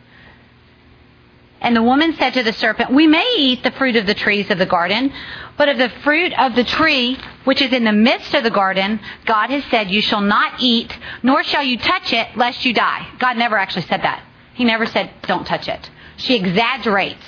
And 1.61 1.77
the 1.77 1.83
woman 1.83 2.15
said 2.15 2.35
to 2.35 2.43
the 2.43 2.53
serpent, 2.55 2.91
We 2.91 3.07
may 3.07 3.35
eat 3.37 3.63
the 3.63 3.73
fruit 3.73 3.97
of 3.97 4.07
the 4.07 4.15
trees 4.15 4.51
of 4.51 4.57
the 4.57 4.67
garden, 4.67 5.13
but 5.59 5.69
of 5.69 5.77
the 5.77 5.91
fruit 6.03 6.33
of 6.39 6.55
the 6.55 6.65
tree 6.65 7.19
which 7.45 7.61
is 7.61 7.73
in 7.73 7.85
the 7.85 7.93
midst 7.93 8.33
of 8.35 8.45
the 8.45 8.51
garden, 8.51 9.01
God 9.27 9.51
has 9.51 9.65
said, 9.65 9.91
You 9.91 10.01
shall 10.01 10.23
not 10.23 10.63
eat, 10.63 10.97
nor 11.23 11.43
shall 11.43 11.63
you 11.63 11.77
touch 11.77 12.13
it, 12.13 12.35
lest 12.37 12.65
you 12.65 12.73
die. 12.73 13.07
God 13.19 13.37
never 13.37 13.59
actually 13.59 13.83
said 13.83 14.03
that. 14.03 14.23
He 14.55 14.65
never 14.65 14.87
said, 14.87 15.11
Don't 15.23 15.47
touch 15.47 15.69
it. 15.69 15.91
She 16.17 16.37
exaggerates 16.37 17.27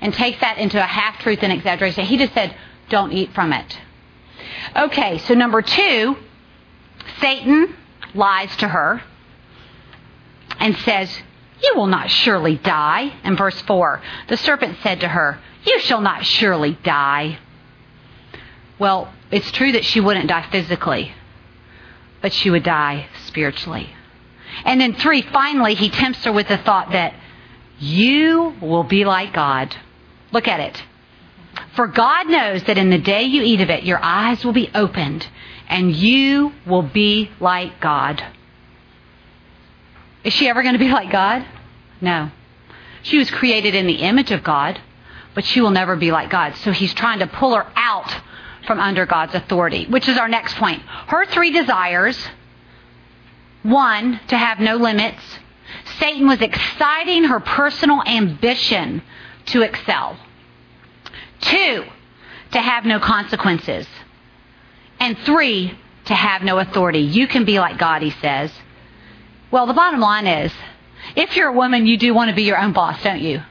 and 0.00 0.14
takes 0.14 0.40
that 0.40 0.58
into 0.58 0.82
a 0.82 0.86
half 0.86 1.18
truth 1.18 1.40
and 1.42 1.52
exaggeration. 1.52 2.04
He 2.04 2.16
just 2.16 2.32
said, 2.34 2.56
Don't 2.88 3.12
eat 3.12 3.34
from 3.34 3.52
it. 3.52 3.78
Okay, 4.74 5.18
so 5.18 5.34
number 5.34 5.60
two, 5.60 6.16
Satan 7.20 7.74
lies 8.16 8.54
to 8.56 8.68
her 8.68 9.02
and 10.58 10.76
says, 10.78 11.10
You 11.62 11.74
will 11.76 11.86
not 11.86 12.10
surely 12.10 12.56
die. 12.56 13.14
In 13.24 13.36
verse 13.36 13.60
4, 13.62 14.02
the 14.28 14.36
serpent 14.36 14.78
said 14.82 15.00
to 15.00 15.08
her, 15.08 15.38
You 15.64 15.80
shall 15.80 16.00
not 16.00 16.24
surely 16.24 16.78
die. 16.82 17.38
Well, 18.78 19.12
it's 19.30 19.50
true 19.52 19.72
that 19.72 19.84
she 19.84 20.00
wouldn't 20.00 20.28
die 20.28 20.48
physically, 20.50 21.12
but 22.20 22.32
she 22.32 22.50
would 22.50 22.62
die 22.62 23.06
spiritually. 23.26 23.90
And 24.64 24.80
then, 24.80 24.94
three, 24.94 25.22
finally, 25.22 25.74
he 25.74 25.90
tempts 25.90 26.24
her 26.24 26.32
with 26.32 26.48
the 26.48 26.58
thought 26.58 26.92
that 26.92 27.14
you 27.78 28.54
will 28.60 28.84
be 28.84 29.04
like 29.04 29.34
God. 29.34 29.76
Look 30.32 30.48
at 30.48 30.60
it. 30.60 30.82
For 31.74 31.86
God 31.86 32.28
knows 32.28 32.62
that 32.64 32.78
in 32.78 32.90
the 32.90 32.98
day 32.98 33.22
you 33.22 33.42
eat 33.42 33.60
of 33.60 33.70
it, 33.70 33.84
your 33.84 34.02
eyes 34.02 34.44
will 34.44 34.52
be 34.52 34.70
opened 34.74 35.26
and 35.68 35.94
you 35.94 36.52
will 36.66 36.82
be 36.82 37.30
like 37.40 37.80
God. 37.80 38.22
Is 40.24 40.32
she 40.32 40.48
ever 40.48 40.62
going 40.62 40.74
to 40.74 40.78
be 40.78 40.88
like 40.92 41.10
God? 41.10 41.44
No. 42.00 42.30
She 43.02 43.18
was 43.18 43.30
created 43.30 43.74
in 43.74 43.86
the 43.86 44.02
image 44.02 44.30
of 44.30 44.42
God, 44.42 44.80
but 45.34 45.44
she 45.44 45.60
will 45.60 45.70
never 45.70 45.96
be 45.96 46.10
like 46.10 46.30
God. 46.30 46.56
So 46.56 46.72
he's 46.72 46.92
trying 46.94 47.20
to 47.20 47.26
pull 47.26 47.54
her 47.54 47.66
out 47.76 48.12
from 48.66 48.80
under 48.80 49.06
God's 49.06 49.34
authority, 49.34 49.86
which 49.86 50.08
is 50.08 50.18
our 50.18 50.28
next 50.28 50.56
point. 50.56 50.82
Her 50.82 51.24
three 51.26 51.52
desires 51.52 52.18
one, 53.66 54.20
to 54.28 54.38
have 54.38 54.60
no 54.60 54.76
limits. 54.76 55.22
Satan 55.98 56.28
was 56.28 56.40
exciting 56.40 57.24
her 57.24 57.40
personal 57.40 58.02
ambition 58.06 59.02
to 59.46 59.62
excel. 59.62 60.18
Two, 61.40 61.84
to 62.52 62.60
have 62.60 62.84
no 62.84 63.00
consequences. 63.00 63.86
And 64.98 65.18
three, 65.18 65.78
to 66.06 66.14
have 66.14 66.42
no 66.42 66.58
authority. 66.58 67.00
You 67.00 67.26
can 67.26 67.44
be 67.44 67.58
like 67.58 67.78
God, 67.78 68.02
he 68.02 68.10
says. 68.10 68.50
Well, 69.50 69.66
the 69.66 69.74
bottom 69.74 70.00
line 70.00 70.26
is, 70.26 70.52
if 71.14 71.36
you're 71.36 71.48
a 71.48 71.52
woman, 71.52 71.86
you 71.86 71.96
do 71.96 72.14
want 72.14 72.30
to 72.30 72.36
be 72.36 72.42
your 72.42 72.58
own 72.58 72.72
boss, 72.72 73.02
don't 73.02 73.20
you? 73.20 73.42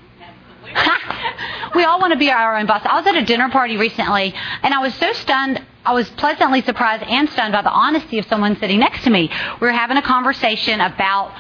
we 1.76 1.84
all 1.84 2.00
want 2.00 2.14
to 2.14 2.20
be 2.20 2.32
our 2.32 2.58
own 2.58 2.66
boss. 2.66 2.82
I 2.86 2.98
was 2.98 3.08
at 3.08 3.16
a 3.16 3.24
dinner 3.26 3.50
party 3.50 3.78
recently, 3.78 4.34
and 4.64 4.74
I 4.74 4.80
was 4.80 4.94
so 4.96 5.14
stunned. 5.14 5.62
I 5.86 5.94
was 5.94 6.10
pleasantly 6.12 6.62
surprised 6.62 7.04
and 7.04 7.30
stunned 7.30 7.54
by 7.54 7.62
the 7.62 7.70
honesty 7.70 8.18
of 8.20 8.26
someone 8.26 8.58
sitting 8.58 8.80
next 8.80 9.04
to 9.04 9.10
me. 9.10 9.30
We 9.62 9.68
were 9.68 9.74
having 9.74 9.98
a 9.98 10.02
conversation 10.02 10.82
about 10.82 11.34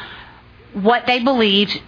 what 0.74 1.06
they 1.06 1.24
believed 1.24 1.82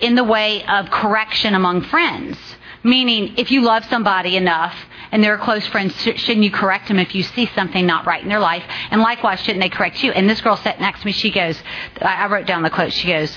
in 0.00 0.14
the 0.14 0.24
way 0.24 0.64
of 0.64 0.90
correction 0.90 1.54
among 1.54 1.82
friends. 1.82 2.38
Meaning, 2.82 3.34
if 3.36 3.50
you 3.50 3.62
love 3.62 3.84
somebody 3.86 4.36
enough 4.36 4.74
and 5.10 5.22
they're 5.22 5.38
close 5.38 5.66
friend, 5.66 5.92
shouldn't 5.92 6.44
you 6.44 6.50
correct 6.50 6.88
them 6.88 6.98
if 6.98 7.14
you 7.14 7.22
see 7.22 7.46
something 7.54 7.86
not 7.86 8.06
right 8.06 8.22
in 8.22 8.28
their 8.28 8.40
life? 8.40 8.64
And 8.90 9.00
likewise, 9.00 9.40
shouldn't 9.40 9.60
they 9.60 9.68
correct 9.68 10.02
you? 10.02 10.12
And 10.12 10.28
this 10.28 10.40
girl 10.40 10.56
sat 10.56 10.80
next 10.80 11.00
to 11.00 11.06
me. 11.06 11.12
She 11.12 11.30
goes, 11.30 11.60
I 12.00 12.26
wrote 12.26 12.46
down 12.46 12.62
the 12.62 12.70
quote. 12.70 12.92
She 12.92 13.08
goes, 13.08 13.36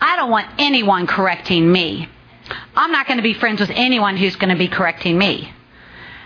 I 0.00 0.16
don't 0.16 0.30
want 0.30 0.48
anyone 0.58 1.06
correcting 1.06 1.70
me. 1.70 2.08
I'm 2.74 2.90
not 2.90 3.06
going 3.06 3.18
to 3.18 3.22
be 3.22 3.34
friends 3.34 3.60
with 3.60 3.70
anyone 3.70 4.16
who's 4.16 4.36
going 4.36 4.50
to 4.50 4.58
be 4.58 4.68
correcting 4.68 5.18
me. 5.18 5.52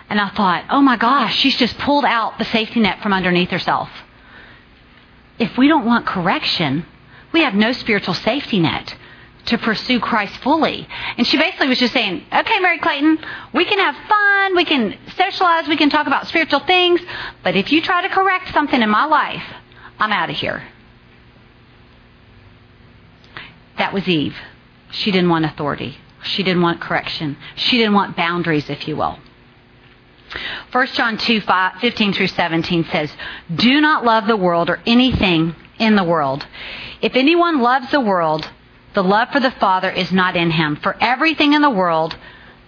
And 0.09 0.21
I 0.21 0.29
thought, 0.31 0.67
oh 0.71 0.81
my 0.81 0.97
gosh, 0.97 1.37
she's 1.37 1.57
just 1.57 1.77
pulled 1.79 2.05
out 2.05 2.39
the 2.39 2.45
safety 2.45 2.81
net 2.81 3.03
from 3.03 3.13
underneath 3.13 3.51
herself. 3.51 3.91
If 5.39 5.59
we 5.59 5.67
don't 5.67 5.85
want 5.85 6.07
correction, 6.07 6.87
we 7.33 7.41
have 7.41 7.55
no 7.55 7.73
spiritual 7.73 8.15
safety 8.15 8.61
net 8.61 8.97
to 9.47 9.59
pursue 9.59 10.01
Christ 10.01 10.37
fully. 10.39 10.89
And 11.17 11.27
she 11.27 11.37
basically 11.37 11.69
was 11.69 11.79
just 11.79 11.93
saying, 11.93 12.25
okay, 12.33 12.61
Mary 12.61 12.79
Clayton, 12.79 13.19
we 13.53 13.65
can 13.65 13.79
have 13.79 13.97
fun, 14.09 14.57
we 14.57 14.65
can 14.65 14.97
socialize, 15.17 15.69
we 15.69 15.77
can 15.77 15.91
talk 15.91 16.07
about 16.07 16.27
spiritual 16.27 16.61
things, 16.61 17.01
but 17.43 17.57
if 17.57 17.71
you 17.71 17.83
try 17.83 18.03
to 18.03 18.09
correct 18.09 18.53
something 18.53 18.81
in 18.81 18.89
my 18.89 19.05
life, 19.05 19.45
I'm 19.99 20.13
out 20.13 20.31
of 20.31 20.37
here. 20.37 20.67
That 23.79 23.93
was 23.93 24.09
Eve. 24.09 24.37
She 24.91 25.11
didn't 25.11 25.29
want 25.29 25.45
authority. 25.45 25.99
She 26.23 26.43
didn't 26.43 26.63
want 26.63 26.81
correction. 26.81 27.37
She 27.57 27.77
didn't 27.77 27.95
want 27.95 28.17
boundaries, 28.17 28.71
if 28.71 28.89
you 28.89 28.97
will. 28.97 29.19
1 30.73 30.87
John 30.89 31.19
2 31.19 31.41
5, 31.43 31.81
15 31.81 32.13
through 32.13 32.27
17 32.29 32.85
says, 32.91 33.13
Do 33.55 33.81
not 33.81 34.05
love 34.05 34.27
the 34.27 34.37
world 34.37 34.71
or 34.71 34.81
anything 34.87 35.55
in 35.79 35.97
the 35.97 36.05
world. 36.05 36.47
If 37.01 37.15
anyone 37.15 37.61
loves 37.61 37.91
the 37.91 38.01
world, 38.01 38.49
the 38.95 39.03
love 39.03 39.29
for 39.31 39.41
the 39.41 39.51
Father 39.51 39.91
is 39.91 40.13
not 40.13 40.37
in 40.37 40.51
him. 40.51 40.77
For 40.77 40.97
everything 41.01 41.53
in 41.53 41.63
the 41.63 41.71
world, 41.71 42.17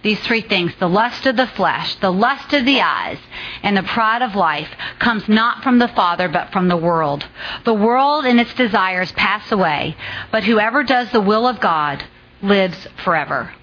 these 0.03 0.19
three 0.19 0.41
things 0.41 0.73
the 0.79 0.87
lust 0.87 1.25
of 1.25 1.35
the 1.35 1.47
flesh, 1.47 1.95
the 1.95 2.11
lust 2.11 2.53
of 2.53 2.65
the 2.65 2.81
eyes, 2.81 3.17
and 3.63 3.75
the 3.75 3.83
pride 3.83 4.21
of 4.21 4.35
life 4.35 4.69
comes 4.99 5.27
not 5.27 5.63
from 5.63 5.79
the 5.79 5.87
Father, 5.87 6.29
but 6.29 6.51
from 6.51 6.67
the 6.67 6.77
world. 6.77 7.25
The 7.65 7.73
world 7.73 8.25
and 8.25 8.39
its 8.39 8.53
desires 8.53 9.11
pass 9.13 9.51
away, 9.51 9.95
but 10.31 10.43
whoever 10.43 10.83
does 10.83 11.11
the 11.11 11.21
will 11.21 11.47
of 11.47 11.59
God 11.59 12.03
lives 12.41 12.87
forever. 13.03 13.53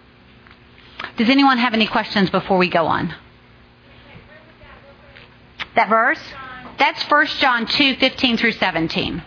Does 1.16 1.28
anyone 1.28 1.58
have 1.58 1.74
any 1.74 1.86
questions 1.86 2.30
before 2.30 2.58
we 2.58 2.68
go 2.68 2.86
on? 2.86 3.14
That 5.76 5.88
verse? 5.88 6.20
That's 6.78 7.02
1 7.04 7.26
John 7.38 7.66
2, 7.66 7.96
15 7.96 8.36
through 8.36 8.52
17. 8.52 9.22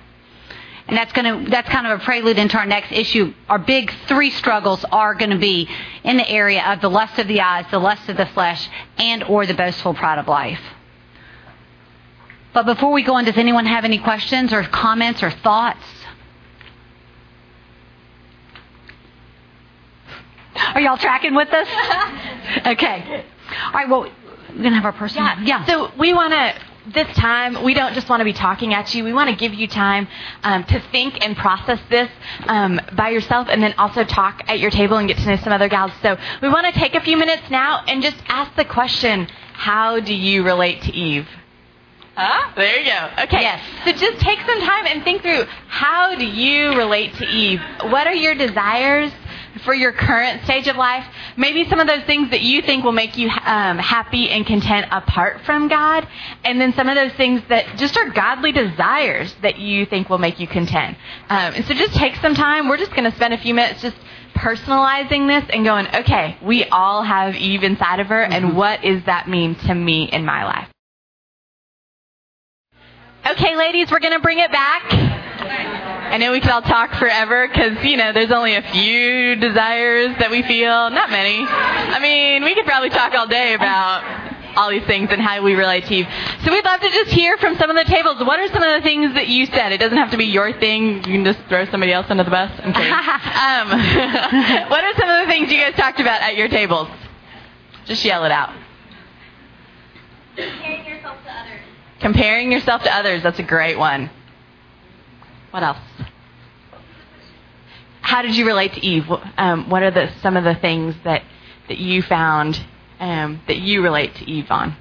And 0.88 0.96
that's 0.96 1.12
going 1.12 1.46
to, 1.46 1.50
that's 1.50 1.68
kind 1.70 1.86
of 1.86 2.00
a 2.00 2.04
prelude 2.04 2.38
into 2.38 2.58
our 2.58 2.66
next 2.66 2.94
issue. 2.94 3.34
Our 3.50 3.60
big 3.60 3.92
three 4.08 4.30
struggles 4.30 4.86
are 4.86 5.16
going 5.16 5.32
to 5.32 5.38
be 5.38 5.70
in 6.04 6.16
the 6.16 6.30
area 6.30 6.64
of 6.66 6.80
the 6.80 6.90
lust 6.90 7.20
of 7.20 7.28
the 7.28 7.42
eyes, 7.42 7.66
the 7.72 7.80
lust 7.80 8.08
of 8.08 8.16
the 8.16 8.26
flesh, 8.28 8.70
and 8.98 9.24
or 9.24 9.46
the 9.46 9.54
boastful 9.54 9.94
pride 9.94 10.18
of 10.18 10.28
life. 10.30 10.62
But 12.54 12.66
before 12.66 12.94
we 12.94 13.04
go 13.04 13.16
on, 13.16 13.26
does 13.26 13.38
anyone 13.38 13.66
have 13.66 13.84
any 13.84 13.98
questions 13.98 14.54
or 14.54 14.64
comments 14.64 15.22
or 15.22 15.30
thoughts? 15.30 15.84
Are 20.74 20.82
y'all 20.82 20.98
tracking 20.98 21.36
with 21.36 21.50
us? 21.50 21.68
okay. 22.68 23.26
All 23.66 23.72
right, 23.74 23.90
well, 23.90 24.02
we're 24.02 24.62
going 24.62 24.64
to 24.70 24.76
have 24.76 24.86
our 24.86 24.94
person. 24.94 25.18
Yeah. 25.18 25.42
yeah. 25.44 25.66
So 25.66 25.92
we 26.00 26.14
want 26.14 26.34
to 26.34 26.56
this 26.94 27.08
time, 27.16 27.64
we 27.64 27.74
don't 27.74 27.94
just 27.94 28.10
want 28.10 28.22
to 28.22 28.26
be 28.26 28.34
talking 28.34 28.74
at 28.74 28.94
you. 28.94 29.04
We 29.04 29.14
want 29.14 29.30
to 29.30 29.36
give 29.36 29.54
you 29.54 29.68
time 29.68 30.08
um, 30.44 30.64
to 30.66 30.80
think 30.92 31.24
and 31.24 31.36
process 31.36 31.80
this 31.90 32.10
um, 32.48 32.80
by 32.96 33.10
yourself 33.10 33.48
and 33.50 33.62
then 33.62 33.74
also 33.78 34.04
talk 34.04 34.44
at 34.48 34.60
your 34.60 34.72
table 34.72 34.98
and 34.98 35.08
get 35.08 35.18
to 35.18 35.26
know 35.26 35.36
some 35.38 35.54
other 35.54 35.70
gals. 35.70 35.92
So 36.02 36.18
we 36.42 36.50
want 36.50 36.74
to 36.74 36.80
take 36.80 36.96
a 36.96 37.02
few 37.02 37.18
minutes 37.18 37.44
now 37.50 37.84
and 37.88 38.02
just 38.02 38.18
ask 38.28 38.56
the 38.56 38.66
question 38.66 39.28
How 39.54 40.00
do 40.00 40.14
you 40.14 40.44
relate 40.44 40.82
to 40.84 40.94
Eve? 40.94 41.28
Huh? 42.16 42.52
There 42.56 42.80
you 42.80 42.86
go. 42.86 43.24
Okay. 43.26 43.42
Yes. 43.42 43.62
So 43.86 43.92
just 43.92 44.20
take 44.20 44.40
some 44.40 44.60
time 44.62 44.88
and 44.88 45.04
think 45.04 45.22
through 45.22 45.46
how 45.68 46.16
do 46.16 46.26
you 46.26 46.70
relate 46.76 47.14
to 47.16 47.26
Eve? 47.26 47.62
What 47.84 48.08
are 48.08 48.14
your 48.16 48.34
desires? 48.34 49.12
For 49.62 49.74
your 49.74 49.91
current 49.91 50.43
stage 50.43 50.68
of 50.68 50.76
life, 50.76 51.05
maybe 51.36 51.68
some 51.70 51.80
of 51.80 51.88
those 51.88 52.03
things 52.03 52.30
that 52.32 52.41
you 52.41 52.62
think 52.62 52.84
will 52.84 52.91
make 52.91 53.18
you 53.18 53.30
um, 53.30 53.78
happy 53.78 54.30
and 54.30 54.45
content 54.45 54.88
apart 54.91 55.41
from 55.45 55.68
God, 55.68 56.08
and 56.43 56.60
then 56.60 56.74
some 56.74 56.89
of 56.89 56.95
those 56.95 57.14
things 57.14 57.41
that 57.49 57.78
just 57.78 57.97
are 57.97 58.10
godly 58.10 58.51
desires 58.51 59.36
that 59.41 59.60
you 59.60 59.86
think 59.86 60.10
will 60.10 60.18
make 60.18 60.39
you 60.39 60.47
content. 60.47 60.97
Um, 61.30 61.53
and 61.55 61.66
so 61.66 61.74
just 61.74 61.95
take 61.95 62.16
some 62.18 62.36
time. 62.36 62.68
We're 62.68 62.78
just 62.78 62.91
going 62.91 63.10
to 63.10 63.16
spend 63.16 63.34
a 63.34 63.38
few 63.38 63.53
minutes 63.53 63.82
just 63.82 63.97
personalizing 64.36 65.28
this 65.28 65.49
and 65.51 65.66
going, 65.66 65.88
okay, 65.88 66.38
we 66.43 66.64
all 66.66 67.03
have 67.03 67.36
Eve 67.36 67.64
inside 67.64 67.99
of 67.99 68.08
her, 68.08 68.24
mm-hmm. 68.24 68.34
and 68.34 68.58
what 68.58 68.82
does 68.82 69.03
that 69.05 69.28
mean 69.28 69.55
to 69.55 69.74
me 69.74 70.10
in 70.12 70.26
my 70.26 70.45
life? 70.45 70.68
Okay, 73.32 73.58
ladies, 73.58 73.91
we're 73.91 73.99
going 73.99 74.14
to 74.14 74.20
bring 74.20 74.39
it 74.39 74.51
back. 74.51 75.87
I 76.10 76.18
know 76.18 76.32
we 76.32 76.39
could 76.39 76.49
all 76.51 76.62
talk 76.62 76.93
forever 76.95 77.47
because, 77.47 77.84
you 77.84 77.97
know, 77.97 78.14
there's 78.14 78.32
only 78.32 78.55
a 78.55 78.62
few 78.62 79.36
desires 79.36 80.16
that 80.20 80.32
we 80.32 80.41
feel, 80.43 80.89
not 80.89 81.10
many. 81.10 81.43
I 81.43 81.99
mean, 81.99 82.43
we 82.43 82.55
could 82.55 82.66
probably 82.66 82.89
talk 82.89 83.14
all 83.14 83.28
day 83.28 83.53
about 83.53 84.28
all 84.58 84.72
these 84.72 84.86
things 84.86 85.10
and 85.12 85.22
how 85.22 85.41
we 85.43 85.53
relate 85.53 85.86
to 85.86 85.95
you. 85.95 86.05
So 86.43 86.51
we'd 86.51 86.66
love 86.66 86.82
to 86.82 86.89
just 86.89 87.12
hear 87.12 87.38
from 87.38 87.55
some 87.58 87.70
of 87.70 87.76
the 87.76 87.84
tables. 87.84 88.18
What 88.20 88.39
are 88.39 88.47
some 88.47 88.64
of 88.64 88.82
the 88.82 88.82
things 88.82 89.14
that 89.14 89.28
you 89.28 89.45
said? 89.45 89.72
It 89.72 89.78
doesn't 89.80 89.97
have 89.97 90.12
to 90.12 90.18
be 90.18 90.26
your 90.26 90.51
thing. 90.60 90.95
You 90.97 91.01
can 91.01 91.26
just 91.26 91.39
throw 91.47 91.66
somebody 91.66 91.93
else 91.93 92.08
under 92.10 92.24
the 92.24 92.32
bus. 92.32 92.51
I'm 92.64 92.74
kidding. 92.74 92.91
um, 92.91 93.68
what 94.70 94.84
are 94.84 94.93
some 94.97 95.10
of 95.10 95.26
the 95.26 95.32
things 95.32 95.51
you 95.51 95.60
guys 95.60 95.76
talked 95.76 95.99
about 95.99 96.22
at 96.22 96.36
your 96.36 96.47
tables? 96.47 96.89
Just 97.86 98.03
yell 98.03 98.26
it 98.26 98.32
out. 98.32 98.53
Comparing 100.36 100.86
yourself 100.86 101.18
to 101.24 101.32
others. 101.32 101.62
Comparing 101.99 102.51
yourself 102.51 102.84
to 102.84 102.95
others. 102.95 103.24
That's 103.24 103.39
a 103.39 103.43
great 103.43 103.78
one. 103.78 104.10
What 105.51 105.64
else? 105.64 105.78
How 108.08 108.22
did 108.22 108.38
you 108.38 108.47
relate 108.47 108.72
to 108.76 108.86
Eve? 108.86 109.03
Um, 109.38 109.70
what 109.70 109.84
are 109.84 109.91
the, 109.91 110.10
some 110.22 110.38
of 110.38 110.45
the 110.45 110.55
things 110.55 110.95
that, 111.03 111.24
that 111.68 111.78
you 111.78 112.01
found 112.01 112.58
um, 113.01 113.41
that 113.47 113.58
you 113.58 113.84
relate 113.84 114.16
to 114.16 114.24
Eve 114.24 114.49
on? 114.49 114.78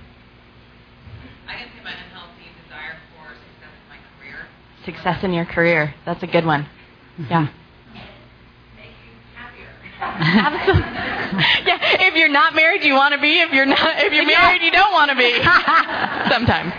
I 1.48 1.56
can 1.56 1.66
see 1.76 1.82
my 1.82 1.90
unhealthy 1.90 2.44
desire 2.62 2.94
for 3.10 3.34
success 3.34 3.74
in 3.82 3.88
my 3.88 3.98
career. 4.16 4.46
Success 4.84 5.24
in 5.24 5.32
your 5.32 5.44
career. 5.44 5.92
That's 6.04 6.22
a 6.22 6.28
good 6.28 6.46
one. 6.46 6.68
Mm-hmm. 7.18 7.24
Yeah. 7.24 7.48
yeah, 11.66 12.06
if 12.06 12.14
you're 12.14 12.28
not 12.28 12.54
married, 12.54 12.84
you 12.84 12.94
want 12.94 13.12
to 13.12 13.20
be. 13.20 13.40
If 13.40 13.52
you're 13.52 13.66
not, 13.66 14.04
if 14.04 14.12
you're 14.12 14.24
married, 14.24 14.62
you 14.62 14.70
don't 14.70 14.92
want 14.92 15.10
to 15.10 15.16
be. 15.16 15.32
Sometimes, 16.30 16.72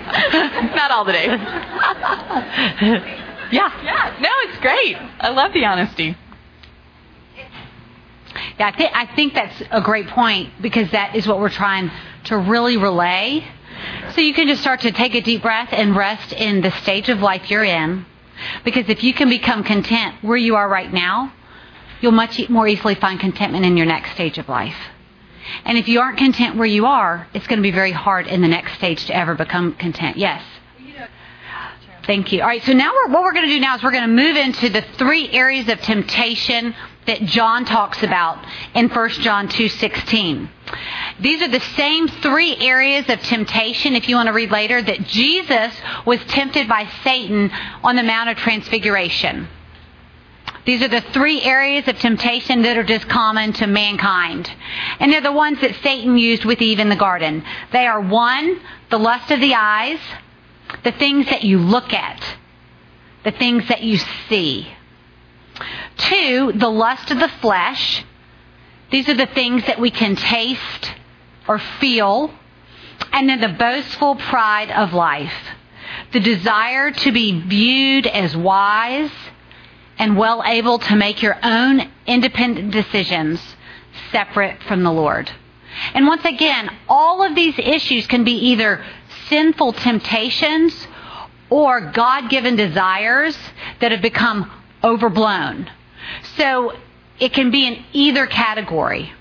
not 0.78 0.92
all 0.92 1.04
the 1.04 1.12
days. 1.12 1.28
Yeah. 3.52 3.84
Yeah. 3.84 4.18
No, 4.22 4.30
it's 4.44 4.60
great. 4.60 4.96
I 5.20 5.28
love 5.28 5.52
the 5.52 5.66
honesty. 5.66 6.16
Yeah, 8.60 8.68
I 8.68 8.78
think 8.78 8.92
I 8.94 9.06
think 9.16 9.34
that's 9.34 9.64
a 9.72 9.82
great 9.82 10.08
point 10.08 10.52
because 10.62 10.92
that 10.92 11.16
is 11.16 11.28
what 11.28 11.40
we're 11.40 11.50
trying 11.50 11.92
to 12.26 12.38
really 12.38 12.78
relay. 12.78 13.46
So 14.14 14.22
you 14.22 14.34
can 14.34 14.48
just 14.48 14.62
start 14.62 14.82
to 14.82 14.92
take 14.92 15.14
a 15.16 15.22
deep 15.22 15.42
breath 15.42 15.70
and 15.72 15.96
rest 15.96 16.34
in 16.34 16.62
the 16.62 16.72
stage 16.72 17.10
of 17.10 17.20
life 17.20 17.50
you're 17.50 17.64
in. 17.64 18.06
Because 18.64 18.90
if 18.90 19.04
you 19.04 19.14
can 19.14 19.30
become 19.30 19.64
content 19.64 20.16
where 20.22 20.38
you 20.38 20.56
are 20.56 20.68
right 20.68 20.92
now, 20.92 21.34
you'll 22.02 22.12
much 22.12 22.50
more 22.50 22.68
easily 22.68 22.96
find 22.96 23.20
contentment 23.20 23.66
in 23.66 23.78
your 23.78 23.86
next 23.86 24.12
stage 24.12 24.38
of 24.38 24.48
life. 24.50 24.78
And 25.66 25.78
if 25.78 25.88
you 25.88 26.02
aren't 26.02 26.18
content 26.18 26.58
where 26.58 26.68
you 26.68 26.86
are, 26.86 27.28
it's 27.34 27.48
going 27.48 27.58
to 27.58 27.64
be 27.64 27.72
very 27.72 27.92
hard 27.92 28.28
in 28.28 28.42
the 28.42 28.48
next 28.48 28.74
stage 28.74 29.06
to 29.06 29.16
ever 29.16 29.36
become 29.36 29.74
content. 29.76 30.18
Yes. 30.18 30.44
Thank 32.06 32.32
you. 32.32 32.42
All 32.42 32.48
right, 32.48 32.64
so 32.64 32.72
now 32.72 32.94
we're, 32.94 33.12
what 33.12 33.24
we're 33.24 33.34
going 33.34 33.48
to 33.48 33.54
do 33.54 33.60
now 33.60 33.76
is 33.76 33.84
we're 33.84 33.92
going 33.92 34.08
to 34.08 34.16
move 34.16 34.38
into 34.38 34.70
the 34.70 34.82
three 34.98 35.30
areas 35.30 35.68
of 35.68 35.82
temptation 35.82 36.74
that 37.08 37.24
John 37.24 37.66
talks 37.66 38.04
about 38.04 38.46
in 38.76 38.90
1 38.90 39.10
John 39.22 39.48
2:16. 39.48 40.50
These 41.20 41.42
are 41.42 41.48
the 41.48 41.60
same 41.60 42.08
three 42.08 42.56
areas 42.58 43.10
of 43.10 43.22
temptation 43.24 43.96
if 43.96 44.08
you 44.08 44.16
want 44.16 44.28
to 44.28 44.34
read 44.34 44.52
later 44.52 44.82
that 44.82 45.08
Jesus 45.08 45.74
was 46.06 46.24
tempted 46.26 46.68
by 46.68 46.88
Satan 47.04 47.52
on 47.84 47.96
the 47.96 48.04
Mount 48.04 48.30
of 48.30 48.38
Transfiguration. 48.38 49.48
These 50.66 50.84
are 50.84 50.90
the 50.90 51.02
three 51.02 51.42
areas 51.42 51.88
of 51.88 51.98
temptation 51.98 52.64
that 52.64 52.78
are 52.78 52.84
just 52.84 53.08
common 53.08 53.54
to 53.54 53.68
mankind. 53.68 54.52
And 55.00 55.12
they're 55.12 55.22
the 55.22 55.32
ones 55.32 55.62
that 55.62 55.76
Satan 55.82 56.18
used 56.18 56.44
with 56.44 56.62
Eve 56.62 56.80
in 56.80 56.90
the 56.90 56.98
garden. 56.98 57.42
They 57.72 57.88
are 57.88 58.02
one, 58.02 58.60
the 58.90 59.00
lust 59.00 59.32
of 59.32 59.40
the 59.40 59.56
eyes, 59.56 60.00
the 60.84 60.92
things 60.92 61.28
that 61.28 61.44
you 61.44 61.60
look 61.60 61.94
at, 61.94 62.22
the 63.24 63.32
things 63.32 63.66
that 63.70 63.82
you 63.82 63.98
see. 64.28 64.68
Two, 65.98 66.54
the 66.56 66.70
lust 66.70 67.12
of 67.12 67.20
the 67.20 67.30
flesh. 67.42 68.04
These 68.92 69.10
are 69.10 69.16
the 69.16 69.26
things 69.26 69.66
that 69.66 69.80
we 69.80 69.92
can 69.92 70.16
taste 70.16 70.92
or 71.48 71.60
feel. 71.60 72.32
And 73.12 73.30
then 73.30 73.42
the 73.42 73.50
boastful 73.50 74.16
pride 74.16 74.72
of 74.72 74.94
life. 74.94 75.34
The 76.14 76.20
desire 76.20 76.92
to 76.92 77.12
be 77.12 77.40
viewed 77.42 78.08
as 78.08 78.36
wise 78.36 79.12
and 79.98 80.18
well 80.18 80.44
able 80.46 80.80
to 80.80 80.96
make 80.96 81.22
your 81.22 81.38
own 81.44 81.90
independent 82.06 82.72
decisions 82.72 83.42
separate 84.12 84.62
from 84.64 84.84
the 84.84 84.92
Lord. 84.92 85.32
And 85.94 86.08
once 86.08 86.26
again, 86.26 86.70
all 86.88 87.24
of 87.24 87.36
these 87.36 87.58
issues 87.58 88.08
can 88.08 88.24
be 88.24 88.34
either 88.52 88.84
sinful 89.28 89.74
temptations 89.74 90.88
or 91.50 91.82
God 91.92 92.30
given 92.30 92.56
desires 92.56 93.38
that 93.80 93.92
have 93.92 94.02
become 94.02 94.52
overblown. 94.84 95.70
So 96.38 96.74
it 97.20 97.34
can 97.34 97.52
be 97.52 97.66
in 97.68 97.84
either 97.94 98.28
category. 98.28 99.12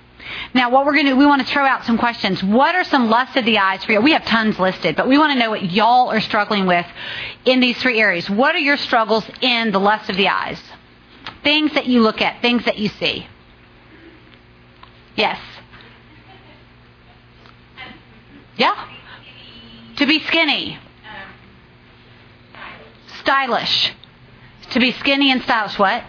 Now, 0.54 0.70
what 0.70 0.84
we're 0.84 0.94
going 0.94 1.06
to 1.06 1.12
do, 1.12 1.16
we 1.16 1.26
want 1.26 1.46
to 1.46 1.52
throw 1.52 1.64
out 1.64 1.84
some 1.84 1.98
questions. 1.98 2.42
What 2.42 2.74
are 2.74 2.84
some 2.84 3.08
lusts 3.08 3.36
of 3.36 3.44
the 3.44 3.58
eyes 3.58 3.84
for 3.84 3.92
you? 3.92 4.00
We 4.00 4.12
have 4.12 4.24
tons 4.24 4.58
listed, 4.58 4.96
but 4.96 5.08
we 5.08 5.18
want 5.18 5.32
to 5.32 5.38
know 5.38 5.50
what 5.50 5.70
y'all 5.70 6.10
are 6.10 6.20
struggling 6.20 6.66
with 6.66 6.86
in 7.44 7.60
these 7.60 7.78
three 7.78 8.00
areas. 8.00 8.28
What 8.28 8.54
are 8.54 8.58
your 8.58 8.76
struggles 8.76 9.24
in 9.40 9.70
the 9.70 9.78
lust 9.78 10.10
of 10.10 10.16
the 10.16 10.28
eyes? 10.28 10.60
Things 11.42 11.74
that 11.74 11.86
you 11.86 12.00
look 12.00 12.20
at, 12.20 12.42
things 12.42 12.64
that 12.64 12.78
you 12.78 12.88
see. 12.88 13.26
Yes. 15.14 15.38
Yeah. 18.56 18.88
To 19.96 20.06
be 20.06 20.20
skinny. 20.20 20.78
Stylish. 23.20 23.92
To 24.70 24.80
be 24.80 24.92
skinny 24.92 25.30
and 25.30 25.42
stylish. 25.42 25.78
What? 25.78 26.02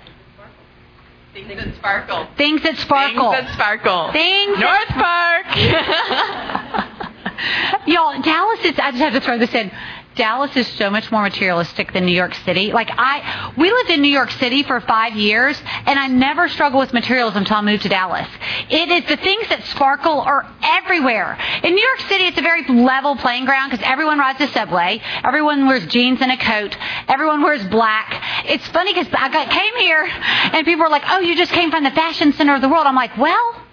Things 1.33 1.49
that 1.55 1.75
sparkle. 1.75 2.27
Things 2.35 2.63
that 2.63 2.77
sparkle. 2.77 3.31
Things 3.31 3.45
that 3.45 3.53
sparkle. 3.53 4.11
Things 4.11 4.57
North 4.59 4.87
Park. 4.87 5.45
Y'all, 7.87 8.19
Dallas 8.21 8.59
is, 8.65 8.79
I 8.79 8.91
just 8.91 9.03
have 9.03 9.13
to 9.13 9.21
throw 9.21 9.37
this 9.37 9.53
in. 9.53 9.71
Dallas 10.17 10.55
is 10.57 10.67
so 10.67 10.89
much 10.89 11.11
more 11.11 11.21
materialistic 11.21 11.93
than 11.93 12.05
New 12.05 12.15
York 12.15 12.33
City. 12.43 12.71
Like 12.71 12.89
I, 12.91 13.53
we 13.57 13.71
lived 13.71 13.91
in 13.91 14.01
New 14.01 14.11
York 14.11 14.31
City 14.31 14.63
for 14.63 14.81
five 14.81 15.15
years, 15.15 15.61
and 15.85 15.97
I 15.97 16.07
never 16.07 16.49
struggled 16.49 16.81
with 16.81 16.93
materials 16.93 17.35
until 17.35 17.57
I 17.57 17.61
moved 17.61 17.83
to 17.83 17.89
Dallas. 17.89 18.27
It 18.69 18.89
is 18.89 19.07
the 19.07 19.17
things 19.17 19.47
that 19.49 19.63
sparkle 19.65 20.19
are 20.21 20.45
everywhere. 20.61 21.37
In 21.63 21.75
New 21.75 21.81
York 21.81 22.01
City, 22.09 22.25
it's 22.25 22.37
a 22.37 22.41
very 22.41 22.65
level 22.67 23.15
playing 23.15 23.45
ground 23.45 23.71
because 23.71 23.85
everyone 23.85 24.19
rides 24.19 24.39
the 24.39 24.47
subway, 24.47 25.01
everyone 25.23 25.67
wears 25.67 25.85
jeans 25.87 26.19
and 26.21 26.31
a 26.31 26.37
coat, 26.37 26.75
everyone 27.07 27.41
wears 27.41 27.65
black. 27.67 28.43
It's 28.45 28.67
funny 28.69 28.93
because 28.93 29.07
I 29.13 29.29
got, 29.29 29.49
came 29.49 29.75
here, 29.77 30.03
and 30.03 30.65
people 30.65 30.83
were 30.83 30.89
like, 30.89 31.03
"Oh, 31.07 31.19
you 31.19 31.35
just 31.35 31.51
came 31.51 31.71
from 31.71 31.83
the 31.83 31.91
fashion 31.91 32.33
center 32.33 32.55
of 32.55 32.61
the 32.61 32.69
world." 32.69 32.87
I'm 32.87 32.95
like, 32.95 33.17
"Well." 33.17 33.63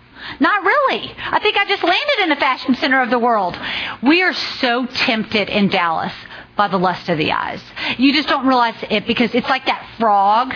Not 0.41 0.65
really. 0.65 1.15
I 1.19 1.39
think 1.41 1.57
I 1.59 1.67
just 1.67 1.83
landed 1.83 2.23
in 2.23 2.29
the 2.31 2.37
fashion 2.37 2.75
center 2.77 3.03
of 3.03 3.11
the 3.11 3.19
world. 3.19 3.59
We 4.03 4.23
are 4.23 4.33
so 4.33 4.87
tempted 4.87 5.51
in 5.51 5.69
Dallas 5.69 6.15
by 6.57 6.69
the 6.69 6.79
lust 6.79 7.09
of 7.09 7.19
the 7.19 7.33
eyes. 7.33 7.63
You 7.99 8.13
just 8.13 8.29
don't 8.29 8.47
realize 8.47 8.77
it 8.91 9.07
because 9.07 9.35
it's 9.35 9.49
like 9.49 9.67
that 9.67 9.87
frog 9.99 10.55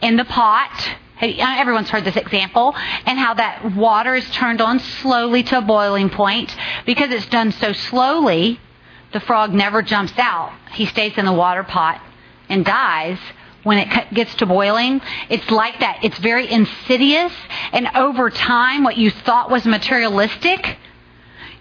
in 0.00 0.16
the 0.16 0.24
pot. 0.24 0.96
Uh, 1.20 1.26
everyone's 1.38 1.90
heard 1.90 2.04
this 2.04 2.16
example, 2.16 2.74
and 3.06 3.18
how 3.18 3.34
that 3.34 3.74
water 3.74 4.14
is 4.14 4.28
turned 4.30 4.60
on 4.60 4.78
slowly 4.78 5.42
to 5.44 5.58
a 5.58 5.62
boiling 5.62 6.10
point. 6.10 6.54
Because 6.86 7.10
it's 7.10 7.26
done 7.26 7.52
so 7.52 7.72
slowly, 7.72 8.60
the 9.12 9.20
frog 9.20 9.52
never 9.52 9.82
jumps 9.82 10.18
out. 10.18 10.52
He 10.72 10.86
stays 10.86 11.16
in 11.16 11.24
the 11.24 11.32
water 11.32 11.62
pot 11.62 12.00
and 12.48 12.64
dies 12.64 13.18
when 13.62 13.78
it 13.78 14.12
gets 14.12 14.34
to 14.36 14.46
boiling. 14.46 15.00
It's 15.30 15.50
like 15.50 15.80
that. 15.80 16.00
It's 16.02 16.18
very 16.18 16.50
insidious, 16.50 17.32
and 17.72 17.88
over 17.94 18.28
time, 18.30 18.84
what 18.84 18.96
you 18.96 19.10
thought 19.10 19.50
was 19.50 19.64
materialistic 19.64 20.78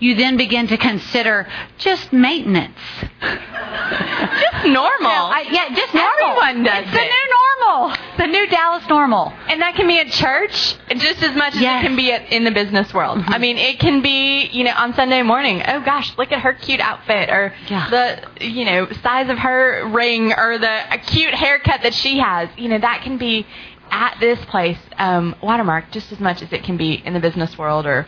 you 0.04 0.16
then 0.16 0.36
begin 0.38 0.68
to 0.68 0.78
consider 0.78 1.48
just 1.78 2.12
maintenance. 2.12 2.78
just 3.22 4.66
normal. 4.66 5.12
I, 5.12 5.46
yeah, 5.50 5.74
just 5.76 5.94
normal. 5.94 6.42
Everyone 6.44 6.64
does 6.64 6.84
it's 6.86 6.90
it. 6.90 6.92
the 6.94 7.04
new 7.04 7.28
normal. 7.66 7.98
The 8.18 8.28
new 8.28 8.48
Dallas 8.48 8.88
normal. 8.90 9.34
And 9.50 9.62
that 9.62 9.76
can 9.76 9.88
be 9.88 10.00
at 10.00 10.08
church 10.12 10.76
just 10.98 11.24
as 11.24 11.36
much 11.36 11.56
as 11.56 11.62
Yes. 11.62 11.84
it 11.84 11.88
can 11.88 11.96
be 11.96 12.12
at, 12.12 12.32
in 12.32 12.44
the 12.44 12.52
business 12.52 12.94
world. 12.94 13.20
I 13.28 13.38
mean, 13.38 13.58
it 13.58 13.80
can 13.80 14.02
be, 14.02 14.46
you 14.48 14.64
know, 14.64 14.74
on 14.76 14.94
Sunday 14.94 15.22
morning. 15.24 15.62
Oh 15.66 15.82
gosh, 15.84 16.16
look 16.18 16.32
at 16.32 16.42
her 16.42 16.54
cute 16.54 16.80
outfit, 16.82 17.30
or 17.30 17.54
Yeah. 17.68 17.90
the, 17.90 18.46
you 18.46 18.66
know, 18.66 18.92
size 19.02 19.30
of 19.30 19.38
her 19.38 19.88
ring, 19.90 20.34
or 20.34 20.58
the 20.58 20.82
cute 21.08 21.34
haircut 21.34 21.82
that 21.84 21.94
she 21.94 22.20
has. 22.20 22.50
You 22.58 22.70
know, 22.70 22.80
that 22.80 23.02
can 23.04 23.18
be 23.18 23.46
at 23.92 24.18
this 24.20 24.44
place, 24.46 24.78
um, 24.98 25.36
Watermark, 25.42 25.92
just 25.92 26.12
as 26.12 26.20
much 26.20 26.42
as 26.42 26.52
it 26.52 26.64
can 26.64 26.78
be 26.78 26.94
in 26.94 27.14
the 27.14 27.20
business 27.20 27.58
world, 27.58 27.86
or 27.86 28.08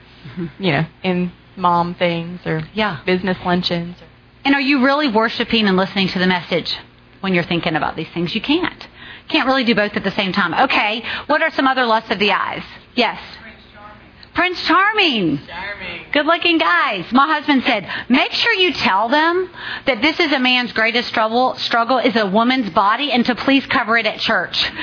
you 0.60 0.72
know, 0.72 0.86
in 1.04 1.32
mom 1.56 1.94
things, 1.96 2.40
or 2.46 2.64
Yeah. 2.74 2.98
business 3.06 3.38
luncheons. 3.46 3.98
And 4.44 4.54
are 4.54 4.62
you 4.62 4.84
really 4.84 5.08
worshiping 5.08 5.68
and 5.68 5.76
listening 5.78 6.08
to 6.10 6.20
the 6.20 6.28
message 6.28 6.78
when 7.22 7.34
you're 7.34 7.44
thinking 7.44 7.76
about 7.76 7.96
these 7.96 8.10
things? 8.10 8.36
You 8.36 8.42
can't. 8.42 8.88
Can't 9.30 9.48
really 9.48 9.64
do 9.64 9.74
both 9.74 9.96
at 9.98 10.04
the 10.04 10.12
same 10.12 10.32
time. 10.34 10.54
Okay, 10.54 11.04
what 11.28 11.42
are 11.42 11.50
some 11.52 11.68
other 11.68 11.86
lusts 11.86 12.12
of 12.12 12.20
the 12.20 12.32
eyes? 12.32 12.64
Yes. 12.94 13.20
Prince 14.36 14.62
Charming. 14.68 15.40
Charming. 15.48 16.02
Good 16.12 16.26
looking 16.26 16.58
guys. 16.58 17.06
My 17.14 17.26
husband 17.26 17.64
said, 17.64 17.88
make 18.10 18.34
sure 18.34 18.54
you 18.54 18.74
tell 18.74 19.08
them 19.08 19.50
that 19.86 20.02
this 20.02 20.20
is 20.20 20.32
a 20.34 20.40
man's 20.40 20.74
greatest 20.74 21.08
struggle, 21.08 21.56
struggle 21.56 22.00
is 22.00 22.18
a 22.18 22.26
woman's 22.28 22.70
body 22.70 23.14
and 23.14 23.26
to 23.28 23.34
please 23.36 23.66
cover 23.66 23.98
it 23.98 24.06
at 24.06 24.20
church. 24.20 24.70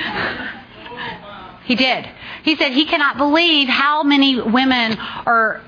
He 1.65 1.75
did. 1.75 2.05
He 2.43 2.57
said 2.57 2.73
he 2.73 2.85
cannot 2.85 3.15
believe 3.17 3.69
how 3.69 4.03
many 4.03 4.41
women 4.41 4.97
are 5.25 5.61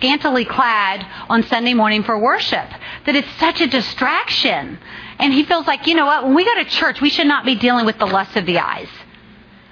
scantily 0.00 0.46
clad 0.46 1.06
on 1.28 1.42
Sunday 1.42 1.74
morning 1.74 2.02
for 2.02 2.18
worship. 2.18 2.66
That 3.04 3.14
it's 3.14 3.30
such 3.38 3.60
a 3.60 3.66
distraction. 3.66 4.78
And 5.18 5.32
he 5.32 5.44
feels 5.44 5.66
like, 5.66 5.86
you 5.86 5.94
know 5.94 6.06
what, 6.06 6.24
when 6.24 6.34
we 6.34 6.44
go 6.44 6.54
to 6.54 6.64
church, 6.64 7.02
we 7.02 7.10
should 7.10 7.26
not 7.26 7.44
be 7.44 7.54
dealing 7.54 7.84
with 7.84 7.98
the 7.98 8.06
lust 8.06 8.34
of 8.36 8.46
the 8.46 8.58
eyes. 8.58 8.88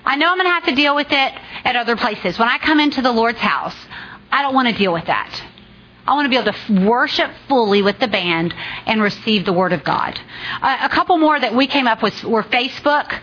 I 0.04 0.16
know 0.16 0.28
I'm 0.28 0.36
going 0.36 0.46
to 0.46 0.52
have 0.52 0.66
to 0.66 0.74
deal 0.74 0.94
with 0.94 1.10
it 1.10 1.32
at 1.64 1.76
other 1.76 1.96
places. 1.96 2.38
When 2.38 2.48
I 2.48 2.58
come 2.58 2.78
into 2.78 3.00
the 3.00 3.10
Lord's 3.10 3.38
house, 3.38 3.74
I 4.30 4.42
don't 4.42 4.54
want 4.54 4.68
to 4.68 4.74
deal 4.74 4.92
with 4.92 5.06
that. 5.06 5.42
I 6.06 6.14
want 6.14 6.26
to 6.26 6.28
be 6.28 6.36
able 6.36 6.52
to 6.52 6.86
worship 6.86 7.30
fully 7.48 7.82
with 7.82 7.98
the 7.98 8.08
band 8.08 8.54
and 8.86 9.00
receive 9.00 9.46
the 9.46 9.52
Word 9.52 9.72
of 9.72 9.82
God. 9.82 10.18
Uh, 10.60 10.78
a 10.82 10.88
couple 10.90 11.16
more 11.16 11.38
that 11.40 11.54
we 11.54 11.66
came 11.66 11.86
up 11.86 12.02
with 12.02 12.22
were 12.24 12.42
Facebook. 12.42 13.18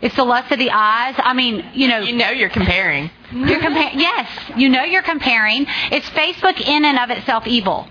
It's 0.00 0.14
the 0.16 0.24
lust 0.24 0.52
of 0.52 0.58
the 0.58 0.70
eyes. 0.70 1.14
I 1.18 1.32
mean, 1.34 1.64
you 1.74 1.88
know, 1.88 1.98
You 2.00 2.14
know, 2.16 2.30
you're 2.30 2.48
comparing. 2.50 3.10
you're 3.32 3.60
comparing. 3.60 3.98
Yes, 3.98 4.30
you 4.56 4.68
know 4.68 4.84
you're 4.84 5.02
comparing. 5.02 5.62
Is 5.90 6.04
Facebook 6.04 6.60
in 6.60 6.84
and 6.84 6.98
of 6.98 7.10
itself 7.10 7.46
evil? 7.46 7.88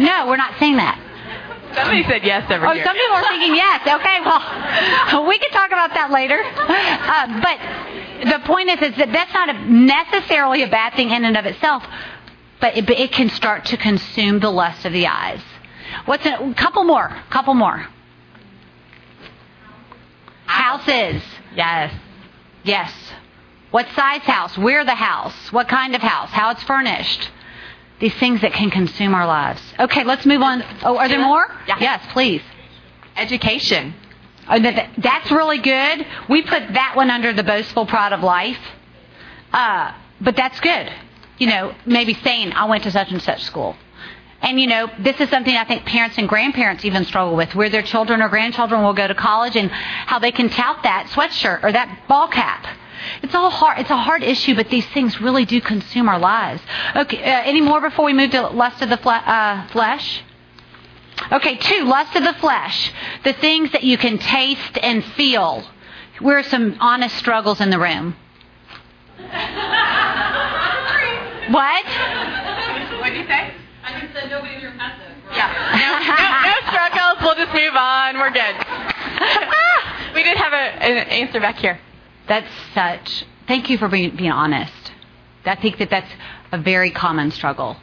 No, 0.00 0.26
we're 0.26 0.36
not 0.36 0.54
saying 0.58 0.76
that. 0.76 0.98
Somebody 1.74 2.02
said 2.04 2.24
yes 2.24 2.50
over 2.50 2.66
Oh, 2.66 2.72
here. 2.72 2.82
some 2.84 2.96
people 2.96 3.16
are 3.16 3.28
thinking 3.28 3.54
yes. 3.54 3.82
Okay, 3.86 4.20
well, 4.24 5.26
we 5.28 5.38
can 5.38 5.50
talk 5.50 5.68
about 5.68 5.92
that 5.94 6.10
later. 6.10 6.40
Uh, 6.42 7.40
but 7.42 8.30
the 8.32 8.38
point 8.46 8.70
is, 8.70 8.90
is 8.90 8.96
that 8.96 9.12
that's 9.12 9.32
not 9.34 9.48
a, 9.50 9.52
necessarily 9.70 10.62
a 10.62 10.68
bad 10.68 10.94
thing 10.94 11.10
in 11.10 11.24
and 11.24 11.36
of 11.36 11.44
itself, 11.46 11.84
but 12.60 12.76
it, 12.76 12.86
but 12.86 12.98
it 12.98 13.12
can 13.12 13.28
start 13.28 13.66
to 13.66 13.76
consume 13.76 14.40
the 14.40 14.50
lust 14.50 14.84
of 14.86 14.92
the 14.92 15.06
eyes. 15.06 15.40
What's 16.06 16.24
a 16.26 16.54
couple 16.56 16.84
more? 16.84 17.14
Couple 17.30 17.54
more. 17.54 17.86
Houses. 20.48 21.22
Yes. 21.54 21.92
Yes. 22.64 22.92
What 23.70 23.86
size 23.94 24.22
house? 24.22 24.56
Where 24.56 24.84
the 24.84 24.94
house? 24.94 25.52
What 25.52 25.68
kind 25.68 25.94
of 25.94 26.00
house? 26.02 26.30
How 26.30 26.50
it's 26.50 26.62
furnished? 26.62 27.30
These 28.00 28.14
things 28.14 28.40
that 28.40 28.52
can 28.52 28.70
consume 28.70 29.14
our 29.14 29.26
lives. 29.26 29.60
Okay, 29.78 30.04
let's 30.04 30.24
move 30.24 30.40
on. 30.40 30.62
Oh, 30.82 30.96
are 30.96 31.08
there 31.08 31.20
more? 31.20 31.44
Yeah. 31.66 31.76
Yes, 31.80 32.04
please. 32.12 32.42
Education. 33.16 33.94
Oh, 34.48 34.58
that, 34.58 34.74
that- 34.76 34.90
that's 34.98 35.30
really 35.30 35.58
good. 35.58 36.06
We 36.28 36.42
put 36.42 36.72
that 36.72 36.92
one 36.96 37.10
under 37.10 37.32
the 37.32 37.42
boastful 37.42 37.86
pride 37.86 38.12
of 38.12 38.22
life. 38.22 38.58
Uh, 39.52 39.92
but 40.20 40.36
that's 40.36 40.58
good. 40.60 40.90
You 41.38 41.48
know, 41.48 41.74
maybe 41.86 42.14
saying, 42.14 42.52
I 42.52 42.64
went 42.66 42.84
to 42.84 42.90
such 42.90 43.10
and 43.10 43.20
such 43.20 43.42
school. 43.44 43.76
And 44.40 44.60
you 44.60 44.66
know, 44.68 44.88
this 44.98 45.20
is 45.20 45.28
something 45.30 45.54
I 45.54 45.64
think 45.64 45.84
parents 45.84 46.16
and 46.16 46.28
grandparents 46.28 46.84
even 46.84 47.04
struggle 47.04 47.34
with, 47.36 47.54
where 47.54 47.68
their 47.68 47.82
children 47.82 48.22
or 48.22 48.28
grandchildren 48.28 48.82
will 48.82 48.92
go 48.94 49.08
to 49.08 49.14
college 49.14 49.56
and 49.56 49.70
how 49.70 50.18
they 50.20 50.30
can 50.30 50.48
tout 50.48 50.82
that 50.84 51.08
sweatshirt 51.10 51.64
or 51.64 51.72
that 51.72 52.06
ball 52.08 52.28
cap. 52.28 52.66
It's 53.22 53.34
all 53.34 53.50
hard. 53.50 53.78
It's 53.78 53.90
a 53.90 53.96
hard 53.96 54.22
issue, 54.22 54.54
but 54.54 54.70
these 54.70 54.86
things 54.86 55.20
really 55.20 55.44
do 55.44 55.60
consume 55.60 56.08
our 56.08 56.18
lives. 56.18 56.62
Okay, 56.94 57.18
uh, 57.18 57.42
any 57.44 57.60
more 57.60 57.80
before 57.80 58.04
we 58.04 58.12
move 58.12 58.30
to 58.30 58.48
lust 58.48 58.80
of 58.82 58.88
the 58.90 58.96
fle- 58.96 59.10
uh, 59.10 59.66
flesh? 59.68 60.22
Okay, 61.32 61.56
two, 61.56 61.84
lust 61.84 62.14
of 62.16 62.22
the 62.22 62.34
flesh. 62.34 62.92
The 63.24 63.32
things 63.32 63.72
that 63.72 63.82
you 63.82 63.98
can 63.98 64.18
taste 64.18 64.78
and 64.82 65.04
feel. 65.04 65.64
Where 66.20 66.38
are 66.38 66.42
some 66.44 66.76
honest 66.80 67.16
struggles 67.16 67.60
in 67.60 67.70
the 67.70 67.78
room? 67.78 68.16
what? 71.50 71.84
What 72.98 73.08
did 73.10 73.16
you 73.16 73.26
say? 73.26 73.54
I 73.84 74.00
just 74.00 74.12
said 74.12 74.30
nobody 74.30 74.54
in 74.56 74.60
your 74.60 74.70
has 74.72 74.98
this. 74.98 75.36
Yeah. 75.36 75.77
No, 75.88 76.88
no. 76.94 77.14
We'll 77.20 77.34
just 77.34 77.52
move 77.54 77.74
on. 77.74 78.18
We're 78.18 78.30
good. 78.30 78.56
Ah, 78.56 80.12
we 80.14 80.22
did 80.22 80.36
have 80.36 80.52
a, 80.52 80.56
an 80.56 81.08
answer 81.08 81.40
back 81.40 81.56
here. 81.56 81.78
That's 82.26 82.50
such. 82.74 83.24
Thank 83.46 83.70
you 83.70 83.78
for 83.78 83.88
being, 83.88 84.16
being 84.16 84.30
honest. 84.30 84.72
I 85.44 85.56
think 85.56 85.78
that 85.78 85.90
that's 85.90 86.10
a 86.52 86.58
very 86.58 86.90
common 86.90 87.30
struggle. 87.30 87.76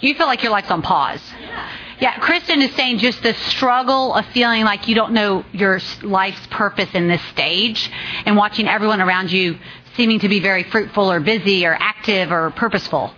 You 0.00 0.14
feel 0.14 0.26
like 0.26 0.42
your 0.42 0.52
life's 0.52 0.70
on 0.70 0.82
pause. 0.82 1.22
Yeah. 1.40 1.70
Yeah, 2.00 2.18
Kristen 2.18 2.60
is 2.60 2.74
saying 2.74 2.98
just 2.98 3.22
the 3.22 3.34
struggle 3.34 4.14
of 4.14 4.26
feeling 4.26 4.64
like 4.64 4.88
you 4.88 4.94
don't 4.96 5.12
know 5.12 5.44
your 5.52 5.80
life's 6.02 6.44
purpose 6.48 6.88
in 6.92 7.06
this 7.08 7.22
stage 7.30 7.90
and 8.26 8.36
watching 8.36 8.66
everyone 8.68 9.00
around 9.00 9.30
you 9.30 9.58
seeming 9.96 10.18
to 10.18 10.28
be 10.28 10.40
very 10.40 10.64
fruitful 10.64 11.10
or 11.10 11.20
busy 11.20 11.64
or 11.64 11.72
active 11.72 12.32
or 12.32 12.50
purposeful. 12.50 13.14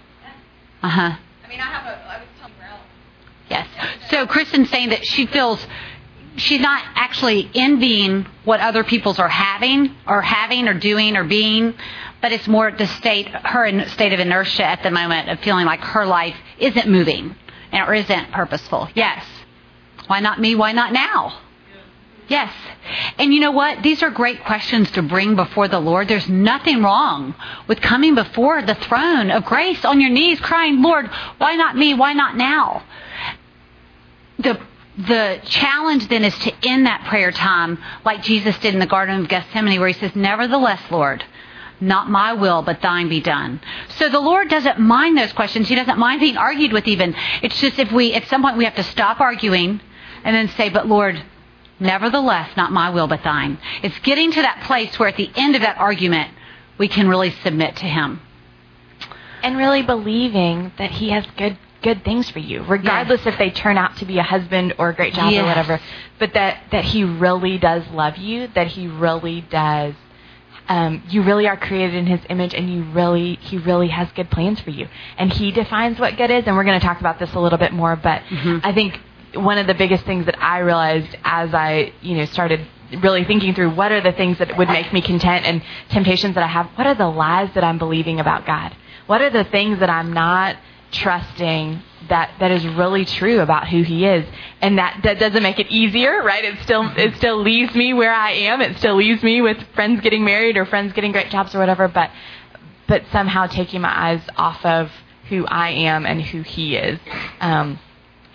Uh 0.82 0.88
huh. 0.88 1.16
I 1.44 1.48
mean, 1.48 1.60
I 1.60 1.64
have 1.64 1.86
a. 1.86 2.04
I 2.06 2.18
was 2.18 2.28
telling 2.38 2.54
Ralph. 2.60 2.80
Yes. 3.48 3.68
So 4.10 4.26
Kristen's 4.26 4.70
saying 4.70 4.90
that 4.90 5.06
she 5.06 5.26
feels 5.26 5.64
she's 6.36 6.60
not 6.60 6.82
actually 6.94 7.50
envying 7.54 8.26
what 8.44 8.60
other 8.60 8.84
people's 8.84 9.18
are 9.18 9.28
having 9.28 9.94
or 10.06 10.20
having 10.20 10.68
or 10.68 10.74
doing 10.74 11.16
or 11.16 11.24
being, 11.24 11.74
but 12.20 12.32
it's 12.32 12.48
more 12.48 12.70
the 12.70 12.86
state 12.86 13.28
her 13.28 13.88
state 13.88 14.12
of 14.12 14.20
inertia 14.20 14.64
at 14.64 14.82
the 14.82 14.90
moment 14.90 15.28
of 15.28 15.40
feeling 15.40 15.66
like 15.66 15.80
her 15.80 16.06
life 16.06 16.36
isn't 16.58 16.88
moving 16.88 17.34
or 17.72 17.94
isn't 17.94 18.32
purposeful. 18.32 18.88
Yes. 18.94 19.24
Why 20.06 20.20
not 20.20 20.40
me? 20.40 20.54
Why 20.54 20.72
not 20.72 20.92
now? 20.92 21.40
Yes. 22.28 22.52
And 23.18 23.32
you 23.32 23.40
know 23.40 23.52
what? 23.52 23.82
These 23.82 24.02
are 24.02 24.10
great 24.10 24.44
questions 24.44 24.90
to 24.92 25.02
bring 25.02 25.36
before 25.36 25.68
the 25.68 25.78
Lord. 25.78 26.08
There's 26.08 26.28
nothing 26.28 26.82
wrong 26.82 27.34
with 27.68 27.80
coming 27.80 28.14
before 28.14 28.62
the 28.62 28.74
throne 28.74 29.30
of 29.30 29.44
grace 29.44 29.84
on 29.84 30.00
your 30.00 30.10
knees 30.10 30.40
crying, 30.40 30.82
Lord, 30.82 31.06
why 31.38 31.54
not 31.54 31.76
me? 31.76 31.94
Why 31.94 32.12
not 32.14 32.36
now? 32.36 32.82
The 34.38 34.60
the 34.96 35.40
challenge 35.44 36.08
then 36.08 36.24
is 36.24 36.36
to 36.38 36.52
end 36.66 36.86
that 36.86 37.04
prayer 37.08 37.30
time 37.30 37.78
like 38.04 38.22
Jesus 38.22 38.56
did 38.58 38.72
in 38.72 38.80
the 38.80 38.86
Garden 38.86 39.20
of 39.20 39.28
Gethsemane, 39.28 39.78
where 39.78 39.88
he 39.88 39.94
says, 39.94 40.16
Nevertheless, 40.16 40.80
Lord, 40.90 41.22
not 41.80 42.08
my 42.08 42.32
will, 42.32 42.62
but 42.62 42.80
thine 42.80 43.08
be 43.08 43.20
done. 43.20 43.60
So 43.98 44.08
the 44.08 44.20
Lord 44.20 44.48
doesn't 44.48 44.80
mind 44.80 45.18
those 45.18 45.32
questions. 45.34 45.68
He 45.68 45.74
doesn't 45.74 45.98
mind 45.98 46.20
being 46.20 46.38
argued 46.38 46.72
with 46.72 46.88
even. 46.88 47.14
It's 47.42 47.60
just 47.60 47.78
if 47.78 47.92
we, 47.92 48.14
at 48.14 48.26
some 48.28 48.42
point, 48.42 48.56
we 48.56 48.64
have 48.64 48.76
to 48.76 48.82
stop 48.82 49.20
arguing 49.20 49.80
and 50.24 50.34
then 50.34 50.48
say, 50.56 50.70
But 50.70 50.86
Lord, 50.86 51.22
nevertheless, 51.78 52.56
not 52.56 52.72
my 52.72 52.88
will, 52.88 53.06
but 53.06 53.22
thine. 53.22 53.58
It's 53.82 53.98
getting 53.98 54.32
to 54.32 54.42
that 54.42 54.62
place 54.64 54.98
where 54.98 55.10
at 55.10 55.16
the 55.16 55.30
end 55.36 55.56
of 55.56 55.60
that 55.60 55.76
argument, 55.76 56.30
we 56.78 56.88
can 56.88 57.06
really 57.06 57.32
submit 57.42 57.76
to 57.76 57.86
Him. 57.86 58.20
And 59.42 59.58
really 59.58 59.82
believing 59.82 60.72
that 60.78 60.90
He 60.90 61.10
has 61.10 61.26
good 61.36 61.58
good 61.88 62.04
things 62.04 62.28
for 62.30 62.40
you, 62.40 62.58
regardless 62.64 63.24
if 63.26 63.36
they 63.38 63.50
turn 63.50 63.76
out 63.78 63.96
to 63.98 64.04
be 64.04 64.18
a 64.18 64.22
husband 64.34 64.74
or 64.78 64.88
a 64.90 64.94
great 64.94 65.14
job 65.14 65.30
Yes. 65.30 65.42
or 65.42 65.46
whatever. 65.46 65.80
But 66.18 66.30
that 66.34 66.52
that 66.72 66.84
He 66.84 67.04
really 67.04 67.56
does 67.58 67.82
love 68.02 68.16
you. 68.16 68.48
That 68.58 68.66
He 68.76 68.88
really 68.88 69.40
does. 69.42 69.94
Um, 70.68 71.04
you 71.08 71.22
really 71.22 71.46
are 71.46 71.56
created 71.56 71.94
in 71.94 72.06
His 72.06 72.20
image, 72.28 72.52
and 72.58 72.68
you 72.72 72.82
really 73.00 73.36
He 73.36 73.56
really 73.58 73.88
has 73.98 74.08
good 74.18 74.30
plans 74.30 74.58
for 74.60 74.70
you. 74.70 74.88
And 75.16 75.32
He 75.32 75.52
defines 75.52 76.00
what 76.00 76.16
good 76.16 76.30
is. 76.30 76.42
And 76.46 76.56
we're 76.56 76.64
going 76.64 76.80
to 76.80 76.84
talk 76.86 76.98
about 77.00 77.18
this 77.20 77.32
a 77.34 77.40
little 77.40 77.58
bit 77.58 77.72
more. 77.72 77.94
But 77.94 78.22
I 78.64 78.72
think 78.72 78.98
one 79.34 79.58
of 79.58 79.66
the 79.68 79.74
biggest 79.74 80.04
things 80.04 80.26
that 80.26 80.42
I 80.42 80.58
realized 80.60 81.12
as 81.22 81.54
I 81.54 81.92
you 82.00 82.16
know 82.16 82.24
started 82.24 82.60
really 83.02 83.24
thinking 83.24 83.54
through 83.54 83.74
what 83.74 83.90
are 83.92 84.00
the 84.00 84.12
things 84.12 84.38
that 84.38 84.56
would 84.58 84.68
make 84.68 84.92
me 84.92 85.00
content 85.02 85.44
and 85.44 85.62
temptations 85.90 86.34
that 86.36 86.42
I 86.44 86.48
have. 86.48 86.66
What 86.76 86.86
are 86.86 86.94
the 86.94 87.08
lies 87.08 87.50
that 87.54 87.62
I'm 87.64 87.78
believing 87.78 88.18
about 88.20 88.46
God? 88.46 88.74
What 89.06 89.20
are 89.22 89.30
the 89.30 89.44
things 89.44 89.78
that 89.80 89.90
I'm 89.90 90.12
not 90.12 90.56
trusting 90.96 91.82
that 92.08 92.34
that 92.38 92.50
is 92.50 92.66
really 92.66 93.04
true 93.04 93.40
about 93.40 93.68
who 93.68 93.82
he 93.82 94.06
is. 94.06 94.24
And 94.60 94.78
that 94.78 95.00
that 95.04 95.18
doesn't 95.18 95.42
make 95.42 95.58
it 95.58 95.68
easier 95.68 96.22
right? 96.22 96.44
It 96.44 96.58
still 96.62 96.90
it 96.96 97.16
still 97.16 97.40
leaves 97.40 97.74
me 97.74 97.94
where 97.94 98.12
i 98.12 98.32
am. 98.32 98.60
It 98.60 98.78
still 98.78 98.96
leaves 98.96 99.22
me 99.22 99.40
with 99.40 99.58
friends 99.74 100.00
getting 100.00 100.24
married 100.24 100.56
or 100.56 100.64
friends 100.64 100.92
getting 100.92 101.12
great 101.12 101.30
jobs 101.30 101.54
or 101.54 101.58
whatever 101.58 101.88
but 101.88 102.10
but 102.88 103.02
somehow 103.10 103.46
taking 103.46 103.80
my 103.80 104.12
eyes 104.12 104.22
off 104.36 104.64
of 104.64 104.90
who 105.28 105.44
i 105.46 105.70
am 105.70 106.06
and 106.06 106.22
who 106.22 106.42
he 106.42 106.76
is. 106.76 106.98
Um 107.40 107.78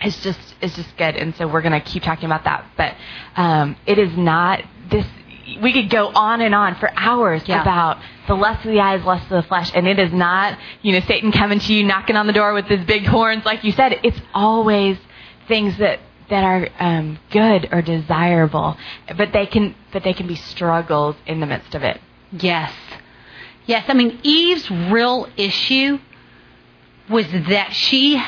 is 0.04 0.20
just 0.22 0.54
is 0.60 0.74
just 0.74 0.96
good. 0.96 1.16
And 1.16 1.34
so 1.36 1.46
we're 1.46 1.62
going 1.62 1.80
to 1.80 1.80
keep 1.80 2.02
talking 2.02 2.26
about 2.26 2.44
that. 2.44 2.66
But 2.76 2.94
um 3.40 3.76
it 3.86 3.98
is 3.98 4.16
not 4.16 4.62
this 4.90 5.06
we 5.60 5.72
could 5.72 5.90
go 5.90 6.08
on 6.08 6.40
and 6.40 6.54
on 6.54 6.76
for 6.76 6.90
hours 6.96 7.42
Yeah. 7.46 7.62
about 7.62 7.98
the 8.28 8.34
lust 8.34 8.64
of 8.64 8.72
the 8.72 8.80
eyes, 8.80 9.04
lust 9.04 9.24
of 9.24 9.42
the 9.42 9.48
flesh, 9.48 9.70
and 9.74 9.86
it 9.88 9.98
is 9.98 10.12
not, 10.12 10.58
you 10.82 10.92
know, 10.92 11.00
Satan 11.00 11.32
coming 11.32 11.58
to 11.58 11.72
you, 11.74 11.84
knocking 11.84 12.16
on 12.16 12.26
the 12.26 12.32
door 12.32 12.54
with 12.54 12.66
his 12.66 12.84
big 12.84 13.04
horns, 13.06 13.44
like 13.44 13.64
you 13.64 13.72
said. 13.72 13.98
It's 14.02 14.20
always 14.34 14.98
things 15.48 15.76
that 15.78 16.00
that 16.28 16.44
are 16.44 16.68
um, 16.78 17.18
good 17.30 17.68
or 17.72 17.82
desirable, 17.82 18.76
but 19.18 19.32
they 19.32 19.44
can 19.46 19.74
but 19.92 20.02
they 20.04 20.14
can 20.14 20.26
be 20.26 20.36
struggles 20.36 21.16
in 21.26 21.40
the 21.40 21.46
midst 21.46 21.74
of 21.74 21.82
it. 21.82 22.00
Yes. 22.30 22.72
Yes. 23.66 23.84
I 23.88 23.94
mean, 23.94 24.18
Eve's 24.22 24.70
real 24.70 25.28
issue 25.36 25.98
was 27.10 27.26
that 27.48 27.72
she, 27.74 28.22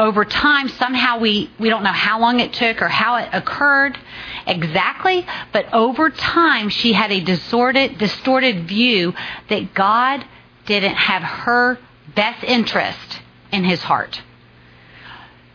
over 0.00 0.24
time, 0.24 0.68
somehow 0.68 1.18
we, 1.18 1.50
we 1.58 1.68
don't 1.68 1.82
know 1.82 1.92
how 1.92 2.18
long 2.18 2.40
it 2.40 2.54
took 2.54 2.80
or 2.80 2.88
how 2.88 3.16
it 3.16 3.28
occurred 3.34 3.98
exactly, 4.46 5.26
but 5.52 5.72
over 5.74 6.08
time 6.08 6.70
she 6.70 6.94
had 6.94 7.12
a 7.12 7.20
distorted, 7.20 7.98
distorted 7.98 8.66
view 8.66 9.12
that 9.50 9.74
God 9.74 10.24
didn't 10.64 10.94
have 10.94 11.22
her 11.22 11.78
best 12.14 12.42
interest 12.44 13.20
in 13.52 13.62
his 13.62 13.82
heart. 13.82 14.22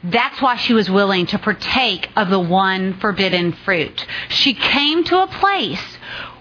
That's 0.03 0.39
why 0.39 0.57
she 0.57 0.73
was 0.73 0.91
willing 0.91 1.25
to 1.27 1.39
partake 1.39 2.09
of 2.15 2.29
the 2.29 2.39
one 2.39 2.99
forbidden 2.99 3.51
fruit. 3.51 4.05
She 4.29 4.53
came 4.53 5.03
to 5.05 5.23
a 5.23 5.27
place 5.27 5.81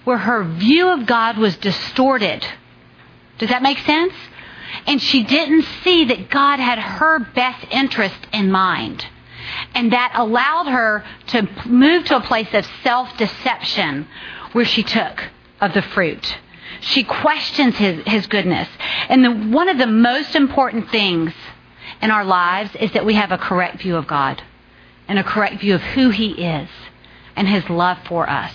where 0.05 0.19
her 0.19 0.45
view 0.45 0.91
of 0.91 1.07
God 1.07 1.39
was 1.39 1.57
distorted. 1.57 2.47
Does 3.39 3.49
that 3.49 3.63
make 3.63 3.79
sense? 3.79 4.13
And 4.87 5.01
she 5.01 5.23
didn't 5.25 5.67
see 5.83 6.07
that 6.07 6.31
God 6.31 6.59
had 6.59 6.79
her 6.79 7.19
best 7.19 7.67
interest 7.71 8.27
in 8.33 8.51
mind. 8.51 9.07
And 9.75 9.93
that 9.93 10.13
allowed 10.15 10.67
her 10.67 11.05
to 11.29 11.49
move 11.67 12.05
to 12.07 12.17
a 12.17 12.21
place 12.21 12.49
of 12.53 12.67
self 12.83 13.17
deception 13.17 14.07
where 14.53 14.65
she 14.65 14.83
took 14.83 15.23
of 15.61 15.75
the 15.75 15.83
fruit. 15.83 16.39
She 16.81 17.05
questions 17.05 17.77
his, 17.77 18.05
his 18.07 18.27
goodness. 18.27 18.69
And 19.09 19.25
the, 19.25 19.31
one 19.31 19.69
of 19.69 19.79
the 19.79 19.87
most 19.87 20.35
important 20.35 20.91
things 20.91 21.33
in 22.03 22.11
our 22.11 22.25
lives 22.25 22.71
is 22.79 22.93
that 22.93 23.05
we 23.05 23.15
have 23.15 23.33
a 23.33 23.39
correct 23.39 23.81
view 23.83 23.97
of 23.97 24.07
God 24.07 24.43
and 25.09 25.19
a 25.19 25.25
correct 25.25 25.61
view 25.61 25.75
of 25.75 25.83
who 25.83 26.11
He 26.11 26.33
is 26.33 26.69
and 27.37 27.49
His 27.49 27.69
love 27.69 27.99
for 28.07 28.29
us. 28.29 28.53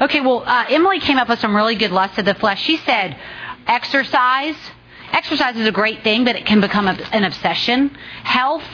Okay, 0.00 0.20
well, 0.20 0.42
uh, 0.44 0.66
Emily 0.68 1.00
came 1.00 1.16
up 1.16 1.28
with 1.28 1.38
some 1.38 1.54
really 1.54 1.76
good 1.76 1.92
lust 1.92 2.18
of 2.18 2.24
the 2.24 2.34
flesh. 2.34 2.62
She 2.62 2.76
said, 2.78 3.16
exercise. 3.66 4.56
Exercise 5.12 5.56
is 5.56 5.66
a 5.66 5.72
great 5.72 6.02
thing, 6.02 6.24
but 6.24 6.36
it 6.36 6.46
can 6.46 6.60
become 6.60 6.86
an 6.88 7.24
obsession. 7.24 7.90
Health. 8.22 8.64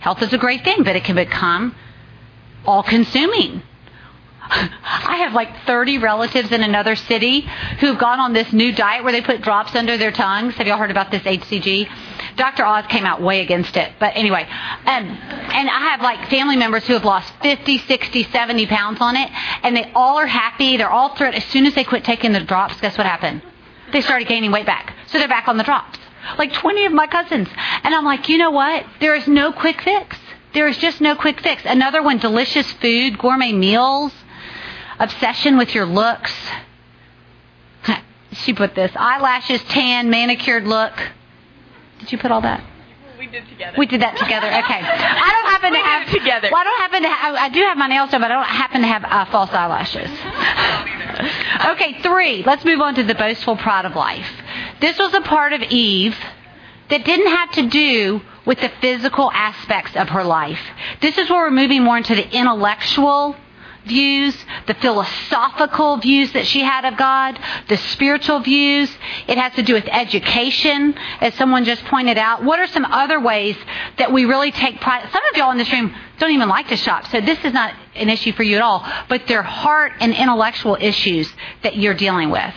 Health 0.00 0.22
is 0.22 0.32
a 0.32 0.38
great 0.38 0.64
thing, 0.64 0.84
but 0.84 0.96
it 0.96 1.04
can 1.04 1.16
become 1.16 1.74
all 2.64 2.82
consuming. 2.82 3.62
I 4.48 5.16
have 5.24 5.32
like 5.32 5.64
30 5.66 5.98
relatives 5.98 6.52
in 6.52 6.62
another 6.62 6.94
city 6.94 7.40
who've 7.80 7.98
gone 7.98 8.20
on 8.20 8.32
this 8.32 8.52
new 8.52 8.72
diet 8.72 9.02
where 9.02 9.12
they 9.12 9.22
put 9.22 9.42
drops 9.42 9.74
under 9.74 9.96
their 9.96 10.12
tongues. 10.12 10.54
Have 10.54 10.66
y'all 10.66 10.78
heard 10.78 10.92
about 10.92 11.10
this 11.10 11.22
HCG? 11.22 11.88
Dr. 12.36 12.64
Oz 12.64 12.84
came 12.88 13.04
out 13.04 13.20
way 13.20 13.40
against 13.40 13.76
it. 13.76 13.92
But 13.98 14.12
anyway, 14.14 14.42
um, 14.42 14.48
and 14.86 15.70
I 15.70 15.88
have 15.90 16.00
like 16.02 16.30
family 16.30 16.56
members 16.56 16.86
who 16.86 16.92
have 16.92 17.04
lost 17.04 17.32
50, 17.42 17.78
60, 17.78 18.24
70 18.24 18.66
pounds 18.66 19.00
on 19.00 19.16
it, 19.16 19.30
and 19.62 19.76
they 19.76 19.90
all 19.94 20.18
are 20.18 20.26
happy. 20.26 20.76
They're 20.76 20.90
all 20.90 21.16
thrilled. 21.16 21.34
As 21.34 21.44
soon 21.46 21.66
as 21.66 21.74
they 21.74 21.84
quit 21.84 22.04
taking 22.04 22.32
the 22.32 22.40
drops, 22.40 22.80
guess 22.80 22.96
what 22.96 23.06
happened? 23.06 23.42
They 23.92 24.00
started 24.00 24.28
gaining 24.28 24.52
weight 24.52 24.66
back. 24.66 24.94
So 25.08 25.18
they're 25.18 25.28
back 25.28 25.48
on 25.48 25.56
the 25.56 25.64
drops. 25.64 25.98
Like 26.38 26.52
20 26.52 26.86
of 26.86 26.92
my 26.92 27.06
cousins. 27.06 27.48
And 27.82 27.94
I'm 27.94 28.04
like, 28.04 28.28
you 28.28 28.38
know 28.38 28.50
what? 28.50 28.84
There 29.00 29.14
is 29.14 29.26
no 29.26 29.52
quick 29.52 29.80
fix. 29.82 30.16
There 30.54 30.66
is 30.66 30.78
just 30.78 31.00
no 31.00 31.14
quick 31.14 31.40
fix. 31.40 31.62
Another 31.64 32.02
one, 32.02 32.18
delicious 32.18 32.70
food, 32.72 33.18
gourmet 33.18 33.52
meals, 33.52 34.12
obsession 34.98 35.58
with 35.58 35.74
your 35.74 35.86
looks. 35.86 36.32
She 38.32 38.52
put 38.52 38.74
this 38.74 38.92
eyelashes, 38.94 39.62
tan, 39.64 40.10
manicured 40.10 40.66
look. 40.66 40.92
Did 42.00 42.12
you 42.12 42.18
put 42.18 42.30
all 42.30 42.42
that? 42.42 42.62
We 43.18 43.26
did 43.26 43.48
together. 43.48 43.76
We 43.78 43.86
did 43.86 44.02
that 44.02 44.16
together. 44.16 44.46
Okay. 44.56 44.80
I 44.82 45.30
don't 45.30 45.50
happen 45.50 45.72
to 45.72 45.78
We 45.78 45.82
did 45.82 45.86
have 45.86 46.10
together. 46.10 46.48
Well, 46.50 46.60
I 46.60 46.64
don't 46.64 46.80
happen 46.80 47.02
to 47.02 47.08
have. 47.08 47.34
I 47.34 47.48
do 47.48 47.60
have 47.60 47.76
my 47.76 47.88
nails 47.88 48.10
done, 48.10 48.20
but 48.20 48.30
I 48.30 48.34
don't 48.34 48.44
happen 48.44 48.80
to 48.82 48.86
have 48.86 49.04
uh, 49.04 49.24
false 49.30 49.50
eyelashes. 49.50 50.10
Okay, 51.66 52.00
three. 52.02 52.42
Let's 52.42 52.64
move 52.64 52.80
on 52.80 52.94
to 52.96 53.02
the 53.02 53.14
boastful 53.14 53.56
pride 53.56 53.86
of 53.86 53.96
life. 53.96 54.28
This 54.80 54.98
was 54.98 55.14
a 55.14 55.22
part 55.22 55.54
of 55.54 55.62
Eve 55.62 56.14
that 56.90 57.04
didn't 57.04 57.28
have 57.28 57.52
to 57.52 57.68
do 57.68 58.20
with 58.44 58.60
the 58.60 58.70
physical 58.80 59.30
aspects 59.32 59.96
of 59.96 60.10
her 60.10 60.22
life. 60.22 60.60
This 61.00 61.16
is 61.16 61.30
where 61.30 61.44
we're 61.44 61.50
moving 61.50 61.82
more 61.82 61.96
into 61.96 62.14
the 62.14 62.28
intellectual 62.36 63.34
views, 63.86 64.36
the 64.66 64.74
philosophical 64.74 65.96
views 65.98 66.32
that 66.32 66.46
she 66.46 66.60
had 66.60 66.84
of 66.84 66.96
God, 66.96 67.38
the 67.68 67.76
spiritual 67.76 68.40
views. 68.40 68.90
It 69.26 69.38
has 69.38 69.54
to 69.54 69.62
do 69.62 69.74
with 69.74 69.86
education, 69.86 70.94
as 71.20 71.34
someone 71.34 71.64
just 71.64 71.84
pointed 71.86 72.18
out. 72.18 72.44
What 72.44 72.58
are 72.58 72.66
some 72.66 72.84
other 72.84 73.20
ways 73.20 73.56
that 73.98 74.12
we 74.12 74.24
really 74.24 74.52
take 74.52 74.80
pride? 74.80 75.08
Some 75.12 75.22
of 75.30 75.36
y'all 75.36 75.52
in 75.52 75.58
this 75.58 75.72
room 75.72 75.94
don't 76.18 76.32
even 76.32 76.48
like 76.48 76.68
to 76.68 76.76
shop, 76.76 77.06
so 77.08 77.20
this 77.20 77.38
is 77.44 77.52
not 77.52 77.74
an 77.94 78.08
issue 78.08 78.32
for 78.32 78.42
you 78.42 78.56
at 78.56 78.62
all, 78.62 78.86
but 79.08 79.26
they're 79.26 79.42
heart 79.42 79.92
and 80.00 80.14
intellectual 80.14 80.76
issues 80.80 81.32
that 81.62 81.76
you're 81.76 81.94
dealing 81.94 82.30
with. 82.30 82.54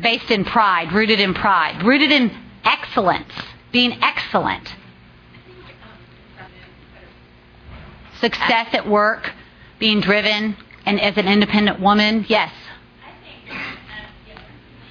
Based 0.00 0.30
in 0.30 0.44
pride, 0.44 0.92
rooted 0.92 1.20
in 1.20 1.34
pride, 1.34 1.84
rooted 1.84 2.12
in 2.12 2.30
excellence, 2.64 3.32
being 3.72 3.98
excellent. 4.02 4.74
Success 8.20 8.68
at 8.72 8.88
work, 8.88 9.32
being 9.78 10.00
driven, 10.00 10.56
and 10.84 11.00
as 11.00 11.16
an 11.16 11.28
independent 11.28 11.80
woman, 11.80 12.24
yes. 12.28 12.52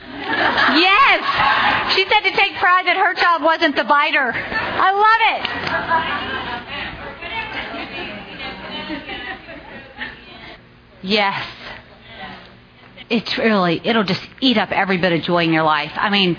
Yes! 0.09 1.93
She 1.95 2.05
said 2.05 2.19
to 2.21 2.31
take 2.31 2.55
pride 2.57 2.85
that 2.85 2.97
her 2.97 3.13
child 3.13 3.41
wasn't 3.43 3.75
the 3.75 3.83
biter. 3.83 4.31
I 4.33 4.91
love 4.93 5.21
it. 5.33 5.47
Yes. 11.03 11.45
It's 13.09 13.37
really, 13.37 13.79
it'll 13.83 14.03
just 14.03 14.27
eat 14.41 14.57
up 14.57 14.71
every 14.71 14.97
bit 14.97 15.13
of 15.13 15.21
joy 15.21 15.43
in 15.45 15.53
your 15.53 15.63
life. 15.63 15.91
I 15.95 16.09
mean, 16.09 16.37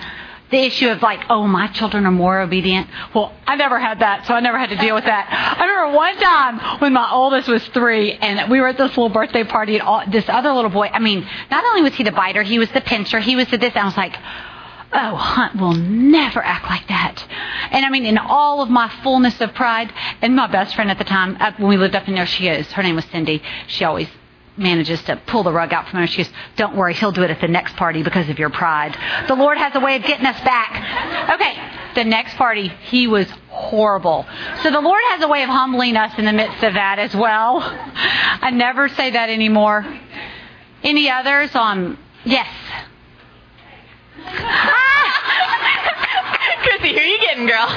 the 0.50 0.58
issue 0.58 0.88
of 0.88 1.02
like, 1.02 1.20
oh, 1.28 1.46
my 1.46 1.68
children 1.68 2.06
are 2.06 2.12
more 2.12 2.40
obedient. 2.40 2.88
Well, 3.14 3.34
I 3.46 3.56
never 3.56 3.78
had 3.78 4.00
that, 4.00 4.26
so 4.26 4.34
I 4.34 4.40
never 4.40 4.58
had 4.58 4.70
to 4.70 4.76
deal 4.76 4.94
with 4.94 5.04
that. 5.04 5.56
I 5.58 5.64
remember 5.64 5.96
one 5.96 6.16
time 6.16 6.80
when 6.80 6.92
my 6.92 7.10
oldest 7.10 7.48
was 7.48 7.66
three, 7.68 8.12
and 8.12 8.50
we 8.50 8.60
were 8.60 8.68
at 8.68 8.78
this 8.78 8.88
little 8.88 9.08
birthday 9.08 9.44
party, 9.44 9.74
and 9.74 9.82
all, 9.82 10.02
this 10.10 10.24
other 10.28 10.52
little 10.52 10.70
boy. 10.70 10.86
I 10.86 10.98
mean, 10.98 11.26
not 11.50 11.64
only 11.64 11.82
was 11.82 11.94
he 11.94 12.04
the 12.04 12.12
biter, 12.12 12.42
he 12.42 12.58
was 12.58 12.70
the 12.70 12.80
pincher, 12.80 13.20
he 13.20 13.36
was 13.36 13.48
the 13.48 13.58
this. 13.58 13.74
And 13.74 13.80
I 13.80 13.84
was 13.84 13.96
like, 13.96 14.16
oh, 14.92 15.16
Hunt 15.16 15.60
will 15.60 15.74
never 15.74 16.42
act 16.42 16.66
like 16.66 16.88
that. 16.88 17.26
And 17.70 17.84
I 17.84 17.90
mean, 17.90 18.06
in 18.06 18.16
all 18.16 18.62
of 18.62 18.70
my 18.70 18.88
fullness 19.02 19.40
of 19.40 19.54
pride, 19.54 19.92
and 20.22 20.34
my 20.34 20.46
best 20.46 20.74
friend 20.74 20.90
at 20.90 20.98
the 20.98 21.04
time, 21.04 21.36
uh, 21.40 21.52
when 21.58 21.68
we 21.68 21.76
lived 21.76 21.94
up 21.94 22.08
in 22.08 22.14
there, 22.14 22.26
she 22.26 22.48
is. 22.48 22.66
Her 22.72 22.82
name 22.82 22.96
was 22.96 23.04
Cindy. 23.06 23.42
She 23.66 23.84
always 23.84 24.08
manages 24.58 25.02
to 25.04 25.16
pull 25.26 25.42
the 25.42 25.52
rug 25.52 25.72
out 25.72 25.88
from 25.88 26.00
under. 26.00 26.10
She 26.10 26.22
goes, 26.22 26.32
Don't 26.56 26.76
worry, 26.76 26.94
he'll 26.94 27.12
do 27.12 27.22
it 27.22 27.30
at 27.30 27.40
the 27.40 27.48
next 27.48 27.76
party 27.76 28.02
because 28.02 28.28
of 28.28 28.38
your 28.38 28.50
pride. 28.50 28.96
The 29.28 29.34
Lord 29.34 29.58
has 29.58 29.74
a 29.74 29.80
way 29.80 29.96
of 29.96 30.02
getting 30.02 30.26
us 30.26 30.40
back. 30.42 31.30
Okay, 31.34 31.56
the 31.94 32.04
next 32.04 32.36
party, 32.36 32.68
he 32.68 33.06
was 33.06 33.26
horrible. 33.48 34.26
So 34.62 34.70
the 34.70 34.80
Lord 34.80 35.00
has 35.10 35.22
a 35.22 35.28
way 35.28 35.42
of 35.42 35.48
humbling 35.48 35.96
us 35.96 36.18
in 36.18 36.24
the 36.24 36.32
midst 36.32 36.62
of 36.62 36.74
that 36.74 36.98
as 36.98 37.14
well. 37.14 37.60
I 37.62 38.50
never 38.50 38.88
say 38.88 39.10
that 39.10 39.30
anymore. 39.30 39.86
Any 40.82 41.10
others 41.10 41.54
on? 41.54 41.98
Yes. 42.24 42.48
Chrissy, 46.62 46.92
who 46.92 46.98
are 46.98 47.04
you 47.04 47.20
getting, 47.20 47.46
girl? 47.46 47.68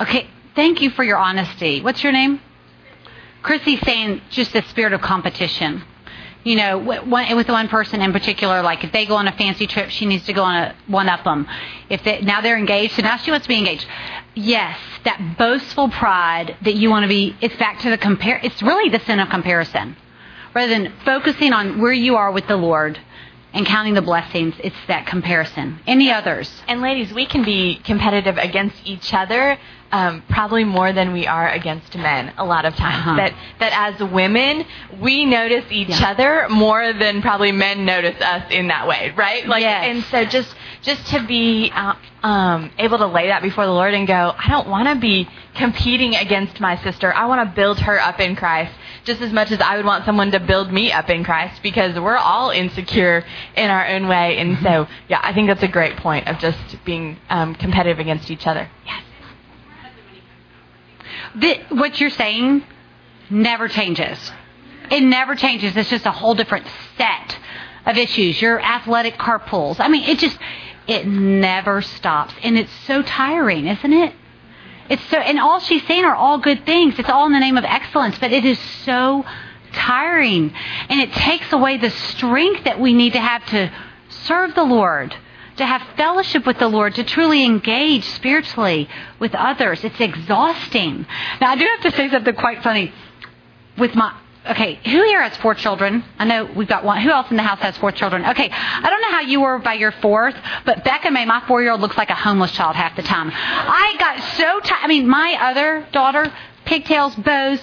Okay, 0.00 0.28
thank 0.54 0.80
you 0.80 0.90
for 0.90 1.04
your 1.04 1.18
honesty. 1.18 1.80
What's 1.80 2.02
your 2.02 2.12
name? 2.12 2.40
Chrissy's 3.42 3.80
saying 3.84 4.22
just 4.30 4.52
the 4.52 4.62
spirit 4.70 4.92
of 4.92 5.00
competition. 5.00 5.84
You 6.44 6.56
know, 6.56 6.78
with 6.78 7.06
one 7.48 7.68
person 7.68 8.02
in 8.02 8.12
particular, 8.12 8.60
like 8.60 8.84
if 8.84 8.92
they 8.92 9.06
go 9.06 9.16
on 9.16 9.26
a 9.26 9.32
fancy 9.32 9.66
trip, 9.66 9.88
she 9.88 10.04
needs 10.04 10.26
to 10.26 10.34
go 10.34 10.42
on 10.42 10.56
a 10.56 10.76
one 10.86 11.08
up 11.08 11.24
them. 11.24 11.46
If 11.88 12.04
they, 12.04 12.20
now 12.20 12.42
they're 12.42 12.58
engaged, 12.58 12.96
so 12.96 13.02
now 13.02 13.16
she 13.16 13.30
wants 13.30 13.44
to 13.44 13.48
be 13.48 13.56
engaged. 13.56 13.86
Yes, 14.34 14.78
that 15.04 15.36
boastful 15.38 15.88
pride 15.88 16.56
that 16.62 16.74
you 16.74 16.90
want 16.90 17.04
to 17.04 17.08
be. 17.08 17.34
It's 17.40 17.56
back 17.56 17.80
to 17.80 17.90
the 17.90 17.96
compare. 17.96 18.40
It's 18.42 18.62
really 18.62 18.90
the 18.90 19.02
sin 19.06 19.20
of 19.20 19.30
comparison, 19.30 19.96
rather 20.54 20.70
than 20.70 20.92
focusing 21.06 21.54
on 21.54 21.80
where 21.80 21.92
you 21.92 22.16
are 22.16 22.30
with 22.30 22.46
the 22.46 22.56
Lord 22.56 22.98
and 23.54 23.64
counting 23.64 23.94
the 23.94 24.02
blessings. 24.02 24.54
It's 24.62 24.76
that 24.88 25.06
comparison. 25.06 25.80
Any 25.86 26.10
others? 26.10 26.50
and 26.68 26.82
ladies, 26.82 27.12
we 27.14 27.24
can 27.24 27.42
be 27.44 27.76
competitive 27.76 28.36
against 28.36 28.76
each 28.84 29.14
other, 29.14 29.56
um, 29.92 30.22
probably 30.28 30.64
more 30.64 30.92
than 30.92 31.12
we 31.12 31.26
are 31.26 31.48
against 31.48 31.96
men. 31.96 32.32
A 32.36 32.44
lot 32.44 32.64
of 32.64 32.74
times, 32.74 32.96
Uh-huh. 33.06 33.16
that 33.16 33.32
that 33.60 33.72
as 33.94 34.02
women, 34.10 34.66
we 35.00 35.24
notice 35.24 35.64
each 35.70 35.88
Yeah. 36.00 36.10
other 36.10 36.46
more 36.50 36.92
than 36.92 37.22
probably 37.22 37.52
men 37.52 37.84
notice 37.84 38.20
us 38.20 38.42
in 38.50 38.68
that 38.68 38.86
way, 38.88 39.12
right? 39.16 39.46
Like, 39.46 39.62
Yes. 39.62 39.84
and 39.88 40.04
so 40.04 40.24
just 40.24 40.54
just 40.82 41.06
to 41.12 41.20
be 41.20 41.70
uh, 41.74 41.94
um, 42.22 42.70
able 42.78 42.98
to 42.98 43.06
lay 43.06 43.28
that 43.28 43.40
before 43.42 43.64
the 43.66 43.72
Lord 43.72 43.94
and 43.94 44.06
go, 44.06 44.34
I 44.36 44.48
don't 44.50 44.68
want 44.68 44.88
to 44.88 44.96
be 44.96 45.28
competing 45.54 46.14
against 46.16 46.60
my 46.60 46.76
sister. 46.82 47.14
I 47.14 47.26
want 47.26 47.48
to 47.48 47.54
build 47.54 47.78
her 47.80 47.98
up 48.00 48.20
in 48.20 48.34
Christ 48.36 48.72
just 49.04 49.20
as 49.20 49.32
much 49.32 49.50
as 49.50 49.60
I 49.60 49.76
would 49.76 49.84
want 49.84 50.04
someone 50.04 50.30
to 50.32 50.40
build 50.40 50.72
me 50.72 50.90
up 50.90 51.10
in 51.10 51.24
Christ 51.24 51.62
because 51.62 51.98
we're 51.98 52.16
all 52.16 52.50
insecure 52.50 53.24
in 53.56 53.70
our 53.70 53.86
own 53.86 54.08
way. 54.08 54.38
And 54.38 54.58
so, 54.62 54.88
yeah, 55.08 55.20
I 55.22 55.32
think 55.32 55.48
that's 55.48 55.62
a 55.62 55.68
great 55.68 55.96
point 55.96 56.26
of 56.26 56.38
just 56.38 56.58
being 56.84 57.18
um, 57.28 57.54
competitive 57.54 57.98
against 57.98 58.30
each 58.30 58.46
other. 58.46 58.70
Yes. 58.86 59.02
the, 61.36 61.76
what 61.76 62.00
you're 62.00 62.10
saying 62.10 62.64
never 63.30 63.68
changes. 63.68 64.32
It 64.90 65.02
never 65.02 65.34
changes. 65.34 65.76
It's 65.76 65.90
just 65.90 66.06
a 66.06 66.10
whole 66.10 66.34
different 66.34 66.66
set 66.96 67.38
of 67.86 67.96
issues. 67.96 68.40
Your 68.40 68.60
athletic 68.60 69.14
carpools. 69.14 69.80
I 69.80 69.88
mean, 69.88 70.04
it 70.04 70.18
just, 70.18 70.38
it 70.86 71.06
never 71.06 71.82
stops. 71.82 72.34
And 72.42 72.58
it's 72.58 72.72
so 72.86 73.02
tiring, 73.02 73.66
isn't 73.66 73.92
it? 73.92 74.14
It's 74.88 75.02
so, 75.08 75.16
and 75.16 75.38
all 75.38 75.60
she's 75.60 75.86
saying 75.86 76.04
are 76.04 76.14
all 76.14 76.38
good 76.38 76.66
things. 76.66 76.98
It's 76.98 77.08
all 77.08 77.26
in 77.26 77.32
the 77.32 77.40
name 77.40 77.56
of 77.56 77.64
excellence, 77.64 78.18
but 78.18 78.32
it 78.32 78.44
is 78.44 78.58
so 78.84 79.24
tiring. 79.72 80.52
And 80.88 81.00
it 81.00 81.12
takes 81.12 81.52
away 81.52 81.78
the 81.78 81.90
strength 81.90 82.64
that 82.64 82.80
we 82.80 82.92
need 82.92 83.14
to 83.14 83.20
have 83.20 83.44
to 83.46 83.72
serve 84.08 84.54
the 84.54 84.64
Lord, 84.64 85.14
to 85.56 85.66
have 85.66 85.82
fellowship 85.96 86.46
with 86.46 86.58
the 86.58 86.68
Lord, 86.68 86.94
to 86.96 87.04
truly 87.04 87.44
engage 87.44 88.04
spiritually 88.04 88.88
with 89.18 89.34
others. 89.34 89.82
It's 89.84 90.00
exhausting. 90.00 91.06
Now, 91.40 91.50
I 91.50 91.56
do 91.56 91.64
have 91.64 91.92
to 91.92 91.96
say 91.96 92.10
something 92.10 92.34
quite 92.34 92.62
funny 92.62 92.92
with 93.78 93.94
my 93.94 94.14
okay 94.46 94.74
who 94.84 95.02
here 95.04 95.22
has 95.22 95.36
four 95.38 95.54
children? 95.54 96.04
I 96.18 96.24
know 96.24 96.44
we've 96.44 96.68
got 96.68 96.84
one. 96.84 97.00
Who 97.00 97.10
else 97.10 97.30
in 97.30 97.36
the 97.36 97.42
house 97.42 97.60
has 97.60 97.76
four 97.76 97.92
children? 97.92 98.24
Okay 98.24 98.50
i 98.52 98.90
don't 98.90 99.00
know 99.02 99.10
how 99.10 99.20
you 99.20 99.40
were 99.40 99.58
by 99.58 99.74
your 99.74 99.92
fourth 99.92 100.36
but 100.64 100.84
becca 100.84 101.10
may 101.10 101.24
my 101.24 101.42
four 101.46 101.62
year 101.62 101.72
old 101.72 101.80
looks 101.80 101.96
like 101.96 102.10
a 102.10 102.14
homeless 102.14 102.52
child 102.52 102.76
half 102.76 102.96
the 102.96 103.02
time. 103.02 103.30
I 103.34 103.96
got 103.98 104.20
so 104.36 104.60
tired 104.60 104.84
i 104.84 104.86
mean 104.86 105.08
my 105.08 105.36
other 105.40 105.86
daughter 105.92 106.32
pigtails 106.64 107.14
bows 107.16 107.60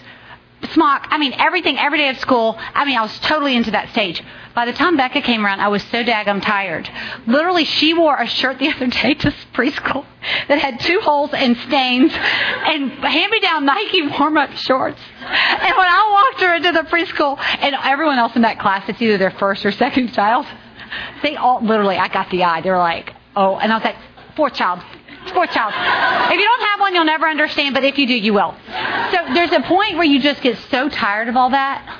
smock 0.74 1.08
i 1.10 1.18
mean 1.18 1.34
everything 1.34 1.78
every 1.78 1.98
day 1.98 2.08
at 2.08 2.20
school 2.20 2.58
i 2.74 2.86
mean 2.86 2.98
i 2.98 3.02
was 3.02 3.20
totally 3.20 3.56
into 3.56 3.72
that 3.72 3.90
stage 3.90 4.22
by 4.54 4.66
the 4.66 4.74
time 4.74 4.98
Becca 4.98 5.22
came 5.22 5.46
around, 5.46 5.62
I 5.62 5.70
was 5.70 5.82
so 5.84 6.04
daggum 6.04 6.42
tired. 6.42 6.90
Literally, 7.26 7.64
she 7.64 7.94
wore 7.94 8.18
a 8.18 8.28
shirt 8.28 8.60
the 8.60 8.68
other 8.76 8.88
day 8.88 9.14
to 9.14 9.34
preschool 9.54 10.06
that 10.48 10.60
had 10.60 10.80
two 10.80 11.00
holes 11.00 11.32
and 11.34 11.56
stains 11.58 12.12
and 12.14 12.92
hand-me-down 12.92 13.66
Nike 13.66 14.08
warm-up 14.08 14.52
shorts. 14.52 15.00
And 15.22 15.78
when 15.78 15.88
I 15.88 16.30
walked 16.32 16.42
her 16.42 16.56
into 16.56 16.72
the 16.74 16.88
preschool, 16.90 17.40
and 17.40 17.76
everyone 17.84 18.18
else 18.18 18.36
in 18.36 18.42
that 18.42 18.60
class, 18.60 18.88
it's 18.90 19.02
either 19.02 19.18
their 19.18 19.32
first 19.32 19.66
or 19.66 19.72
second 19.72 20.14
child, 20.14 20.46
they 21.24 21.38
all, 21.38 21.64
literally, 21.64 21.98
I 21.98 22.10
got 22.10 22.30
the 22.30 22.44
eye. 22.44 22.62
They 22.62 22.70
were 22.70 22.78
like, 22.78 23.14
oh, 23.36 23.58
and 23.58 23.72
I 23.72 23.76
was 23.78 23.86
like, 23.86 23.96
fourth 24.36 24.54
child, 24.56 24.82
fourth 25.30 25.52
child. 25.52 25.74
If 26.32 26.40
you 26.40 26.46
don't 26.46 26.62
have 26.70 26.80
one, 26.80 26.96
you'll 26.96 27.06
never 27.06 27.28
understand, 27.28 27.74
but 27.74 27.84
if 27.84 27.98
you 27.98 28.08
do, 28.08 28.16
you 28.16 28.34
will. 28.34 28.56
So 29.12 29.34
there's 29.34 29.52
a 29.52 29.62
point 29.62 29.96
where 29.96 30.06
you 30.06 30.20
just 30.20 30.42
get 30.42 30.58
so 30.70 30.90
tired 30.90 31.28
of 31.28 31.36
all 31.36 31.52
that. 31.52 32.00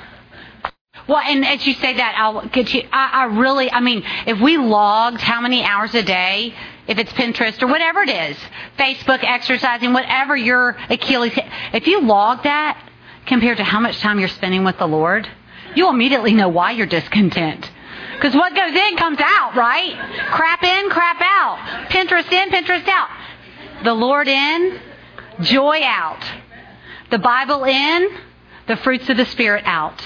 Well, 1.08 1.18
and 1.18 1.44
as 1.44 1.66
you 1.66 1.74
say 1.74 1.94
that, 1.94 2.14
I'll 2.16 2.46
get 2.46 2.72
you. 2.72 2.88
I, 2.92 3.10
I 3.12 3.24
really, 3.24 3.70
I 3.70 3.80
mean, 3.80 4.04
if 4.26 4.40
we 4.40 4.56
logged 4.56 5.20
how 5.20 5.40
many 5.40 5.64
hours 5.64 5.94
a 5.94 6.02
day, 6.02 6.54
if 6.86 6.98
it's 6.98 7.12
Pinterest 7.12 7.60
or 7.62 7.66
whatever 7.66 8.02
it 8.02 8.10
is, 8.10 8.36
Facebook, 8.78 9.24
exercising, 9.24 9.92
whatever 9.92 10.36
your 10.36 10.76
Achilles, 10.88 11.32
if 11.72 11.86
you 11.86 12.02
log 12.02 12.44
that 12.44 12.88
compared 13.26 13.56
to 13.56 13.64
how 13.64 13.80
much 13.80 13.98
time 13.98 14.20
you're 14.20 14.28
spending 14.28 14.62
with 14.62 14.78
the 14.78 14.86
Lord, 14.86 15.28
you'll 15.74 15.90
immediately 15.90 16.34
know 16.34 16.48
why 16.48 16.72
you're 16.72 16.86
discontent. 16.86 17.70
Because 18.22 18.36
what 18.36 18.54
goes 18.54 18.72
in 18.72 18.96
comes 18.98 19.18
out, 19.20 19.56
right? 19.56 19.96
Crap 20.30 20.62
in, 20.62 20.90
crap 20.90 21.20
out. 21.20 21.58
Pinterest 21.90 22.30
in, 22.30 22.50
Pinterest 22.50 22.86
out. 22.86 23.08
The 23.82 23.92
Lord 23.92 24.28
in, 24.28 24.78
joy 25.40 25.80
out. 25.82 26.24
The 27.10 27.18
Bible 27.18 27.64
in, 27.64 28.16
the 28.68 28.76
fruits 28.76 29.08
of 29.08 29.16
the 29.16 29.26
Spirit 29.26 29.64
out. 29.66 30.00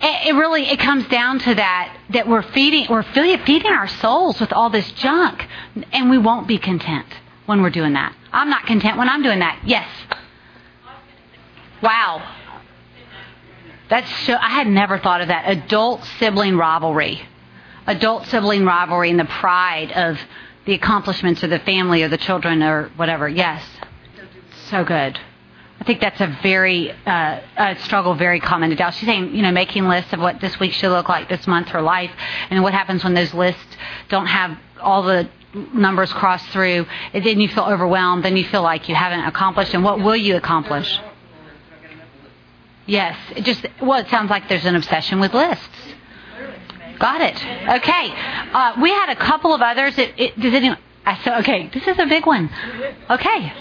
it, 0.00 0.28
it 0.28 0.34
really 0.34 0.68
it 0.68 0.78
comes 0.78 1.08
down 1.08 1.40
to 1.40 1.54
that 1.56 1.98
that 2.10 2.28
we're 2.28 2.42
feeding 2.42 2.86
we're 2.88 3.02
feeding 3.02 3.44
feeding 3.44 3.72
our 3.72 3.88
souls 3.88 4.38
with 4.38 4.52
all 4.52 4.70
this 4.70 4.88
junk, 4.92 5.44
and 5.92 6.08
we 6.08 6.18
won't 6.18 6.46
be 6.46 6.56
content 6.58 7.06
when 7.46 7.62
we're 7.62 7.70
doing 7.70 7.94
that. 7.94 8.14
I'm 8.32 8.48
not 8.48 8.66
content 8.66 8.96
when 8.96 9.08
I'm 9.08 9.24
doing 9.24 9.40
that. 9.40 9.60
Yes. 9.64 9.88
Wow. 11.82 12.36
That's 13.88 14.08
so. 14.24 14.36
I 14.36 14.50
had 14.50 14.68
never 14.68 14.98
thought 15.00 15.20
of 15.20 15.28
that. 15.28 15.50
Adult 15.50 16.04
sibling 16.20 16.56
rivalry, 16.56 17.20
adult 17.90 18.26
sibling 18.26 18.64
rivalry, 18.64 19.10
and 19.10 19.18
the 19.18 19.24
pride 19.24 19.92
of 19.92 20.18
the 20.64 20.74
accomplishments 20.74 21.42
of 21.42 21.50
the 21.50 21.58
family 21.58 22.02
or 22.02 22.08
the 22.08 22.18
children 22.18 22.62
or 22.62 22.90
whatever. 22.96 23.28
Yes. 23.28 23.62
So 24.68 24.84
good. 24.84 25.18
I 25.80 25.84
think 25.84 26.00
that's 26.00 26.20
a 26.20 26.38
very 26.42 26.92
uh, 27.06 27.40
a 27.56 27.76
struggle, 27.80 28.14
very 28.14 28.38
common 28.38 28.70
to 28.70 28.76
Dallas. 28.76 28.96
She's 28.96 29.08
saying, 29.08 29.34
you 29.34 29.42
know, 29.42 29.50
making 29.50 29.88
lists 29.88 30.12
of 30.12 30.20
what 30.20 30.40
this 30.40 30.60
week 30.60 30.72
should 30.72 30.90
look 30.90 31.08
like, 31.08 31.28
this 31.28 31.46
month, 31.46 31.68
her 31.68 31.80
life, 31.80 32.10
and 32.50 32.62
what 32.62 32.74
happens 32.74 33.02
when 33.02 33.14
those 33.14 33.32
lists 33.32 33.76
don't 34.08 34.26
have 34.26 34.58
all 34.80 35.02
the 35.02 35.28
numbers 35.72 36.12
crossed 36.12 36.46
through. 36.50 36.86
And 37.14 37.24
then 37.24 37.40
you 37.40 37.48
feel 37.48 37.64
overwhelmed. 37.64 38.24
Then 38.24 38.36
you 38.36 38.44
feel 38.44 38.62
like 38.62 38.88
you 38.88 38.94
haven't 38.94 39.20
accomplished. 39.20 39.74
And 39.74 39.82
what 39.82 40.00
will 40.00 40.16
you 40.16 40.36
accomplish? 40.36 41.00
Yes, 42.86 43.16
it 43.34 43.44
just 43.44 43.64
well, 43.80 44.00
it 44.00 44.08
sounds 44.08 44.30
like 44.30 44.48
there's 44.48 44.66
an 44.66 44.76
obsession 44.76 45.18
with 45.18 45.32
lists. 45.32 45.94
Got 47.00 47.22
it. 47.22 47.36
Okay, 47.36 48.12
uh, 48.52 48.74
we 48.80 48.90
had 48.90 49.08
a 49.08 49.16
couple 49.16 49.54
of 49.54 49.62
others. 49.62 49.98
It, 49.98 50.12
it, 50.18 50.38
does 50.38 50.52
anyone? 50.52 50.78
I 51.06 51.18
said, 51.24 51.40
okay, 51.40 51.70
this 51.72 51.86
is 51.88 51.98
a 51.98 52.04
big 52.06 52.26
one. 52.26 52.50
Okay. 53.08 53.52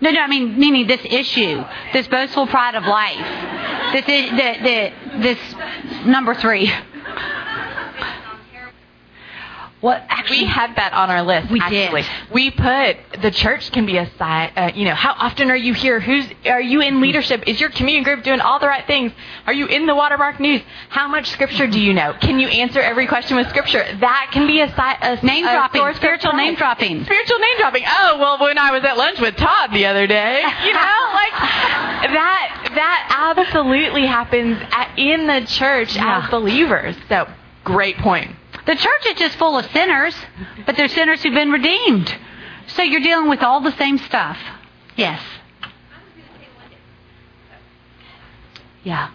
No, 0.00 0.10
no, 0.10 0.20
I 0.20 0.28
mean 0.28 0.58
meaning 0.58 0.86
this 0.86 1.00
issue, 1.04 1.64
this 1.92 2.06
boastful 2.06 2.46
pride 2.46 2.76
of 2.76 2.84
life, 2.84 3.92
this 3.92 4.04
is, 4.08 4.30
the, 4.30 4.56
the, 4.62 5.18
this 5.18 5.38
number 6.06 6.36
three. 6.36 6.72
What 9.80 10.04
actually, 10.08 10.38
we 10.40 10.44
had 10.46 10.74
that 10.74 10.92
on 10.92 11.08
our 11.08 11.22
list. 11.22 11.50
We 11.52 11.60
actually. 11.60 12.02
did. 12.02 12.10
We 12.32 12.50
put 12.50 12.96
the 13.22 13.30
church 13.30 13.70
can 13.70 13.86
be 13.86 13.96
a 13.96 14.10
side. 14.16 14.52
Uh, 14.56 14.72
you 14.74 14.84
know, 14.84 14.94
how 14.94 15.12
often 15.12 15.52
are 15.52 15.56
you 15.56 15.72
here? 15.72 16.00
Who's 16.00 16.24
are 16.46 16.60
you 16.60 16.80
in 16.80 17.00
leadership? 17.00 17.44
Is 17.46 17.60
your 17.60 17.70
communion 17.70 18.02
group 18.02 18.24
doing 18.24 18.40
all 18.40 18.58
the 18.58 18.66
right 18.66 18.84
things? 18.88 19.12
Are 19.46 19.52
you 19.52 19.66
in 19.66 19.86
the 19.86 19.94
Watermark 19.94 20.40
News? 20.40 20.62
How 20.88 21.06
much 21.06 21.30
scripture 21.30 21.68
do 21.68 21.78
you 21.80 21.92
know? 21.94 22.12
Can 22.20 22.40
you 22.40 22.48
answer 22.48 22.80
every 22.80 23.06
question 23.06 23.36
with 23.36 23.48
scripture? 23.50 23.84
That 24.00 24.30
can 24.32 24.48
be 24.48 24.60
a, 24.60 24.66
si- 24.68 24.74
a 24.76 25.24
Name 25.24 25.46
a 25.46 25.52
dropping, 25.52 25.94
spiritual 25.94 26.32
name 26.32 26.56
dropping. 26.56 27.04
Spiritual 27.04 27.38
name 27.38 27.56
dropping. 27.58 27.84
Oh 27.86 28.16
well, 28.18 28.38
when 28.40 28.58
I 28.58 28.72
was 28.72 28.82
at 28.82 28.96
lunch 28.96 29.20
with 29.20 29.36
Todd 29.36 29.70
the 29.72 29.86
other 29.86 30.08
day, 30.08 30.42
you 30.64 30.72
know, 30.72 30.80
like 31.14 31.32
that. 32.12 32.72
That 32.74 33.34
absolutely 33.36 34.06
happens 34.06 34.58
at, 34.72 34.98
in 34.98 35.26
the 35.26 35.46
church 35.46 35.94
Yeah. 35.96 36.22
as 36.24 36.30
believers. 36.30 36.96
So 37.08 37.28
great 37.64 37.96
point. 37.98 38.34
The 38.68 38.74
church 38.74 39.06
is 39.06 39.14
just 39.14 39.38
full 39.38 39.56
of 39.56 39.64
sinners, 39.72 40.14
but 40.66 40.76
they're 40.76 40.88
sinners 40.88 41.22
who've 41.22 41.32
been 41.32 41.50
redeemed. 41.50 42.14
So 42.66 42.82
you're 42.82 43.00
dealing 43.00 43.30
with 43.30 43.42
all 43.42 43.62
the 43.62 43.74
same 43.78 43.96
stuff. 43.96 44.36
Yes. 44.94 45.22
Yeah. 48.84 49.08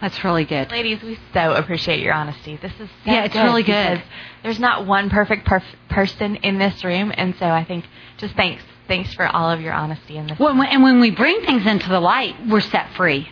That's 0.00 0.24
really 0.24 0.44
good. 0.44 0.72
Ladies, 0.72 1.00
we 1.04 1.20
so 1.32 1.52
appreciate 1.52 2.00
your 2.00 2.12
honesty. 2.12 2.56
This 2.60 2.72
is 2.80 2.88
so 3.04 3.12
Yeah, 3.12 3.26
it's 3.26 3.36
really 3.36 3.62
good. 3.62 4.02
There's 4.42 4.58
not 4.58 4.88
one 4.88 5.08
perfect 5.08 5.46
perf- 5.46 5.62
person 5.88 6.34
in 6.34 6.58
this 6.58 6.82
room, 6.82 7.12
and 7.16 7.36
so 7.38 7.46
I 7.46 7.62
think 7.62 7.84
just 8.16 8.34
thanks, 8.34 8.64
thanks 8.88 9.14
for 9.14 9.28
all 9.28 9.52
of 9.52 9.60
your 9.60 9.72
honesty 9.72 10.16
in 10.16 10.26
this. 10.26 10.36
When- 10.36 10.60
and 10.66 10.82
when 10.82 10.98
we 10.98 11.12
bring 11.12 11.42
things 11.42 11.64
into 11.64 11.88
the 11.88 12.00
light, 12.00 12.34
we're 12.48 12.58
set 12.60 12.92
free. 12.94 13.30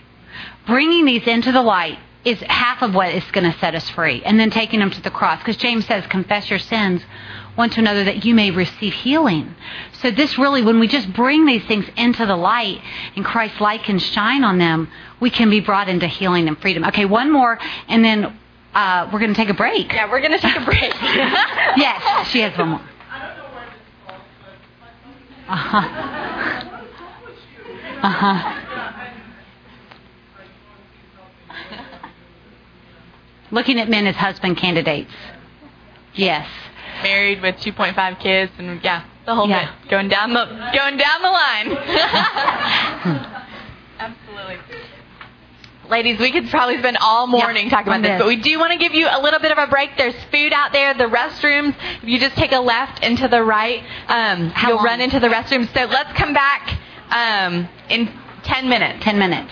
Bringing 0.67 1.05
these 1.05 1.27
into 1.27 1.51
the 1.51 1.63
light 1.63 1.99
is 2.25 2.41
half 2.41 2.83
of 2.83 2.95
what 2.95 3.15
is 3.15 3.25
going 3.33 3.51
to 3.51 3.59
set 3.59 3.75
us 3.75 3.89
free. 3.91 4.23
And 4.25 4.39
then 4.39 4.51
taking 4.51 4.81
them 4.81 4.91
to 4.91 5.01
the 5.01 5.11
cross. 5.11 5.39
Because 5.39 5.57
James 5.57 5.87
says, 5.87 6.07
confess 6.07 6.51
your 6.51 6.59
sins 6.59 7.03
one 7.59 7.69
to 7.71 7.81
another 7.81 8.05
that 8.05 8.25
you 8.25 8.35
may 8.35 8.53
receive 8.53 8.95
healing. 8.95 9.55
So 10.01 10.13
this 10.13 10.39
really, 10.39 10.63
when 10.63 10.79
we 10.79 10.87
just 10.87 11.13
bring 11.13 11.45
these 11.45 11.65
things 11.65 11.87
into 11.97 12.25
the 12.25 12.37
light 12.37 12.81
and 13.17 13.25
Christ's 13.25 13.61
light 13.61 13.83
can 13.83 13.99
shine 13.99 14.45
on 14.45 14.59
them, 14.59 14.89
we 15.19 15.29
can 15.29 15.51
be 15.51 15.59
brought 15.59 15.89
into 15.89 16.07
healing 16.07 16.47
and 16.47 16.57
freedom. 16.59 16.85
Okay, 16.85 17.05
one 17.05 17.33
more, 17.33 17.59
and 17.89 18.05
then 18.05 18.39
uh, 18.75 19.11
we're 19.13 19.19
going 19.19 19.35
to 19.35 19.37
take 19.37 19.49
a 19.49 19.55
break. 19.55 19.93
Yeah, 19.93 20.09
we're 20.09 20.21
gonna 20.21 20.39
take 20.39 20.55
a 20.55 20.65
break. 20.65 20.95
yes, 21.03 22.29
she 22.29 22.41
has 22.41 22.57
one 22.57 22.69
more. 22.69 22.81
Uh 25.49 25.57
huh. 25.57 25.79
Uh 28.03 28.09
huh. 28.09 28.65
Looking 33.51 33.79
at 33.81 33.89
men 33.89 34.07
as 34.07 34.15
husband 34.17 34.57
candidates. 34.59 35.11
Yes. 36.15 36.47
Married 37.03 37.41
with 37.43 37.57
2.5 37.57 38.19
kids, 38.21 38.53
and 38.59 38.83
yeah, 38.83 39.05
the 39.25 39.35
whole 39.35 39.49
Yeah. 39.49 39.71
bit 39.83 39.91
going 39.91 40.09
down 40.09 40.33
the 40.35 40.45
going 40.75 40.97
down 40.97 41.23
the 41.23 41.31
line. 41.31 41.73
Absolutely. 43.99 44.57
Ladies, 45.89 46.19
we 46.21 46.31
could 46.33 46.51
probably 46.51 46.77
spend 46.79 46.99
all 47.01 47.27
morning 47.27 47.65
Yeah, 47.65 47.71
talking 47.71 47.89
about 47.89 48.03
this, 48.03 48.19
but 48.19 48.27
we 48.27 48.37
do 48.37 48.59
want 48.59 48.73
to 48.73 48.79
give 48.79 48.93
you 48.93 49.09
a 49.11 49.21
little 49.23 49.41
bit 49.41 49.53
of 49.53 49.59
a 49.59 49.67
break. 49.69 49.97
There's 49.97 50.15
food 50.31 50.53
out 50.53 50.73
there, 50.73 50.93
the 50.93 51.05
restrooms. 51.05 51.75
If 52.03 52.05
you 52.09 52.19
just 52.21 52.37
take 52.37 52.53
a 52.53 52.59
left 52.61 53.03
and 53.03 53.17
to 53.19 53.29
the 53.29 53.43
right, 53.43 53.83
um, 54.09 54.53
you'll 54.67 54.77
long? 54.77 54.85
run 54.85 55.01
into 55.01 55.19
the 55.19 55.29
restrooms. 55.29 55.73
So 55.73 55.85
let's 55.87 56.13
come 56.13 56.35
back 56.35 56.79
um, 57.11 57.67
in 57.89 58.13
10 58.43 58.69
minutes. 58.69 59.03
Ten 59.03 59.19
minutes. 59.19 59.51